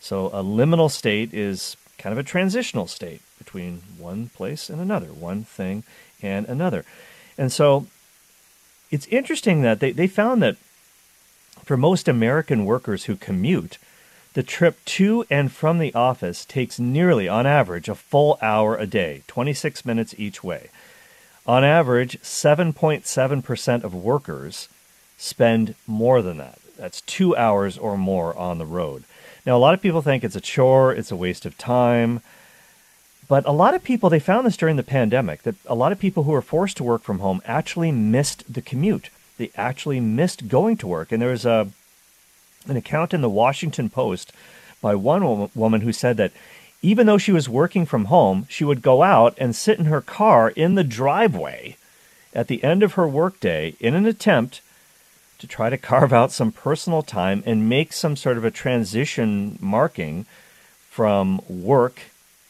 So 0.00 0.26
a 0.28 0.42
liminal 0.42 0.90
state 0.90 1.34
is 1.34 1.76
kind 1.98 2.12
of 2.12 2.18
a 2.18 2.28
transitional 2.28 2.86
state 2.86 3.22
between 3.38 3.82
one 3.98 4.28
place 4.28 4.68
and 4.70 4.80
another, 4.80 5.08
one 5.08 5.44
thing 5.44 5.84
and 6.22 6.46
another. 6.46 6.84
And 7.38 7.52
so 7.52 7.86
it's 8.90 9.06
interesting 9.06 9.62
that 9.62 9.80
they, 9.80 9.92
they 9.92 10.06
found 10.06 10.42
that 10.42 10.56
for 11.64 11.76
most 11.76 12.08
American 12.08 12.64
workers 12.64 13.04
who 13.04 13.16
commute, 13.16 13.78
the 14.34 14.42
trip 14.42 14.82
to 14.84 15.24
and 15.30 15.52
from 15.52 15.78
the 15.78 15.94
office 15.94 16.44
takes 16.44 16.78
nearly, 16.78 17.28
on 17.28 17.46
average, 17.46 17.88
a 17.88 17.94
full 17.94 18.38
hour 18.40 18.76
a 18.76 18.86
day, 18.86 19.22
26 19.26 19.84
minutes 19.84 20.14
each 20.18 20.42
way. 20.42 20.70
On 21.46 21.64
average, 21.64 22.20
7.7% 22.22 23.84
of 23.84 23.94
workers 23.94 24.68
spend 25.18 25.74
more 25.86 26.22
than 26.22 26.38
that. 26.38 26.58
That's 26.76 27.00
two 27.02 27.36
hours 27.36 27.76
or 27.76 27.96
more 27.98 28.36
on 28.36 28.58
the 28.58 28.66
road. 28.66 29.04
Now, 29.44 29.56
a 29.56 29.58
lot 29.58 29.74
of 29.74 29.82
people 29.82 30.02
think 30.02 30.22
it's 30.22 30.36
a 30.36 30.40
chore, 30.40 30.92
it's 30.92 31.10
a 31.10 31.16
waste 31.16 31.44
of 31.46 31.58
time. 31.58 32.20
But 33.28 33.46
a 33.46 33.52
lot 33.52 33.74
of 33.74 33.82
people, 33.82 34.10
they 34.10 34.20
found 34.20 34.46
this 34.46 34.56
during 34.56 34.76
the 34.76 34.82
pandemic, 34.82 35.42
that 35.42 35.54
a 35.66 35.74
lot 35.74 35.90
of 35.90 35.98
people 35.98 36.24
who 36.24 36.32
were 36.32 36.42
forced 36.42 36.76
to 36.76 36.84
work 36.84 37.02
from 37.02 37.20
home 37.20 37.40
actually 37.44 37.90
missed 37.90 38.52
the 38.52 38.62
commute. 38.62 39.10
They 39.38 39.50
actually 39.56 40.00
missed 40.00 40.48
going 40.48 40.76
to 40.78 40.86
work. 40.86 41.10
And 41.10 41.22
there 41.22 41.30
was 41.30 41.46
a, 41.46 41.68
an 42.68 42.76
account 42.76 43.14
in 43.14 43.20
the 43.20 43.30
Washington 43.30 43.88
Post 43.88 44.32
by 44.80 44.94
one 44.94 45.50
woman 45.54 45.80
who 45.80 45.92
said 45.92 46.16
that 46.18 46.32
even 46.82 47.06
though 47.06 47.18
she 47.18 47.32
was 47.32 47.48
working 47.48 47.86
from 47.86 48.06
home, 48.06 48.46
she 48.48 48.64
would 48.64 48.82
go 48.82 49.02
out 49.02 49.34
and 49.38 49.56
sit 49.56 49.78
in 49.78 49.86
her 49.86 50.00
car 50.00 50.50
in 50.50 50.74
the 50.74 50.84
driveway 50.84 51.76
at 52.34 52.48
the 52.48 52.62
end 52.64 52.82
of 52.82 52.94
her 52.94 53.06
workday 53.06 53.74
in 53.78 53.94
an 53.94 54.04
attempt 54.04 54.60
to 55.42 55.48
try 55.48 55.68
to 55.68 55.76
carve 55.76 56.12
out 56.12 56.30
some 56.30 56.52
personal 56.52 57.02
time 57.02 57.42
and 57.44 57.68
make 57.68 57.92
some 57.92 58.14
sort 58.14 58.38
of 58.38 58.44
a 58.44 58.50
transition 58.50 59.58
marking 59.60 60.24
from 60.88 61.42
work 61.48 62.00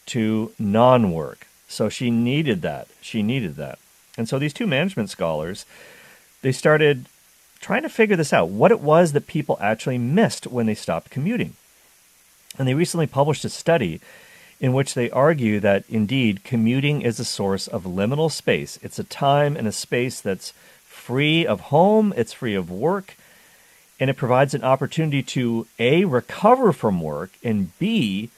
to 0.05 0.51
non 0.59 1.11
work. 1.11 1.47
So 1.67 1.89
she 1.89 2.11
needed 2.11 2.61
that. 2.61 2.87
She 3.01 3.23
needed 3.23 3.55
that. 3.55 3.79
And 4.15 4.29
so 4.29 4.37
these 4.37 4.53
two 4.53 4.67
management 4.67 5.09
scholars, 5.09 5.65
they 6.43 6.51
started 6.51 7.07
trying 7.59 7.81
to 7.81 7.89
figure 7.89 8.15
this 8.15 8.31
out 8.31 8.49
what 8.49 8.69
it 8.69 8.79
was 8.79 9.13
that 9.13 9.25
people 9.25 9.57
actually 9.59 9.97
missed 9.97 10.45
when 10.45 10.67
they 10.67 10.75
stopped 10.75 11.09
commuting. 11.09 11.55
And 12.59 12.67
they 12.67 12.75
recently 12.75 13.07
published 13.07 13.43
a 13.43 13.49
study 13.49 14.01
in 14.59 14.71
which 14.73 14.93
they 14.93 15.09
argue 15.09 15.59
that 15.61 15.83
indeed 15.89 16.43
commuting 16.43 17.01
is 17.01 17.19
a 17.19 17.25
source 17.25 17.67
of 17.67 17.85
liminal 17.85 18.31
space. 18.31 18.77
It's 18.83 18.99
a 18.99 19.03
time 19.03 19.57
and 19.57 19.67
a 19.67 19.71
space 19.71 20.21
that's 20.21 20.53
free 21.03 21.45
of 21.45 21.59
home, 21.59 22.13
it's 22.15 22.31
free 22.31 22.55
of 22.55 22.71
work, 22.71 23.17
and 23.99 24.09
it 24.09 24.15
provides 24.15 24.53
an 24.53 24.63
opportunity 24.63 25.21
to 25.21 25.67
A, 25.77 26.05
recover 26.05 26.71
from 26.71 27.01
work, 27.01 27.31
and 27.43 27.77
B, 27.77 28.29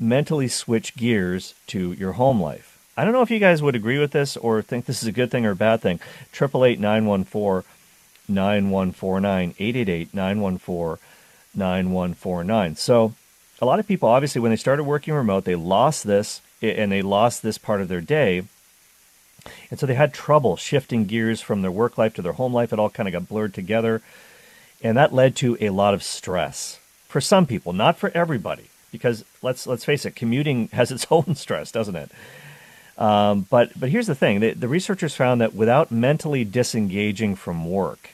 mentally 0.00 0.48
switch 0.48 0.96
gears 0.96 1.54
to 1.66 1.92
your 1.92 2.12
home 2.12 2.40
life. 2.40 2.78
I 2.96 3.04
don't 3.04 3.12
know 3.12 3.22
if 3.22 3.30
you 3.30 3.38
guys 3.38 3.62
would 3.62 3.76
agree 3.76 3.98
with 3.98 4.12
this 4.12 4.36
or 4.38 4.62
think 4.62 4.86
this 4.86 5.02
is 5.02 5.08
a 5.08 5.12
good 5.12 5.30
thing 5.30 5.44
or 5.44 5.50
a 5.50 5.56
bad 5.56 5.82
thing. 5.82 6.00
888 6.32 6.80
914 6.80 7.70
9149, 8.26 9.54
888 9.58 10.14
914 10.14 10.98
9149. 11.54 12.76
So, 12.76 13.14
a 13.60 13.66
lot 13.66 13.80
of 13.80 13.86
people, 13.86 14.08
obviously, 14.08 14.40
when 14.40 14.50
they 14.50 14.56
started 14.56 14.84
working 14.84 15.12
remote, 15.12 15.44
they 15.44 15.56
lost 15.56 16.06
this 16.06 16.40
and 16.62 16.90
they 16.90 17.02
lost 17.02 17.42
this 17.42 17.58
part 17.58 17.80
of 17.80 17.88
their 17.88 18.00
day. 18.00 18.44
And 19.70 19.78
so 19.78 19.86
they 19.86 19.94
had 19.94 20.12
trouble 20.12 20.56
shifting 20.56 21.04
gears 21.04 21.40
from 21.40 21.62
their 21.62 21.70
work 21.70 21.98
life 21.98 22.14
to 22.14 22.22
their 22.22 22.32
home 22.32 22.52
life. 22.52 22.72
It 22.72 22.78
all 22.78 22.90
kind 22.90 23.08
of 23.08 23.12
got 23.12 23.28
blurred 23.28 23.54
together. 23.54 24.02
And 24.82 24.96
that 24.96 25.12
led 25.12 25.36
to 25.36 25.56
a 25.60 25.70
lot 25.70 25.94
of 25.94 26.02
stress 26.02 26.78
for 27.08 27.20
some 27.20 27.46
people, 27.46 27.72
not 27.72 27.98
for 27.98 28.10
everybody. 28.14 28.64
Because 28.92 29.24
let's 29.42 29.66
let's 29.66 29.84
face 29.84 30.06
it, 30.06 30.16
commuting 30.16 30.68
has 30.72 30.90
its 30.90 31.06
own 31.10 31.34
stress, 31.34 31.72
doesn't 31.72 31.96
it? 31.96 32.10
Um, 32.96 33.46
but 33.48 33.78
but 33.78 33.90
here's 33.90 34.06
the 34.06 34.14
thing: 34.14 34.40
the, 34.40 34.52
the 34.52 34.68
researchers 34.68 35.14
found 35.14 35.40
that 35.40 35.54
without 35.54 35.90
mentally 35.90 36.44
disengaging 36.44 37.36
from 37.36 37.68
work, 37.70 38.10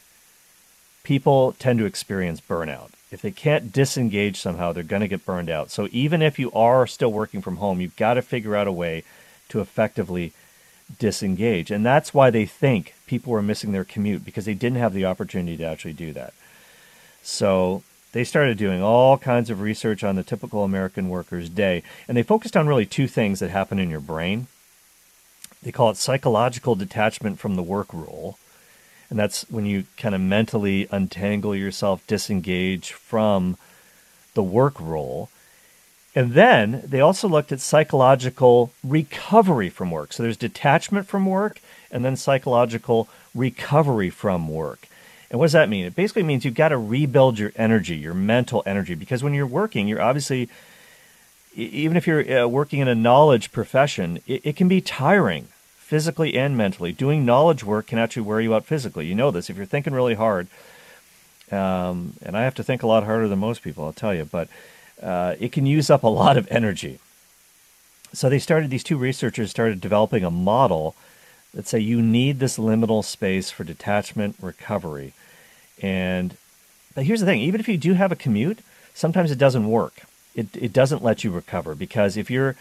people 1.05 1.53
tend 1.59 1.79
to 1.79 1.87
experience 1.87 2.40
burnout. 2.40 2.90
If 3.11 3.23
they 3.23 3.31
can't 3.31 3.73
disengage 3.73 4.40
somehow, 4.40 4.73
they're 4.73 4.83
going 4.83 5.03
to 5.03 5.09
get 5.09 5.25
burned 5.25 5.49
out. 5.49 5.70
So 5.70 5.88
even 5.92 6.20
if 6.20 6.38
you 6.38 6.51
are 6.51 6.85
still 6.87 7.12
working 7.12 7.40
from 7.42 7.57
home, 7.57 7.81
you've 7.81 7.94
got 7.97 8.14
to 8.14 8.23
figure 8.23 8.57
out 8.57 8.66
a 8.66 8.73
way 8.73 9.05
to 9.51 9.61
effectively 9.61 10.33
disengage. 10.98 11.70
And 11.70 11.85
that's 11.85 12.14
why 12.14 12.30
they 12.30 12.46
think 12.46 12.94
people 13.06 13.32
were 13.32 13.42
missing 13.42 13.72
their 13.72 13.85
commute 13.85 14.24
because 14.24 14.44
they 14.44 14.54
didn't 14.54 14.78
have 14.78 14.94
the 14.94 15.04
opportunity 15.04 15.56
to 15.56 15.64
actually 15.64 15.92
do 15.92 16.12
that. 16.12 16.35
So 17.22 17.82
they 18.12 18.24
started 18.24 18.58
doing 18.58 18.82
all 18.82 19.18
kinds 19.18 19.50
of 19.50 19.60
research 19.60 20.04
on 20.04 20.16
the 20.16 20.22
typical 20.22 20.62
American 20.62 21.08
worker's 21.08 21.48
day. 21.48 21.82
And 22.06 22.16
they 22.16 22.22
focused 22.22 22.56
on 22.56 22.68
really 22.68 22.87
two 22.87 23.08
things 23.08 23.40
that 23.40 23.50
happen 23.50 23.78
in 23.78 23.90
your 23.90 24.00
brain. 24.00 24.46
They 25.62 25.72
call 25.72 25.90
it 25.90 25.96
psychological 25.96 26.74
detachment 26.74 27.38
from 27.38 27.56
the 27.56 27.62
work 27.62 27.92
rule. 27.92 28.38
And 29.10 29.18
that's 29.18 29.48
when 29.50 29.66
you 29.66 29.85
kind 29.96 30.14
of 30.14 30.20
mentally 30.20 30.87
untangle 30.90 31.56
yourself, 31.56 32.06
disengage 32.06 32.92
from 32.92 33.56
the 34.35 34.42
work 34.42 34.78
role. 34.80 35.28
And 36.15 36.33
then 36.33 36.83
they 36.87 37.00
also 37.00 37.29
looked 37.29 37.50
at 37.50 37.60
psychological 37.60 38.73
recovery 38.85 39.69
from 39.69 39.90
work. 39.90 40.12
So 40.12 40.23
there's 40.23 40.37
detachment 40.37 41.08
from 41.08 41.27
work 41.27 41.60
and 41.90 42.04
then 42.04 42.17
psychological 42.17 43.08
recovery 43.35 44.10
from 44.10 44.48
work. 44.48 44.88
And 45.31 45.40
what 45.40 45.46
does 45.46 45.52
that 45.52 45.69
mean? 45.69 45.85
It 45.85 45.96
basically 45.96 46.23
means 46.23 46.44
you've 46.44 46.54
got 46.54 46.69
to 46.69 46.79
rebuild 46.79 47.38
your 47.38 47.52
energy, 47.56 47.96
your 47.96 48.15
mental 48.15 48.62
energy, 48.65 48.94
because 48.94 49.25
when 49.25 49.35
you're 49.35 49.46
working, 49.46 49.88
you're 49.88 50.00
obviously, 50.00 50.48
even 51.54 51.96
if 51.96 52.06
you're 52.06 52.42
uh, 52.42 52.46
working 52.46 52.79
in 52.79 52.87
a 52.87 52.94
knowledge 52.94 53.50
profession, 53.50 54.21
it, 54.29 54.42
it 54.44 54.56
can 54.56 54.69
be 54.69 54.81
tiring 54.81 55.48
physically 55.77 56.35
and 56.35 56.56
mentally. 56.56 56.92
Doing 56.92 57.25
knowledge 57.25 57.65
work 57.65 57.88
can 57.88 57.98
actually 57.98 58.23
wear 58.23 58.40
you 58.40 58.54
out 58.54 58.65
physically. 58.65 59.06
You 59.06 59.17
know 59.17 59.33
this. 59.33 59.50
If 59.50 59.56
you're 59.56 59.67
thinking 59.67 59.92
really 59.92 60.15
hard, 60.15 60.46
um, 61.50 62.15
and 62.23 62.37
I 62.37 62.42
have 62.42 62.54
to 62.54 62.62
think 62.62 62.85
a 62.85 62.87
lot 62.87 63.02
harder 63.02 63.27
than 63.27 63.40
most 63.40 63.62
people, 63.62 63.85
I'll 63.85 63.92
tell 63.92 64.15
you, 64.15 64.25
but 64.25 64.48
uh, 65.03 65.35
it 65.38 65.53
can 65.53 65.67
use 65.67 65.90
up 65.90 66.03
a 66.03 66.09
lot 66.09 66.37
of 66.37 66.49
energy. 66.51 66.99
So 68.13 68.29
they 68.29 68.38
started, 68.38 68.71
these 68.71 68.85
two 68.85 68.97
researchers 68.97 69.51
started 69.51 69.81
developing 69.81 70.25
a 70.25 70.31
model 70.31 70.95
that 71.53 71.67
say 71.67 71.79
you 71.79 72.03
need 72.03 72.38
this 72.38 72.59
liminal 72.59 73.05
space 73.05 73.51
for 73.51 73.65
detachment 73.65 74.37
recovery. 74.40 75.13
And 75.81 76.37
but 76.95 77.05
here's 77.05 77.21
the 77.21 77.27
thing, 77.27 77.40
even 77.40 77.61
if 77.61 77.69
you 77.69 77.77
do 77.77 77.95
have 77.95 78.13
a 78.13 78.17
commute, 78.17 78.61
sometimes 78.95 79.31
it 79.31 79.38
doesn't 79.38 79.69
work. 79.69 80.03
It, 80.35 80.49
it 80.55 80.73
doesn't 80.73 81.03
let 81.03 81.25
you 81.25 81.31
recover 81.31 81.75
because 81.75 82.17
if 82.17 82.31
you're, 82.31 82.57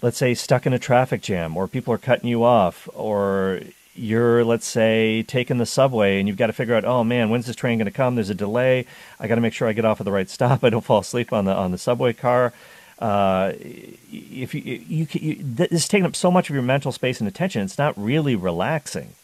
let's 0.00 0.16
say, 0.16 0.34
stuck 0.34 0.66
in 0.66 0.72
a 0.72 0.78
traffic 0.78 1.22
jam 1.22 1.56
or 1.56 1.68
people 1.68 1.92
are 1.92 1.98
cutting 1.98 2.28
you 2.28 2.44
off 2.44 2.88
or 2.94 3.60
you're, 3.94 4.44
let's 4.44 4.66
say, 4.66 5.22
taking 5.22 5.58
the 5.58 5.66
subway 5.66 6.18
and 6.18 6.26
you've 6.26 6.38
got 6.38 6.46
to 6.46 6.52
figure 6.52 6.74
out, 6.74 6.84
oh 6.84 7.04
man, 7.04 7.30
when's 7.30 7.46
this 7.46 7.56
train 7.56 7.78
going 7.78 7.86
to 7.86 7.90
come? 7.90 8.14
There's 8.14 8.30
a 8.30 8.34
delay. 8.34 8.86
I 9.20 9.26
got 9.26 9.34
to 9.34 9.40
make 9.40 9.52
sure 9.52 9.68
I 9.68 9.72
get 9.72 9.84
off 9.84 10.00
at 10.00 10.04
the 10.04 10.12
right 10.12 10.28
stop. 10.28 10.64
I 10.64 10.70
don't 10.70 10.84
fall 10.84 11.00
asleep 11.00 11.32
on 11.32 11.44
the 11.44 11.54
on 11.54 11.70
the 11.72 11.78
subway 11.78 12.12
car. 12.12 12.52
Uh, 12.98 13.52
if 13.58 14.54
you, 14.54 14.60
you, 14.60 15.06
you, 15.10 15.36
this 15.40 15.72
is 15.72 15.88
taking 15.88 16.06
up 16.06 16.14
so 16.14 16.30
much 16.30 16.48
of 16.48 16.54
your 16.54 16.62
mental 16.62 16.92
space 16.92 17.20
and 17.20 17.28
attention, 17.28 17.62
it's 17.62 17.78
not 17.78 17.98
really 17.98 18.36
relaxing. 18.36 19.14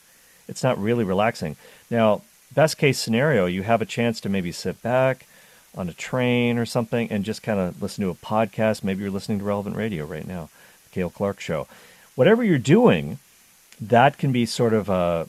It's 0.48 0.64
not 0.64 0.78
really 0.78 1.04
relaxing. 1.04 1.56
Now, 1.88 2.22
best 2.52 2.76
case 2.76 2.98
scenario, 2.98 3.46
you 3.46 3.62
have 3.62 3.80
a 3.80 3.86
chance 3.86 4.20
to 4.22 4.28
maybe 4.28 4.50
sit 4.50 4.82
back 4.82 5.26
on 5.76 5.88
a 5.88 5.92
train 5.92 6.58
or 6.58 6.66
something 6.66 7.10
and 7.12 7.24
just 7.24 7.42
kind 7.42 7.60
of 7.60 7.80
listen 7.80 8.02
to 8.02 8.10
a 8.10 8.14
podcast. 8.14 8.82
Maybe 8.82 9.02
you're 9.02 9.12
listening 9.12 9.38
to 9.38 9.44
Relevant 9.44 9.76
Radio 9.76 10.04
right 10.06 10.26
now, 10.26 10.48
the 10.84 10.90
Cale 10.90 11.10
Clark 11.10 11.38
Show. 11.38 11.68
Whatever 12.16 12.42
you're 12.42 12.58
doing, 12.58 13.20
that 13.80 14.18
can 14.18 14.32
be 14.32 14.46
sort 14.46 14.72
of 14.72 14.88
a, 14.88 15.28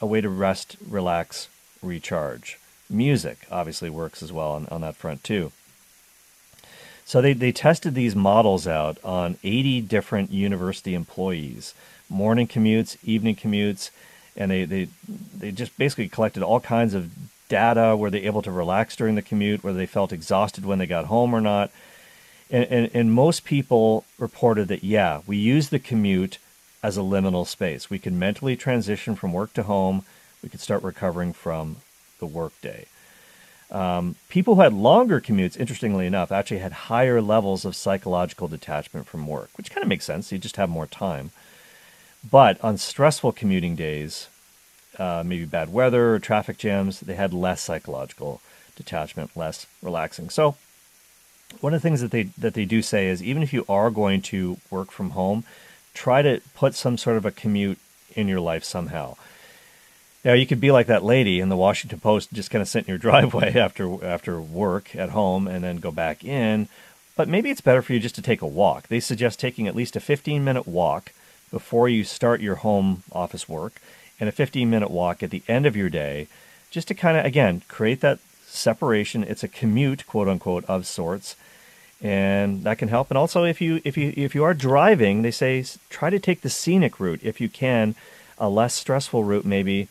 a 0.00 0.06
way 0.06 0.20
to 0.20 0.28
rest, 0.28 0.76
relax, 0.86 1.48
recharge. 1.82 2.58
Music 2.88 3.46
obviously 3.50 3.90
works 3.90 4.22
as 4.22 4.32
well 4.32 4.52
on, 4.52 4.66
on 4.70 4.80
that 4.80 4.96
front 4.96 5.24
too. 5.24 5.52
So 7.04 7.20
they, 7.20 7.34
they 7.34 7.52
tested 7.52 7.94
these 7.94 8.16
models 8.16 8.66
out 8.66 8.98
on 9.04 9.36
80 9.44 9.82
different 9.82 10.32
university 10.32 10.94
employees, 10.94 11.74
morning 12.08 12.46
commutes, 12.46 12.96
evening 13.04 13.36
commutes, 13.36 13.90
and 14.36 14.50
they, 14.50 14.64
they, 14.64 14.88
they 15.36 15.52
just 15.52 15.76
basically 15.76 16.08
collected 16.08 16.42
all 16.42 16.60
kinds 16.60 16.94
of 16.94 17.10
data. 17.48 17.94
Were 17.96 18.10
they 18.10 18.22
able 18.22 18.42
to 18.42 18.50
relax 18.50 18.96
during 18.96 19.14
the 19.14 19.22
commute? 19.22 19.62
Whether 19.62 19.78
they 19.78 19.86
felt 19.86 20.12
exhausted 20.12 20.64
when 20.64 20.78
they 20.78 20.86
got 20.86 21.06
home 21.06 21.34
or 21.34 21.40
not? 21.40 21.70
And, 22.50 22.64
and, 22.64 22.90
and 22.94 23.12
most 23.12 23.44
people 23.44 24.04
reported 24.18 24.68
that, 24.68 24.82
yeah, 24.82 25.20
we 25.26 25.36
use 25.36 25.68
the 25.68 25.78
commute 25.78 26.38
as 26.84 26.98
a 26.98 27.00
liminal 27.00 27.46
space. 27.46 27.88
We 27.88 27.98
can 27.98 28.18
mentally 28.18 28.56
transition 28.56 29.14
from 29.14 29.32
work 29.32 29.54
to 29.54 29.62
home. 29.62 30.04
We 30.42 30.50
can 30.50 30.58
start 30.58 30.82
recovering 30.82 31.32
from 31.32 31.76
the 32.18 32.26
workday. 32.26 32.84
Um, 33.70 34.16
people 34.28 34.56
who 34.56 34.60
had 34.60 34.74
longer 34.74 35.18
commutes, 35.18 35.58
interestingly 35.58 36.06
enough, 36.06 36.30
actually 36.30 36.58
had 36.58 36.72
higher 36.92 37.22
levels 37.22 37.64
of 37.64 37.74
psychological 37.74 38.48
detachment 38.48 39.06
from 39.06 39.26
work, 39.26 39.48
which 39.56 39.70
kind 39.70 39.82
of 39.82 39.88
makes 39.88 40.04
sense. 40.04 40.30
You 40.30 40.36
just 40.36 40.56
have 40.56 40.68
more 40.68 40.86
time. 40.86 41.30
But 42.30 42.62
on 42.62 42.76
stressful 42.76 43.32
commuting 43.32 43.76
days, 43.76 44.28
uh, 44.98 45.22
maybe 45.24 45.46
bad 45.46 45.72
weather 45.72 46.14
or 46.14 46.18
traffic 46.18 46.58
jams, 46.58 47.00
they 47.00 47.14
had 47.14 47.32
less 47.32 47.62
psychological 47.62 48.42
detachment, 48.76 49.34
less 49.34 49.66
relaxing. 49.82 50.28
So, 50.28 50.56
one 51.60 51.72
of 51.72 51.80
the 51.80 51.88
things 51.88 52.02
that 52.02 52.10
they 52.10 52.24
that 52.36 52.52
they 52.52 52.66
do 52.66 52.82
say 52.82 53.08
is 53.08 53.22
even 53.22 53.42
if 53.42 53.54
you 53.54 53.64
are 53.70 53.90
going 53.90 54.20
to 54.22 54.58
work 54.70 54.90
from 54.90 55.10
home, 55.10 55.44
try 55.94 56.22
to 56.22 56.40
put 56.54 56.74
some 56.74 56.98
sort 56.98 57.16
of 57.16 57.24
a 57.24 57.30
commute 57.30 57.78
in 58.14 58.28
your 58.28 58.40
life 58.40 58.64
somehow. 58.64 59.16
Now 60.24 60.32
you 60.32 60.46
could 60.46 60.60
be 60.60 60.70
like 60.70 60.86
that 60.86 61.04
lady 61.04 61.40
in 61.40 61.48
the 61.48 61.56
Washington 61.56 62.00
Post, 62.00 62.32
just 62.32 62.50
kind 62.50 62.62
of 62.62 62.68
sit 62.68 62.84
in 62.84 62.88
your 62.88 62.98
driveway 63.06 63.54
after 63.54 64.04
after 64.04 64.40
work 64.40 64.94
at 64.96 65.10
home 65.10 65.46
and 65.46 65.64
then 65.64 65.76
go 65.76 65.90
back 65.90 66.24
in. 66.24 66.68
But 67.16 67.28
maybe 67.28 67.50
it's 67.50 67.60
better 67.60 67.82
for 67.82 67.92
you 67.92 68.00
just 68.00 68.16
to 68.16 68.22
take 68.22 68.42
a 68.42 68.46
walk. 68.46 68.88
They 68.88 69.00
suggest 69.00 69.38
taking 69.38 69.68
at 69.68 69.76
least 69.76 69.96
a 69.96 70.00
15 70.00 70.42
minute 70.42 70.66
walk 70.66 71.12
before 71.50 71.88
you 71.88 72.02
start 72.02 72.40
your 72.40 72.56
home 72.56 73.04
office 73.12 73.48
work 73.48 73.80
and 74.18 74.28
a 74.28 74.32
15 74.32 74.68
minute 74.68 74.90
walk 74.90 75.22
at 75.22 75.30
the 75.30 75.42
end 75.48 75.66
of 75.66 75.76
your 75.76 75.88
day, 75.88 76.26
just 76.70 76.88
to 76.88 76.94
kind 76.94 77.16
of, 77.16 77.24
again, 77.24 77.62
create 77.68 78.00
that 78.00 78.18
separation. 78.46 79.22
It's 79.22 79.44
a 79.44 79.48
commute, 79.48 80.06
quote 80.06 80.28
unquote, 80.28 80.64
of 80.64 80.86
sorts. 80.86 81.36
And 82.02 82.64
that 82.64 82.78
can 82.78 82.88
help. 82.88 83.10
And 83.10 83.16
also, 83.16 83.44
if 83.44 83.60
you 83.60 83.80
if 83.84 83.96
you 83.96 84.12
if 84.16 84.34
you 84.34 84.44
are 84.44 84.54
driving, 84.54 85.22
they 85.22 85.30
say 85.30 85.64
try 85.88 86.10
to 86.10 86.18
take 86.18 86.42
the 86.42 86.50
scenic 86.50 87.00
route 87.00 87.20
if 87.22 87.40
you 87.40 87.48
can, 87.48 87.94
a 88.38 88.48
less 88.48 88.74
stressful 88.74 89.24
route 89.24 89.46
maybe. 89.46 89.88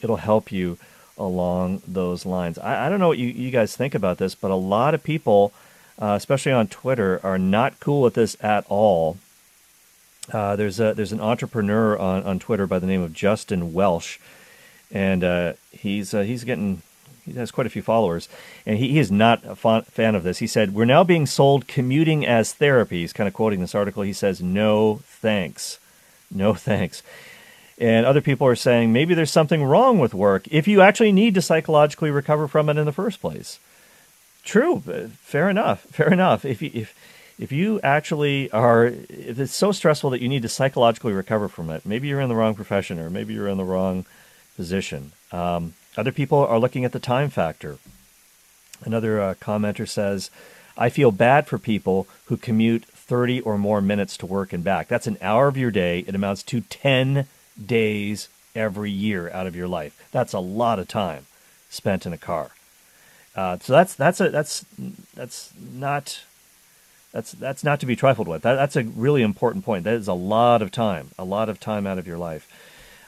It'll 0.00 0.16
help 0.16 0.50
you 0.50 0.78
along 1.18 1.82
those 1.86 2.24
lines. 2.24 2.58
I, 2.58 2.86
I 2.86 2.88
don't 2.88 3.00
know 3.00 3.08
what 3.08 3.18
you, 3.18 3.28
you 3.28 3.50
guys 3.50 3.76
think 3.76 3.94
about 3.94 4.18
this, 4.18 4.34
but 4.34 4.50
a 4.50 4.56
lot 4.56 4.94
of 4.94 5.04
people, 5.04 5.52
uh, 6.00 6.14
especially 6.16 6.52
on 6.52 6.68
Twitter, 6.68 7.20
are 7.22 7.38
not 7.38 7.80
cool 7.80 8.02
with 8.02 8.14
this 8.14 8.36
at 8.40 8.64
all. 8.68 9.18
Uh, 10.32 10.56
there's 10.56 10.80
a 10.80 10.94
there's 10.94 11.12
an 11.12 11.20
entrepreneur 11.20 11.98
on, 11.98 12.22
on 12.22 12.38
Twitter 12.38 12.66
by 12.66 12.78
the 12.78 12.86
name 12.86 13.02
of 13.02 13.12
Justin 13.12 13.72
Welsh, 13.72 14.18
and 14.90 15.22
uh, 15.22 15.52
he's 15.70 16.14
uh, 16.14 16.22
he's 16.22 16.44
getting 16.44 16.82
he 17.24 17.32
has 17.34 17.50
quite 17.50 17.66
a 17.66 17.70
few 17.70 17.82
followers, 17.82 18.28
and 18.66 18.78
he, 18.78 18.88
he 18.88 18.98
is 18.98 19.10
not 19.10 19.42
a 19.44 19.54
fan 19.82 20.14
of 20.14 20.22
this. 20.22 20.38
He 20.38 20.46
said, 20.46 20.74
"We're 20.74 20.84
now 20.84 21.04
being 21.04 21.26
sold 21.26 21.68
commuting 21.68 22.26
as 22.26 22.52
therapy." 22.52 23.00
He's 23.00 23.12
kind 23.12 23.28
of 23.28 23.34
quoting 23.34 23.60
this 23.60 23.74
article. 23.74 24.02
He 24.02 24.12
says, 24.12 24.42
"No 24.42 25.00
thanks, 25.04 25.78
no 26.30 26.54
thanks." 26.54 27.02
And 27.78 28.06
other 28.06 28.20
people 28.20 28.46
are 28.46 28.56
saying 28.56 28.92
maybe 28.92 29.14
there's 29.14 29.30
something 29.30 29.64
wrong 29.64 29.98
with 29.98 30.14
work 30.14 30.46
if 30.50 30.68
you 30.68 30.82
actually 30.82 31.12
need 31.12 31.34
to 31.34 31.42
psychologically 31.42 32.10
recover 32.10 32.46
from 32.46 32.68
it 32.68 32.76
in 32.76 32.84
the 32.84 32.92
first 32.92 33.20
place. 33.20 33.58
True, 34.44 34.80
fair 35.20 35.48
enough, 35.48 35.82
fair 35.90 36.12
enough. 36.12 36.44
If 36.44 36.62
you, 36.62 36.70
if 36.74 36.94
if 37.38 37.50
you 37.50 37.80
actually 37.82 38.50
are, 38.50 38.86
if 38.86 39.38
it's 39.38 39.54
so 39.54 39.72
stressful 39.72 40.10
that 40.10 40.20
you 40.20 40.28
need 40.28 40.42
to 40.42 40.48
psychologically 40.48 41.12
recover 41.12 41.48
from 41.48 41.70
it, 41.70 41.86
maybe 41.86 42.08
you're 42.08 42.20
in 42.20 42.28
the 42.28 42.34
wrong 42.34 42.54
profession 42.54 42.98
or 42.98 43.10
maybe 43.10 43.34
you're 43.34 43.48
in 43.48 43.58
the 43.58 43.64
wrong 43.64 44.04
position. 44.56 45.12
Um, 45.32 45.74
other 45.96 46.12
people 46.12 46.38
are 46.38 46.58
looking 46.58 46.84
at 46.84 46.92
the 46.92 46.98
time 46.98 47.30
factor. 47.30 47.78
Another 48.84 49.20
uh, 49.20 49.34
commenter 49.34 49.88
says, 49.88 50.30
I 50.76 50.88
feel 50.88 51.12
bad 51.12 51.46
for 51.46 51.58
people 51.58 52.06
who 52.26 52.36
commute 52.36 52.84
30 52.84 53.40
or 53.42 53.58
more 53.58 53.80
minutes 53.80 54.16
to 54.18 54.26
work 54.26 54.52
and 54.52 54.64
back. 54.64 54.88
That's 54.88 55.06
an 55.06 55.18
hour 55.20 55.48
of 55.48 55.56
your 55.56 55.70
day. 55.70 56.00
It 56.06 56.14
amounts 56.14 56.42
to 56.44 56.62
10 56.62 57.26
days 57.64 58.28
every 58.54 58.90
year 58.90 59.30
out 59.30 59.46
of 59.46 59.56
your 59.56 59.68
life. 59.68 60.08
That's 60.12 60.32
a 60.32 60.38
lot 60.38 60.78
of 60.78 60.88
time 60.88 61.26
spent 61.68 62.06
in 62.06 62.12
a 62.12 62.18
car. 62.18 62.50
Uh, 63.34 63.58
so 63.58 63.72
that's 63.72 63.94
that's 63.94 64.20
a 64.20 64.28
that's 64.28 64.64
that's 65.14 65.52
not 65.56 66.22
that's 67.12 67.32
that's 67.32 67.64
not 67.64 67.80
to 67.80 67.86
be 67.86 67.96
trifled 67.96 68.28
with. 68.28 68.42
That, 68.42 68.54
that's 68.56 68.76
a 68.76 68.82
really 68.82 69.22
important 69.22 69.64
point. 69.64 69.84
That 69.84 69.94
is 69.94 70.08
a 70.08 70.12
lot 70.12 70.60
of 70.60 70.70
time, 70.70 71.10
a 71.18 71.24
lot 71.24 71.48
of 71.48 71.58
time 71.58 71.86
out 71.86 71.98
of 71.98 72.06
your 72.06 72.18
life. 72.18 72.46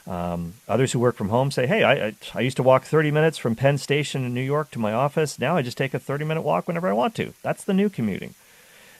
Um, 0.07 0.53
others 0.67 0.91
who 0.91 0.99
work 0.99 1.15
from 1.15 1.29
home 1.29 1.49
say, 1.49 1.65
"Hey, 1.65 1.83
I, 1.83 2.07
I, 2.07 2.13
I 2.35 2.41
used 2.41 2.57
to 2.57 2.63
walk 2.63 2.83
30 2.83 3.09
minutes 3.11 3.37
from 3.37 3.55
Penn 3.55 3.77
Station 3.77 4.23
in 4.23 4.33
New 4.33 4.41
York 4.41 4.69
to 4.71 4.79
my 4.79 4.93
office. 4.93 5.39
Now 5.39 5.57
I 5.57 5.63
just 5.63 5.77
take 5.77 5.93
a 5.93 5.99
30 5.99 6.25
minute 6.25 6.43
walk 6.43 6.67
whenever 6.67 6.87
I 6.87 6.93
want 6.93 7.15
to. 7.15 7.33
That's 7.41 7.63
the 7.63 7.73
new 7.73 7.89
commuting." 7.89 8.35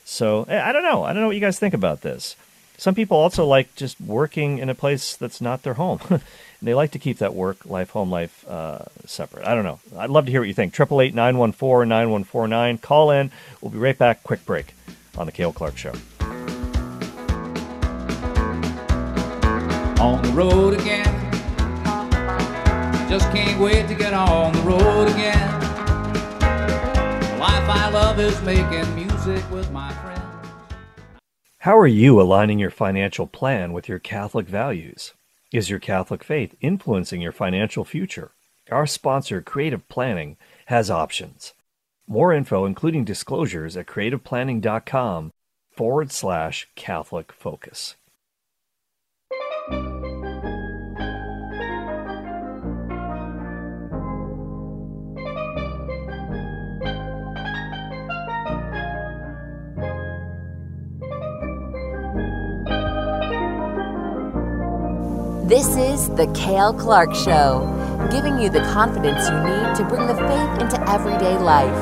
So 0.04 0.44
eh, 0.44 0.60
I 0.60 0.72
don't 0.72 0.82
know. 0.84 1.04
I 1.04 1.12
don't 1.12 1.22
know 1.22 1.28
what 1.28 1.36
you 1.36 1.40
guys 1.40 1.58
think 1.58 1.74
about 1.74 2.00
this. 2.00 2.36
Some 2.78 2.94
people 2.94 3.16
also 3.16 3.46
like 3.46 3.74
just 3.74 4.00
working 4.00 4.58
in 4.58 4.68
a 4.68 4.74
place 4.74 5.16
that's 5.16 5.40
not 5.40 5.62
their 5.62 5.74
home. 5.74 6.00
And 6.10 6.20
they 6.62 6.74
like 6.74 6.90
to 6.92 6.98
keep 6.98 7.18
that 7.18 7.34
work 7.34 7.64
life, 7.66 7.90
home 7.90 8.10
life 8.10 8.46
uh, 8.48 8.84
separate. 9.06 9.46
I 9.46 9.54
don't 9.54 9.64
know. 9.64 9.80
I'd 9.96 10.10
love 10.10 10.26
to 10.26 10.30
hear 10.30 10.40
what 10.40 10.48
you 10.48 10.54
think. 10.54 10.72
Triple 10.72 11.00
eight 11.00 11.14
nine 11.14 11.38
one 11.38 11.52
four 11.52 11.86
nine 11.86 12.10
one 12.10 12.24
four 12.24 12.46
nine. 12.46 12.78
Call 12.78 13.10
in. 13.10 13.30
We'll 13.60 13.70
be 13.70 13.78
right 13.78 13.96
back. 13.96 14.22
Quick 14.22 14.44
break 14.44 14.74
on 15.16 15.26
the 15.26 15.32
Cale 15.32 15.52
Clark 15.52 15.76
Show. 15.76 15.92
On 20.00 20.22
the 20.22 20.28
road 20.32 20.74
again. 20.74 21.04
Just 23.08 23.30
can't 23.32 23.60
wait 23.60 23.88
to 23.88 23.94
get 23.94 24.12
on 24.12 24.52
the 24.52 24.60
road 24.60 25.08
again. 25.08 25.60
The 26.40 27.36
life 27.38 27.68
I 27.68 27.90
love 27.92 28.20
is 28.20 28.40
making 28.42 28.94
music 28.94 29.48
with 29.50 29.70
my 29.70 29.92
friends. 29.92 30.22
How 31.60 31.78
are 31.78 31.86
you 31.86 32.20
aligning 32.20 32.58
your 32.58 32.70
financial 32.70 33.26
plan 33.26 33.72
with 33.72 33.88
your 33.88 33.98
Catholic 33.98 34.46
values? 34.46 35.14
Is 35.52 35.70
your 35.70 35.78
Catholic 35.78 36.22
faith 36.22 36.54
influencing 36.60 37.20
your 37.20 37.32
financial 37.32 37.84
future? 37.84 38.32
Our 38.70 38.86
sponsor, 38.86 39.40
Creative 39.40 39.88
Planning, 39.88 40.36
has 40.66 40.90
options. 40.90 41.54
More 42.06 42.32
info, 42.32 42.66
including 42.66 43.04
disclosures, 43.04 43.76
at 43.76 43.86
creativeplanning.com 43.86 45.32
forward 45.70 46.12
slash 46.12 46.68
Catholic 46.74 47.32
Focus. 47.32 47.96
This 49.68 49.78
is 65.76 66.10
The 66.10 66.30
Cale 66.36 66.72
Clark 66.72 67.12
Show, 67.16 68.08
giving 68.12 68.38
you 68.38 68.48
the 68.48 68.60
confidence 68.72 69.28
you 69.28 69.34
need 69.34 69.74
to 69.74 69.84
bring 69.88 70.06
the 70.06 70.14
faith 70.14 70.60
into 70.60 70.88
everyday 70.88 71.36
life. 71.38 71.74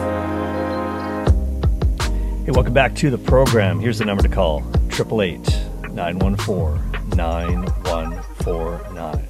Hey, 2.46 2.52
welcome 2.52 2.72
back 2.72 2.94
to 2.94 3.10
the 3.10 3.18
program. 3.18 3.78
Here's 3.78 3.98
the 3.98 4.06
number 4.06 4.22
to 4.22 4.28
call 4.30 4.60
888 4.90 5.92
914 5.92 6.93
9149. 7.16 9.28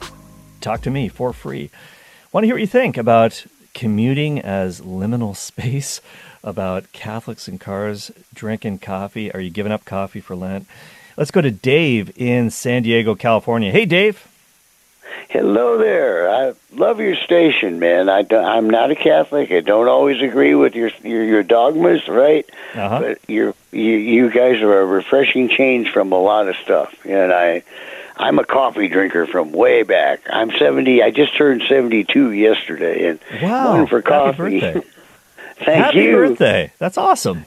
Talk 0.61 0.81
to 0.83 0.91
me 0.91 1.09
for 1.09 1.33
free. 1.33 1.71
Want 2.33 2.45
to 2.45 2.47
hear 2.47 2.55
what 2.55 2.61
you 2.61 2.67
think 2.67 2.97
about 2.97 3.47
commuting 3.75 4.41
as 4.41 4.81
liminal 4.81 5.37
space, 5.51 6.01
about 6.43 6.93
Catholics 6.93 7.49
and 7.49 7.61
cars 7.61 8.11
drinking 8.33 8.79
coffee. 8.79 9.33
Are 9.33 9.41
you 9.41 9.51
giving 9.51 9.73
up 9.73 9.85
coffee 9.85 10.21
for 10.21 10.37
Lent? 10.37 10.67
Let's 11.17 11.31
go 11.31 11.41
to 11.41 11.51
Dave 11.51 12.17
in 12.19 12.51
San 12.51 12.83
Diego, 12.83 13.15
California. 13.15 13.71
Hey, 13.71 13.85
Dave. 13.85 14.27
Hello 15.29 15.79
there. 15.79 16.29
I 16.31 16.55
love 16.73 17.01
your 17.01 17.17
station, 17.17 17.79
man. 17.79 18.09
I 18.09 18.23
don't, 18.23 18.45
I'm 18.45 18.71
not 18.71 18.91
a 18.91 18.95
Catholic. 18.95 19.51
I 19.51 19.61
don't 19.61 19.89
always 19.89 20.21
agree 20.23 20.55
with 20.55 20.75
your 20.75 20.91
your, 21.03 21.25
your 21.25 21.43
dogmas, 21.43 22.07
right? 22.09 22.49
Uh-huh. 22.75 23.01
But 23.01 23.19
you're, 23.29 23.55
you 23.73 23.95
you 23.97 24.31
guys 24.31 24.61
are 24.63 24.81
a 24.81 24.85
refreshing 24.87 25.49
change 25.49 25.91
from 25.91 26.13
a 26.13 26.19
lot 26.21 26.49
of 26.49 26.57
stuff, 26.57 26.95
and 27.05 27.33
I 27.33 27.63
I'm 28.17 28.39
a 28.39 28.45
coffee 28.45 28.87
drinker 28.89 29.27
from 29.27 29.51
way 29.53 29.83
back. 29.83 30.21
I'm 30.31 30.53
70. 30.53 31.03
I 31.03 31.11
just 31.11 31.37
turned 31.37 31.63
72 31.69 32.31
yesterday, 32.33 33.09
and 33.09 33.21
Wow. 33.43 33.79
one 33.79 33.87
for 33.89 33.97
Happy 34.03 34.09
coffee. 34.09 34.61
birthday. 34.61 34.83
Thank 35.65 35.85
Happy 35.85 35.99
you. 35.99 36.11
Happy 36.17 36.29
birthday. 36.29 36.73
That's 36.79 36.99
awesome. 36.99 37.45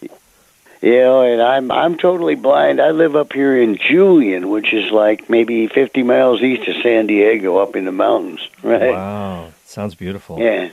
You 0.81 0.99
know, 0.99 1.21
and 1.23 1.41
I'm 1.41 1.71
I'm 1.71 1.97
totally 1.97 2.35
blind. 2.35 2.79
I 2.79 2.91
live 2.91 3.15
up 3.15 3.33
here 3.33 3.59
in 3.59 3.77
Julian, 3.77 4.49
which 4.49 4.73
is 4.73 4.91
like 4.91 5.29
maybe 5.29 5.67
50 5.67 6.03
miles 6.03 6.41
east 6.41 6.67
of 6.67 6.75
San 6.83 7.07
Diego, 7.07 7.57
up 7.57 7.75
in 7.75 7.85
the 7.85 7.91
mountains, 7.91 8.47
right? 8.61 8.91
Wow. 8.91 9.51
Sounds 9.65 9.95
beautiful. 9.95 10.39
Yeah. 10.39 10.69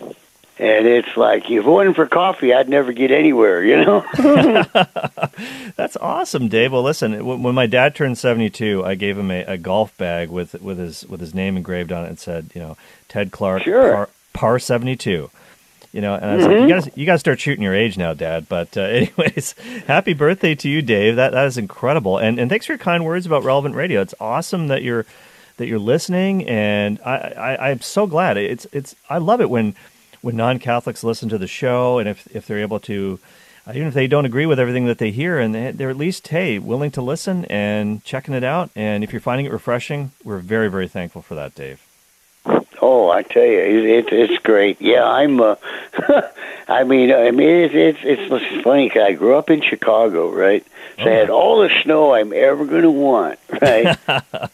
And 0.57 0.87
it's 0.87 1.17
like 1.17 1.45
if 1.51 1.65
it 1.65 1.67
wasn't 1.67 1.97
for 1.97 2.07
coffee, 2.07 2.53
I'd 2.55 2.69
never 2.69 2.93
get 2.93 3.11
anywhere. 3.11 3.65
You 3.65 3.85
know. 3.85 4.05
That's 5.77 5.97
awesome, 5.97 6.49
Dave. 6.49 6.73
Well, 6.73 6.83
listen, 6.83 7.25
when 7.25 7.55
my 7.55 7.67
dad 7.67 7.95
turned 7.97 8.19
72, 8.19 8.85
I 8.85 8.95
gave 8.95 9.19
him 9.19 9.31
a, 9.31 9.43
a 9.45 9.59
golf 9.59 9.97
bag 9.97 10.29
with 10.31 10.55
with 10.63 10.79
his 10.79 11.05
with 11.07 11.21
his 11.21 11.35
name 11.35 11.57
engraved 11.57 11.91
on 11.93 12.05
it 12.05 12.09
and 12.09 12.19
said, 12.19 12.51
you 12.55 12.61
know, 12.61 12.77
Ted 13.09 13.33
Clark, 13.33 13.63
Sure. 13.65 13.93
par, 13.95 14.09
par 14.33 14.59
72. 14.59 15.31
You 15.95 16.01
know, 16.01 16.17
and 16.17 16.25
I 16.25 16.35
was 16.35 16.45
like, 16.45 16.61
you 16.61 16.69
guys, 16.69 16.91
you 16.97 17.07
guys 17.07 17.21
start 17.21 17.39
shooting 17.39 17.63
your 17.63 17.73
age 17.73 17.97
now, 17.97 18.15
Dad. 18.15 18.49
But 18.49 18.77
uh, 18.77 18.81
anyways, 18.83 19.53
happy 19.87 20.13
birthday 20.13 20.57
to 20.57 20.69
you, 20.69 20.83
Dave. 20.83 21.15
That 21.15 21.31
that 21.31 21.47
is 21.47 21.57
incredible, 21.57 22.19
and 22.19 22.41
and 22.41 22.51
thanks 22.51 22.67
for 22.67 22.73
your 22.73 22.79
kind 22.79 23.05
words 23.05 23.27
about 23.27 23.45
relevant 23.45 23.77
radio. 23.77 24.01
It's 24.01 24.15
awesome 24.19 24.67
that 24.67 24.83
you're 24.83 25.07
that 25.57 25.69
you're 25.69 25.79
listening, 25.79 26.49
and 26.49 26.99
I, 27.07 27.17
I 27.17 27.71
I'm 27.71 27.81
so 27.81 28.09
glad. 28.09 28.37
It's 28.39 28.67
it's 28.73 28.97
I 29.09 29.19
love 29.19 29.41
it 29.41 29.49
when 29.49 29.77
when 30.21 30.35
non 30.35 30.59
Catholics 30.59 31.05
listen 31.05 31.29
to 31.29 31.39
the 31.39 31.47
show, 31.47 32.01
and 32.01 32.09
if 32.09 32.27
if 32.35 32.45
they're 32.45 32.59
able 32.59 32.81
to, 32.81 33.21
uh, 33.65 33.71
even 33.77 33.87
if 33.87 33.95
they 33.95 34.09
don't 34.09 34.27
agree 34.27 34.47
with 34.47 34.59
everything 34.59 34.87
that 34.87 34.99
they 34.99 35.13
hear, 35.13 35.39
and 35.39 35.55
they're 35.55 35.91
at 35.91 35.97
least 35.97 36.27
hey 36.27 36.59
willing 36.59 36.91
to 36.91 37.03
listen 37.03 37.45
and 37.45 38.03
checking 38.03 38.35
it 38.35 38.43
out. 38.43 38.69
And 38.75 39.05
if 39.05 39.13
you're 39.13 39.21
finding 39.21 39.47
it 39.47 39.53
refreshing, 39.53 40.11
we're 40.25 40.39
very 40.39 40.69
very 40.69 40.89
thankful 40.89 41.23
for 41.23 41.37
that, 41.37 41.55
Dave. 41.55 41.81
Oh, 42.87 43.09
I 43.09 43.23
tell 43.23 43.43
you, 43.47 43.59
it, 43.61 43.85
it, 43.87 44.13
it's 44.13 44.43
great. 44.43 44.79
Yeah, 44.81 45.05
I'm. 45.07 45.41
Uh, 45.41 45.57
I 46.69 46.85
mean, 46.85 47.13
I 47.13 47.31
mean, 47.31 47.49
it's 47.65 47.75
it's 47.75 47.99
it's, 48.03 48.31
it's 48.31 48.63
funny 48.63 48.91
'cause 48.91 49.03
I 49.03 49.13
grew 49.13 49.37
up 49.37 49.49
in 49.49 49.63
Chicago, 49.63 50.31
right? 50.31 50.63
So 50.99 51.05
I 51.05 51.15
had 51.15 51.31
all 51.31 51.61
the 51.63 51.71
snow 51.83 52.13
I'm 52.15 52.33
ever 52.35 52.65
going 52.67 52.83
to 52.83 52.91
want, 52.91 53.39
right? 53.63 53.97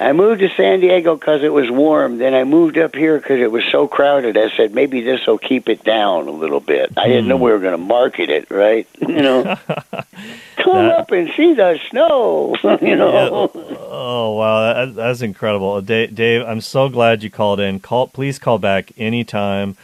I 0.00 0.12
moved 0.12 0.40
to 0.40 0.48
San 0.50 0.78
Diego 0.80 1.16
because 1.16 1.42
it 1.42 1.52
was 1.52 1.68
warm. 1.70 2.18
Then 2.18 2.32
I 2.32 2.44
moved 2.44 2.78
up 2.78 2.94
here 2.94 3.18
because 3.18 3.40
it 3.40 3.50
was 3.50 3.64
so 3.72 3.88
crowded. 3.88 4.36
I 4.36 4.48
said 4.56 4.72
maybe 4.74 5.00
this 5.00 5.26
will 5.26 5.38
keep 5.38 5.68
it 5.68 5.82
down 5.82 6.28
a 6.28 6.30
little 6.30 6.60
bit. 6.60 6.92
I 6.96 7.08
didn't 7.08 7.26
know 7.26 7.36
we 7.36 7.50
were 7.50 7.58
going 7.58 7.72
to 7.72 7.78
market 7.84 8.30
it, 8.30 8.50
right? 8.50 8.86
You 9.08 9.22
know, 9.22 9.42
come 10.56 10.74
That- 10.86 10.98
up 10.98 11.10
and 11.10 11.30
see 11.36 11.54
the 11.54 11.80
snow. 11.90 12.54
you 12.82 12.94
know. 12.94 13.50
Oh 13.90 14.34
wow, 14.36 14.72
that, 14.74 14.94
that's 14.94 15.22
incredible, 15.22 15.80
Dave, 15.80 16.14
Dave. 16.14 16.42
I'm 16.46 16.60
so 16.60 16.88
glad 16.88 17.22
you 17.22 17.30
called 17.30 17.58
in. 17.58 17.80
Call, 17.80 18.06
please 18.08 18.38
call 18.38 18.58
back 18.58 18.92
anytime 18.98 19.76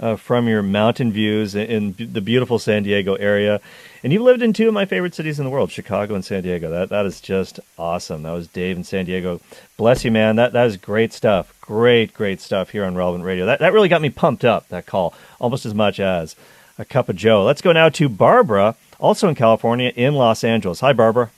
uh, 0.00 0.16
from 0.16 0.48
your 0.48 0.62
mountain 0.62 1.12
views 1.12 1.54
in, 1.54 1.94
in 1.98 2.12
the 2.12 2.20
beautiful 2.20 2.58
San 2.58 2.84
Diego 2.84 3.14
area. 3.16 3.60
And 4.02 4.12
you 4.12 4.22
lived 4.22 4.42
in 4.42 4.52
two 4.52 4.68
of 4.68 4.74
my 4.74 4.84
favorite 4.84 5.14
cities 5.14 5.38
in 5.38 5.44
the 5.44 5.50
world, 5.50 5.70
Chicago 5.72 6.14
and 6.14 6.24
San 6.24 6.42
Diego. 6.42 6.70
That 6.70 6.88
that 6.90 7.06
is 7.06 7.20
just 7.20 7.58
awesome. 7.78 8.22
That 8.22 8.32
was 8.32 8.46
Dave 8.48 8.76
in 8.76 8.84
San 8.84 9.06
Diego. 9.06 9.40
Bless 9.76 10.04
you, 10.04 10.10
man. 10.10 10.36
That 10.36 10.52
that 10.52 10.66
is 10.66 10.76
great 10.76 11.12
stuff. 11.12 11.52
Great, 11.60 12.14
great 12.14 12.40
stuff 12.40 12.70
here 12.70 12.84
on 12.84 12.94
Relevant 12.94 13.24
Radio. 13.24 13.46
That 13.46 13.58
that 13.58 13.72
really 13.72 13.88
got 13.88 14.00
me 14.02 14.10
pumped 14.10 14.44
up. 14.44 14.68
That 14.68 14.86
call 14.86 15.14
almost 15.40 15.66
as 15.66 15.74
much 15.74 15.98
as 15.98 16.36
a 16.78 16.84
cup 16.84 17.08
of 17.08 17.16
Joe. 17.16 17.44
Let's 17.44 17.60
go 17.60 17.72
now 17.72 17.88
to 17.88 18.08
Barbara, 18.08 18.76
also 19.00 19.28
in 19.28 19.34
California, 19.34 19.92
in 19.96 20.14
Los 20.14 20.44
Angeles. 20.44 20.80
Hi, 20.80 20.92
Barbara. 20.92 21.30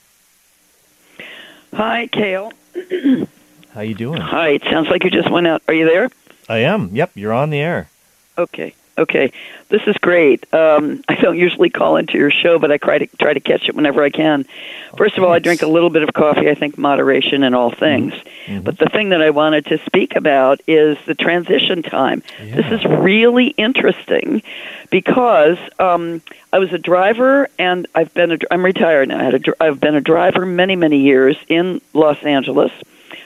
Hi, 1.73 2.07
Cale. 2.07 2.51
How 3.73 3.81
you 3.81 3.95
doing? 3.95 4.21
Hi. 4.21 4.49
It 4.49 4.63
sounds 4.63 4.89
like 4.89 5.03
you 5.03 5.09
just 5.09 5.31
went 5.31 5.47
out. 5.47 5.63
Are 5.67 5.73
you 5.73 5.85
there? 5.85 6.09
I 6.49 6.57
am. 6.59 6.89
Yep, 6.93 7.11
you're 7.15 7.33
on 7.33 7.49
the 7.49 7.59
air. 7.59 7.89
Okay. 8.37 8.75
Okay. 8.97 9.31
This 9.69 9.81
is 9.87 9.95
great. 9.97 10.53
Um, 10.53 11.01
I 11.07 11.15
don't 11.15 11.37
usually 11.37 11.69
call 11.69 11.95
into 11.95 12.17
your 12.17 12.29
show, 12.29 12.59
but 12.59 12.71
I 12.71 12.77
try 12.77 12.97
to 12.97 13.07
try 13.17 13.33
to 13.33 13.39
catch 13.39 13.69
it 13.69 13.75
whenever 13.75 14.03
I 14.03 14.09
can. 14.09 14.45
First 14.97 15.17
of 15.17 15.23
all, 15.23 15.31
I 15.31 15.39
drink 15.39 15.61
a 15.61 15.67
little 15.67 15.89
bit 15.89 16.03
of 16.03 16.13
coffee. 16.13 16.49
I 16.49 16.55
think 16.55 16.77
moderation 16.77 17.43
in 17.43 17.53
all 17.53 17.71
things. 17.71 18.13
But 18.63 18.77
the 18.77 18.87
thing 18.87 19.09
that 19.09 19.21
I 19.21 19.29
wanted 19.29 19.67
to 19.67 19.77
speak 19.85 20.15
about 20.17 20.59
is 20.67 20.97
the 21.05 21.15
transition 21.15 21.83
time. 21.83 22.21
This 22.55 22.65
is 22.71 22.83
really 22.85 23.47
interesting 23.47 24.43
because 24.89 25.57
um, 25.79 26.21
I 26.51 26.59
was 26.59 26.73
a 26.73 26.77
driver, 26.77 27.47
and 27.57 27.87
I've 27.95 28.13
been 28.13 28.31
a, 28.33 28.37
I'm 28.51 28.63
retired 28.65 29.07
now. 29.07 29.19
I 29.19 29.23
had 29.23 29.47
a, 29.47 29.63
I've 29.63 29.79
been 29.79 29.95
a 29.95 30.01
driver 30.01 30.45
many 30.45 30.75
many 30.75 30.99
years 30.99 31.37
in 31.47 31.79
Los 31.93 32.21
Angeles. 32.23 32.71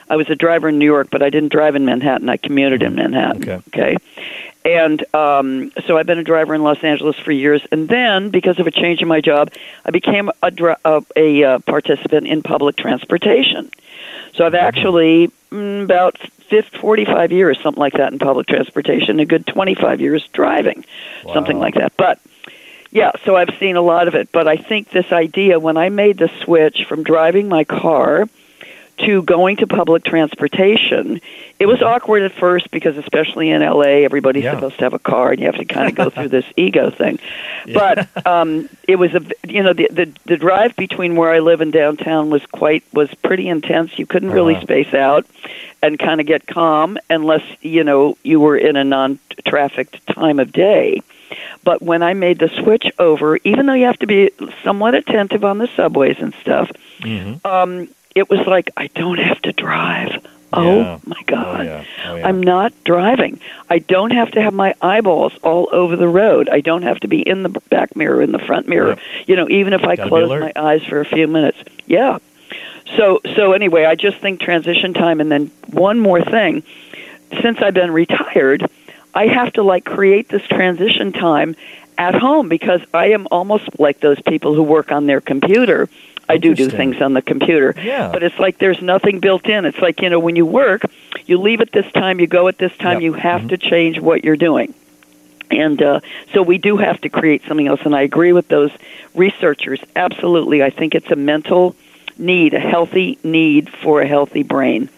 I 0.08 0.14
was 0.14 0.30
a 0.30 0.36
driver 0.36 0.68
in 0.68 0.78
New 0.78 0.84
York, 0.84 1.08
but 1.10 1.22
I 1.22 1.30
didn't 1.30 1.50
drive 1.50 1.74
in 1.74 1.84
Manhattan. 1.84 2.28
I 2.28 2.36
commuted 2.36 2.82
in 2.84 2.94
Manhattan. 2.94 3.42
Okay. 3.42 3.62
okay? 3.74 3.96
And 4.66 5.14
um, 5.14 5.70
so 5.86 5.96
I've 5.96 6.06
been 6.06 6.18
a 6.18 6.24
driver 6.24 6.52
in 6.52 6.64
Los 6.64 6.82
Angeles 6.82 7.16
for 7.20 7.30
years. 7.30 7.62
And 7.70 7.88
then, 7.88 8.30
because 8.30 8.58
of 8.58 8.66
a 8.66 8.72
change 8.72 9.00
in 9.00 9.06
my 9.06 9.20
job, 9.20 9.52
I 9.84 9.92
became 9.92 10.28
a, 10.42 10.50
dri- 10.50 10.74
uh, 10.84 11.02
a 11.14 11.44
uh, 11.44 11.58
participant 11.60 12.26
in 12.26 12.42
public 12.42 12.74
transportation. 12.74 13.70
So 14.34 14.44
I've 14.44 14.56
actually 14.56 15.30
mm, 15.52 15.84
about 15.84 16.18
50, 16.18 16.78
45 16.78 17.30
years, 17.30 17.60
something 17.62 17.80
like 17.80 17.92
that, 17.92 18.12
in 18.12 18.18
public 18.18 18.48
transportation, 18.48 19.20
a 19.20 19.24
good 19.24 19.46
25 19.46 20.00
years 20.00 20.26
driving, 20.32 20.84
something 21.32 21.60
like 21.60 21.74
that. 21.74 21.92
But 21.96 22.18
yeah, 22.90 23.12
so 23.24 23.36
I've 23.36 23.56
seen 23.60 23.76
a 23.76 23.82
lot 23.82 24.08
of 24.08 24.16
it. 24.16 24.32
But 24.32 24.48
I 24.48 24.56
think 24.56 24.90
this 24.90 25.12
idea, 25.12 25.60
when 25.60 25.76
I 25.76 25.90
made 25.90 26.18
the 26.18 26.30
switch 26.42 26.86
from 26.88 27.04
driving 27.04 27.48
my 27.48 27.62
car 27.62 28.28
to 28.98 29.22
going 29.22 29.56
to 29.58 29.66
public 29.66 30.04
transportation, 30.04 31.20
it 31.58 31.66
was 31.66 31.82
awkward 31.82 32.22
at 32.22 32.32
first 32.32 32.70
because, 32.70 32.96
especially 32.96 33.50
in 33.50 33.60
LA, 33.62 34.04
everybody's 34.04 34.44
Yeah. 34.44 34.54
supposed 34.54 34.78
to 34.78 34.84
have 34.84 34.94
a 34.94 34.98
car, 34.98 35.30
and 35.32 35.40
you 35.40 35.46
have 35.46 35.56
to 35.56 35.64
kind 35.64 35.88
of 35.88 35.94
go 35.94 36.10
through 36.10 36.28
this 36.28 36.44
ego 36.56 36.90
thing. 36.90 37.18
But 37.72 38.08
um, 38.26 38.68
it 38.88 38.96
was 38.96 39.12
a, 39.14 39.22
you 39.46 39.62
know, 39.62 39.72
the, 39.72 39.88
the 39.90 40.12
the 40.26 40.36
drive 40.36 40.76
between 40.76 41.16
where 41.16 41.32
I 41.32 41.40
live 41.40 41.60
and 41.60 41.72
downtown 41.72 42.30
was 42.30 42.44
quite 42.46 42.84
was 42.92 43.08
pretty 43.22 43.48
intense. 43.48 43.98
You 43.98 44.06
couldn't 44.06 44.30
really 44.30 44.54
Uh-huh. 44.54 44.62
space 44.62 44.94
out 44.94 45.26
and 45.82 45.98
kind 45.98 46.20
of 46.20 46.26
get 46.26 46.46
calm 46.46 46.96
unless 47.10 47.42
you 47.60 47.84
know 47.84 48.16
you 48.22 48.40
were 48.40 48.56
in 48.56 48.76
a 48.76 48.84
non-trafficked 48.84 50.06
time 50.06 50.38
of 50.38 50.52
day. 50.52 51.02
But 51.64 51.82
when 51.82 52.02
I 52.02 52.14
made 52.14 52.38
the 52.38 52.48
switch 52.62 52.86
over, 52.98 53.38
even 53.44 53.66
though 53.66 53.72
you 53.74 53.86
have 53.86 53.98
to 53.98 54.06
be 54.06 54.30
somewhat 54.62 54.94
attentive 54.94 55.44
on 55.44 55.58
the 55.58 55.68
subways 55.76 56.16
and 56.18 56.34
stuff, 56.40 56.70
Mm-hmm. 57.00 57.46
um, 57.46 57.88
it 58.16 58.28
was 58.28 58.44
like 58.46 58.70
I 58.76 58.88
don't 58.88 59.18
have 59.18 59.40
to 59.42 59.52
drive. 59.52 60.26
Oh 60.52 60.78
Yeah. 60.78 60.98
my 61.04 61.16
oh, 61.20 61.24
God. 61.26 61.60
Oh, 61.60 61.62
yeah. 61.62 61.84
Oh, 62.06 62.16
yeah. 62.16 62.26
I'm 62.28 62.42
not 62.42 62.72
driving. 62.84 63.38
I 63.68 63.78
don't 63.78 64.12
have 64.12 64.30
to 64.32 64.42
have 64.42 64.54
my 64.54 64.74
eyeballs 64.80 65.34
all 65.42 65.68
over 65.70 65.96
the 65.96 66.08
road. 66.08 66.48
I 66.48 66.60
don't 66.60 66.82
have 66.82 66.98
to 67.00 67.08
be 67.08 67.20
in 67.20 67.42
the 67.42 67.50
back 67.68 67.94
mirror, 67.94 68.22
in 68.22 68.32
the 68.32 68.38
front 68.38 68.66
mirror. 68.66 68.96
You 69.26 69.36
know, 69.36 69.48
even 69.48 69.74
if 69.74 69.84
I 69.84 69.96
Gotta 69.96 70.08
close 70.08 70.40
my 70.40 70.52
eyes 70.56 70.82
for 70.84 71.00
a 71.00 71.04
few 71.04 71.28
minutes. 71.28 71.58
Yeah. 71.86 72.18
So 72.96 73.20
so 73.34 73.52
anyway, 73.52 73.84
I 73.84 73.96
just 73.96 74.18
think 74.18 74.40
transition 74.40 74.94
time 74.94 75.20
and 75.20 75.30
then 75.30 75.50
one 75.70 76.00
more 76.00 76.22
thing. 76.22 76.62
Since 77.42 77.60
I've 77.60 77.74
been 77.74 77.90
retired, 77.90 78.66
I 79.14 79.26
have 79.26 79.52
to 79.54 79.62
like 79.62 79.84
create 79.84 80.28
this 80.28 80.42
transition 80.42 81.12
time 81.12 81.56
at 81.98 82.14
home 82.14 82.48
because 82.48 82.80
I 82.94 83.06
am 83.08 83.26
almost 83.30 83.80
like 83.80 84.00
those 84.00 84.20
people 84.22 84.54
who 84.54 84.62
work 84.62 84.92
on 84.92 85.06
their 85.06 85.20
computer. 85.20 85.88
I 86.28 86.36
do 86.38 86.54
do 86.54 86.68
things 86.68 87.00
on 87.00 87.12
the 87.14 87.22
computer. 87.22 87.74
Yeah. 87.80 88.10
But 88.12 88.22
it's 88.22 88.38
like 88.38 88.58
there's 88.58 88.82
nothing 88.82 89.20
built 89.20 89.46
in. 89.46 89.64
It's 89.64 89.78
like, 89.78 90.00
you 90.02 90.10
know, 90.10 90.18
when 90.18 90.34
you 90.36 90.44
work, 90.46 90.82
you 91.26 91.38
leave 91.38 91.60
at 91.60 91.72
this 91.72 91.90
time, 91.92 92.18
you 92.20 92.26
go 92.26 92.48
at 92.48 92.58
this 92.58 92.76
time, 92.78 92.94
Yep. 92.94 93.02
you 93.02 93.12
have 93.14 93.40
Mhm. 93.42 93.48
to 93.50 93.56
change 93.58 94.00
what 94.00 94.24
you're 94.24 94.36
doing. 94.36 94.74
And 95.50 95.80
uh, 95.80 96.00
so 96.34 96.42
we 96.42 96.58
do 96.58 96.76
have 96.76 97.00
to 97.02 97.08
create 97.08 97.42
something 97.46 97.68
else. 97.68 97.80
And 97.84 97.94
I 97.94 98.02
agree 98.02 98.32
with 98.32 98.48
those 98.48 98.72
researchers. 99.14 99.78
Absolutely. 99.94 100.62
I 100.62 100.70
think 100.70 100.94
it's 100.96 101.10
a 101.10 101.16
mental 101.16 101.76
need, 102.18 102.54
a 102.54 102.58
healthy 102.60 103.18
need 103.22 103.70
for 103.70 104.00
a 104.00 104.06
healthy 104.08 104.42
brain. 104.42 104.88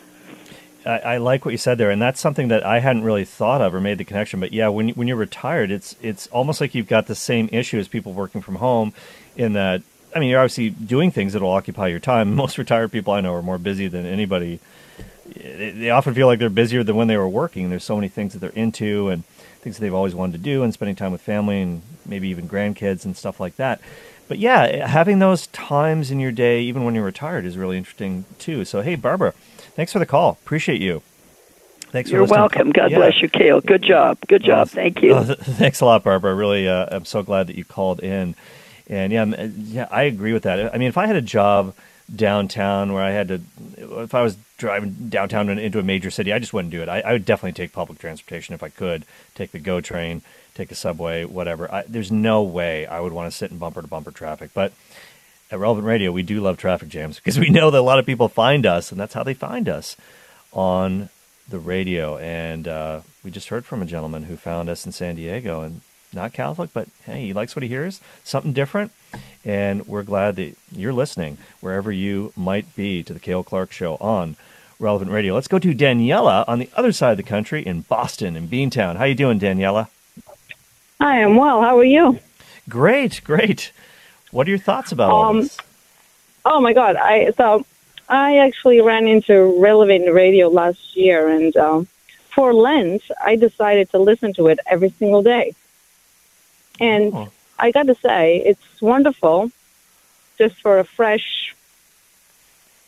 I, 0.87 0.99
I 1.01 1.17
like 1.19 1.45
what 1.45 1.51
you 1.51 1.59
said 1.59 1.77
there, 1.77 1.91
and 1.91 2.01
that's 2.01 2.21
something 2.21 2.49
that 2.49 2.65
I 2.65 2.79
hadn't 2.79 3.03
really 3.03 3.27
thought 3.27 3.61
of 3.61 3.75
or 3.75 3.81
made 3.81 3.99
the 3.99 4.05
connection. 4.05 4.41
But 4.41 4.53
yeah, 4.55 4.69
when 4.69 4.91
when 4.91 5.07
you're 5.09 5.17
retired, 5.19 5.71
it's 5.71 5.97
it's 6.01 6.29
almost 6.29 6.61
like 6.63 6.75
you've 6.75 6.89
got 6.89 7.07
the 7.09 7.15
same 7.15 7.51
issue 7.53 7.79
as 7.79 7.89
people 7.89 8.15
working 8.15 8.41
from 8.41 8.55
home, 8.57 8.95
in 9.37 9.53
that 9.53 9.83
I 10.15 10.19
mean, 10.21 10.31
you're 10.31 10.41
obviously 10.41 10.71
doing 10.71 11.11
things 11.11 11.33
that 11.33 11.43
will 11.43 11.51
occupy 11.51 11.89
your 11.89 12.01
time. 12.01 12.35
Most 12.37 12.59
retired 12.59 12.93
people 12.93 13.13
I 13.13 13.21
know 13.21 13.35
are 13.35 13.43
more 13.43 13.59
busy 13.59 13.89
than 13.89 14.07
anybody. 14.07 14.61
They 15.35 15.91
often 15.91 16.15
feel 16.15 16.27
like 16.27 16.39
they're 16.39 16.49
busier 16.49 16.83
than 16.83 16.97
when 16.97 17.09
they 17.09 17.17
were 17.17 17.29
working. 17.29 17.71
There's 17.71 17.85
so 17.85 17.97
many 17.97 18.09
things 18.09 18.33
that 18.33 18.39
they're 18.39 18.51
into 18.51 19.09
and 19.09 19.25
things 19.61 19.77
that 19.77 19.83
they've 19.83 19.95
always 19.95 20.15
wanted 20.15 20.33
to 20.33 20.39
do, 20.39 20.63
and 20.63 20.73
spending 20.73 20.97
time 20.97 21.13
with 21.13 21.21
family 21.21 21.61
and 21.61 21.83
maybe 22.07 22.29
even 22.29 22.49
grandkids 22.49 23.05
and 23.05 23.17
stuff 23.17 23.39
like 23.39 23.57
that. 23.57 23.81
But 24.29 24.39
yeah, 24.39 24.87
having 24.87 25.19
those 25.19 25.47
times 25.49 26.11
in 26.11 26.21
your 26.21 26.33
day, 26.33 26.63
even 26.63 26.85
when 26.85 26.95
you're 26.95 27.05
retired, 27.05 27.45
is 27.45 27.57
really 27.57 27.77
interesting 27.77 28.25
too. 28.39 28.65
So 28.65 28.83
hey, 28.83 28.95
Barbara, 28.95 29.33
thanks 29.75 29.93
for 29.93 29.99
the 29.99 30.07
call. 30.07 30.39
Appreciate 30.43 30.81
you. 30.81 31.03
Thanks. 31.91 32.11
You're 32.11 32.25
welcome. 32.25 32.71
God 32.71 32.91
yeah. 32.91 32.99
bless 32.99 33.23
you, 33.23 33.29
Cale. 33.29 33.63
Good 33.63 33.83
job. 33.83 34.19
Good 34.29 34.43
job. 34.43 34.59
Well, 34.59 34.67
Thank 34.67 35.03
you. 35.03 35.13
Well, 35.13 35.25
thanks 35.41 35.81
a 35.81 35.87
lot, 35.87 36.05
Barbara. 36.05 36.35
Really, 36.35 36.69
uh, 36.69 36.87
I'm 36.91 37.07
so 37.07 37.23
glad 37.23 37.47
that 37.47 37.57
you 37.57 37.65
called 37.65 38.01
in. 38.01 38.35
And 38.89 39.13
yeah, 39.13 39.49
yeah, 39.57 39.89
I 39.91 40.05
agree 40.05 40.33
with 40.33 40.45
that. 40.45 40.75
I 40.75 40.79
mean, 40.79 40.89
if 40.89 40.97
I 40.97 41.07
had 41.07 41.17
a 41.17 41.23
job 41.23 41.75
downtown 42.15 42.93
where 42.93 43.03
I 43.03 43.11
had 43.11 43.29
to, 43.29 43.41
if 43.77 44.15
I 44.15 44.23
was 44.23 44.37
driving 44.57 45.09
downtown 45.09 45.49
into 45.51 45.79
a 45.79 45.83
major 45.83 46.11
city, 46.11 46.33
I 46.33 46.39
just 46.39 46.53
wouldn't 46.53 46.73
do 46.73 46.83
it. 46.83 46.89
I, 46.89 47.01
I 47.01 47.13
would 47.13 47.25
definitely 47.25 47.53
take 47.53 47.73
public 47.73 47.99
transportation 47.99 48.55
if 48.55 48.63
I 48.63 48.71
could. 48.71 49.05
Take 49.35 49.53
the 49.53 49.59
GO 49.59 49.81
train, 49.81 50.23
take 50.55 50.71
a 50.71 50.75
subway, 50.75 51.25
whatever. 51.25 51.73
I, 51.73 51.85
there's 51.87 52.11
no 52.11 52.43
way 52.43 52.87
I 52.87 53.01
would 53.01 53.13
want 53.13 53.31
to 53.31 53.37
sit 53.37 53.51
in 53.51 53.59
bumper 53.59 53.83
to 53.83 53.89
bumper 53.89 54.11
traffic. 54.11 54.51
But 54.55 54.73
at 55.51 55.59
Relevant 55.59 55.87
Radio, 55.87 56.11
we 56.11 56.23
do 56.23 56.41
love 56.41 56.57
traffic 56.57 56.89
jams 56.89 57.17
because 57.21 57.39
we 57.39 57.51
know 57.51 57.71
that 57.71 57.79
a 57.79 57.83
lot 57.83 57.99
of 57.99 58.07
people 58.07 58.29
find 58.29 58.65
us, 58.67 58.91
and 58.91 59.01
that's 59.01 59.15
how 59.15 59.23
they 59.23 59.35
find 59.35 59.69
us 59.69 59.97
on 60.53 61.11
the 61.49 61.59
radio. 61.59 62.17
And 62.17 62.67
uh, 62.67 63.01
we 63.23 63.31
just 63.31 63.49
heard 63.49 63.67
from 63.67 63.83
a 63.83 63.87
gentleman 63.87 64.25
who 64.25 64.37
found 64.37 64.69
us 64.69 64.87
in 64.87 64.93
San 64.93 65.17
Diego, 65.17 65.61
and 65.61 65.83
not 66.13 66.33
Catholic, 66.33 66.71
but 66.73 66.89
hey, 67.05 67.27
he 67.27 67.33
likes 67.33 67.55
what 67.55 67.63
he 67.63 67.69
hears, 67.69 68.01
something 68.25 68.53
different. 68.53 68.93
And 69.45 69.87
we're 69.87 70.03
glad 70.03 70.37
that 70.37 70.57
you're 70.73 70.93
listening 70.93 71.39
wherever 71.61 71.91
you 71.93 72.33
might 72.37 72.75
be 72.77 73.03
to 73.03 73.15
the 73.15 73.21
Cale 73.21 73.43
Clark 73.43 73.73
Show 73.73 73.97
on 73.97 74.37
Relevant 74.79 75.11
Radio. 75.11 75.35
Let's 75.35 75.49
go 75.49 75.59
to 75.59 75.75
Daniela 75.75 76.45
on 76.47 76.59
the 76.59 76.69
other 76.77 76.93
side 76.93 77.13
of 77.13 77.17
the 77.17 77.23
country 77.23 77.65
in 77.65 77.83
Boston, 77.83 78.37
in 78.37 78.49
Beantown. 78.49 78.97
How 78.97 79.05
you 79.05 79.15
doing, 79.15 79.41
Daniela? 79.41 79.89
I 81.01 81.19
am 81.19 81.37
well. 81.37 81.63
How 81.63 81.79
are 81.79 81.85
you? 81.85 82.19
Great, 82.69 83.23
great. 83.25 83.73
What 84.31 84.47
are 84.47 84.51
your 84.51 84.59
thoughts 84.59 84.93
about 84.93 85.11
all 85.11 85.25
um, 85.25 85.43
this? 85.43 85.57
Oh 86.45 86.61
my 86.61 86.73
God! 86.73 86.97
I 86.97 87.31
so 87.37 87.65
I 88.09 88.39
actually 88.39 88.81
ran 88.81 89.07
into 89.07 89.61
Relevant 89.61 90.13
Radio 90.13 90.49
last 90.49 90.97
year, 90.97 91.29
and 91.29 91.57
um, 91.57 91.89
for 92.35 92.53
Lent, 92.53 93.03
I 93.23 93.37
decided 93.37 93.91
to 93.91 93.99
listen 93.99 94.33
to 94.35 94.49
it 94.49 94.59
every 94.67 94.91
single 94.91 95.23
day. 95.23 95.55
And 96.81 97.15
oh. 97.15 97.29
I 97.59 97.71
got 97.71 97.87
to 97.87 97.95
say, 97.95 98.43
it's 98.45 98.81
wonderful 98.81 99.51
just 100.39 100.57
for 100.61 100.79
a 100.79 100.85
fresh 100.85 101.55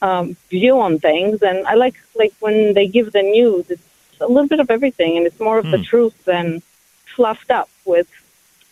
um, 0.02 0.36
view 0.48 0.80
on 0.80 0.98
things. 0.98 1.42
And 1.42 1.66
I 1.66 1.74
like 1.74 1.96
like 2.14 2.32
when 2.40 2.74
they 2.74 2.86
give 2.86 3.12
the 3.12 3.22
news, 3.22 3.70
it's 3.70 3.82
a 4.20 4.26
little 4.26 4.48
bit 4.48 4.60
of 4.60 4.70
everything, 4.70 5.16
and 5.16 5.26
it's 5.26 5.40
more 5.40 5.58
of 5.58 5.70
the 5.70 5.78
hmm. 5.78 5.84
truth 5.84 6.24
than 6.24 6.62
fluffed 7.06 7.50
up 7.50 7.68
with 7.84 8.08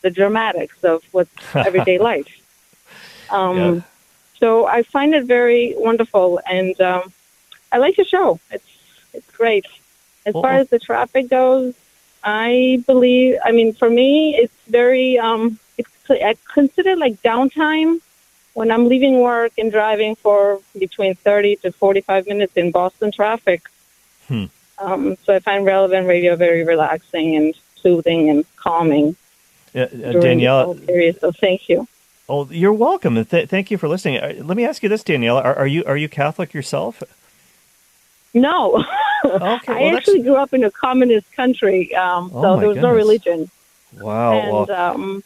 the 0.03 0.11
dramatics 0.11 0.83
of 0.85 1.03
what's 1.12 1.31
everyday 1.55 1.99
life. 1.99 2.33
Um, 3.31 3.57
yeah. 3.59 3.81
So 4.39 4.66
I 4.66 4.83
find 4.83 5.14
it 5.14 5.25
very 5.25 5.75
wonderful, 5.77 6.41
and 6.49 6.81
um, 6.81 7.12
I 7.73 7.79
like 7.79 7.97
the 7.97 8.05
show. 8.05 8.39
It's 8.51 8.64
it's 9.12 9.31
great. 9.33 9.66
As 10.25 10.33
far 10.33 10.53
as 10.53 10.69
the 10.69 10.79
traffic 10.79 11.31
goes, 11.31 11.75
I 12.25 12.83
believe. 12.87 13.39
I 13.45 13.53
mean, 13.53 13.73
for 13.73 13.89
me, 13.89 14.37
it's 14.37 14.55
very. 14.69 15.19
Um, 15.19 15.59
it's 15.77 15.91
I 16.11 16.35
consider 16.53 16.97
like 16.97 17.23
downtime 17.23 18.01
when 18.55 18.71
I'm 18.71 18.89
leaving 18.89 19.21
work 19.21 19.53
and 19.59 19.71
driving 19.71 20.16
for 20.16 20.61
between 20.79 21.14
thirty 21.14 21.57
to 21.57 21.73
forty-five 21.73 22.27
minutes 22.27 22.57
in 22.57 22.71
Boston 22.71 23.12
traffic. 23.12 23.62
Hmm. 24.27 24.47
Um, 24.79 25.16
so 25.25 25.35
I 25.35 25.41
find 25.41 25.64
relevant 25.64 26.07
radio 26.07 26.37
very 26.37 26.64
relaxing 26.64 27.37
and 27.37 27.55
soothing 27.77 28.31
and 28.31 28.45
calming. 28.57 29.16
Uh, 29.75 29.87
Danielle, 29.87 30.75
period. 30.75 31.21
So 31.21 31.33
thank 31.33 31.69
you. 31.69 31.87
Oh, 32.29 32.49
you're 32.51 32.73
welcome, 32.73 33.25
th- 33.25 33.49
thank 33.49 33.71
you 33.71 33.79
for 33.79 33.89
listening. 33.89 34.19
Uh, 34.19 34.35
let 34.45 34.57
me 34.57 34.64
ask 34.64 34.83
you 34.83 34.89
this, 34.89 35.03
Danielle: 35.03 35.39
are, 35.39 35.55
are 35.55 35.66
you 35.66 35.85
are 35.87 35.97
you 35.97 36.09
Catholic 36.09 36.53
yourself? 36.53 37.03
No. 38.35 38.85
Okay, 39.24 39.35
well, 39.35 39.62
I 39.68 39.97
actually 39.97 40.22
grew 40.22 40.37
up 40.37 40.53
in 40.53 40.64
a 40.64 40.70
communist 40.70 41.31
country, 41.33 41.95
um, 41.95 42.31
oh 42.35 42.43
so 42.43 42.61
there 42.61 42.68
was 42.68 42.76
goodness. 42.76 42.83
no 42.83 42.95
religion. 42.95 43.51
Wow. 44.01 44.33
And 44.33 44.53
well, 44.53 44.72
um, 44.72 45.24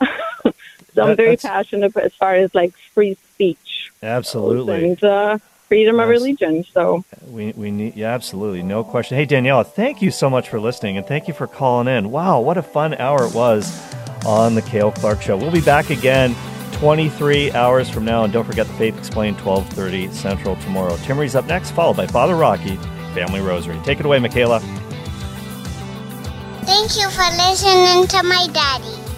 so 0.42 0.52
that, 0.94 1.08
I'm 1.08 1.16
very 1.16 1.36
passionate 1.36 1.96
as 1.96 2.14
far 2.14 2.34
as 2.34 2.54
like 2.54 2.74
free 2.94 3.16
speech. 3.32 3.90
Absolutely. 4.02 4.90
And 4.90 5.04
uh, 5.04 5.38
freedom 5.68 5.96
yes. 5.96 6.02
of 6.02 6.08
religion. 6.08 6.64
So 6.72 7.04
we 7.26 7.52
we 7.52 7.70
need 7.70 7.96
yeah, 7.96 8.12
absolutely 8.12 8.62
no 8.62 8.84
question. 8.84 9.16
Hey 9.16 9.26
Daniela, 9.26 9.66
thank 9.66 10.02
you 10.02 10.10
so 10.10 10.28
much 10.28 10.48
for 10.48 10.60
listening 10.60 10.96
and 10.98 11.06
thank 11.06 11.28
you 11.28 11.34
for 11.34 11.46
calling 11.46 11.88
in. 11.88 12.10
Wow, 12.10 12.40
what 12.40 12.58
a 12.58 12.62
fun 12.62 12.94
hour 12.94 13.24
it 13.24 13.34
was 13.34 13.80
on 14.26 14.54
the 14.54 14.62
Cale 14.62 14.92
Clark 14.92 15.22
Show. 15.22 15.36
We'll 15.36 15.52
be 15.52 15.60
back 15.60 15.90
again 15.90 16.34
23 16.80 17.52
hours 17.52 17.90
from 17.90 18.06
now. 18.06 18.24
And 18.24 18.32
don't 18.32 18.44
forget 18.44 18.66
the 18.66 18.72
Faith 18.74 18.96
Explained 18.96 19.38
1230 19.38 20.12
Central 20.14 20.56
tomorrow. 20.56 20.96
Timmerie's 20.96 21.34
up 21.34 21.44
next, 21.44 21.72
followed 21.72 21.98
by 21.98 22.06
Father 22.06 22.34
Rocky, 22.34 22.76
Family 23.14 23.40
Rosary. 23.40 23.78
Take 23.84 24.00
it 24.00 24.06
away, 24.06 24.18
Michaela. 24.18 24.60
Thank 26.64 26.96
you 26.96 27.08
for 27.10 27.28
listening 27.36 28.06
to 28.08 28.22
my 28.22 28.48
daddy. 28.52 29.09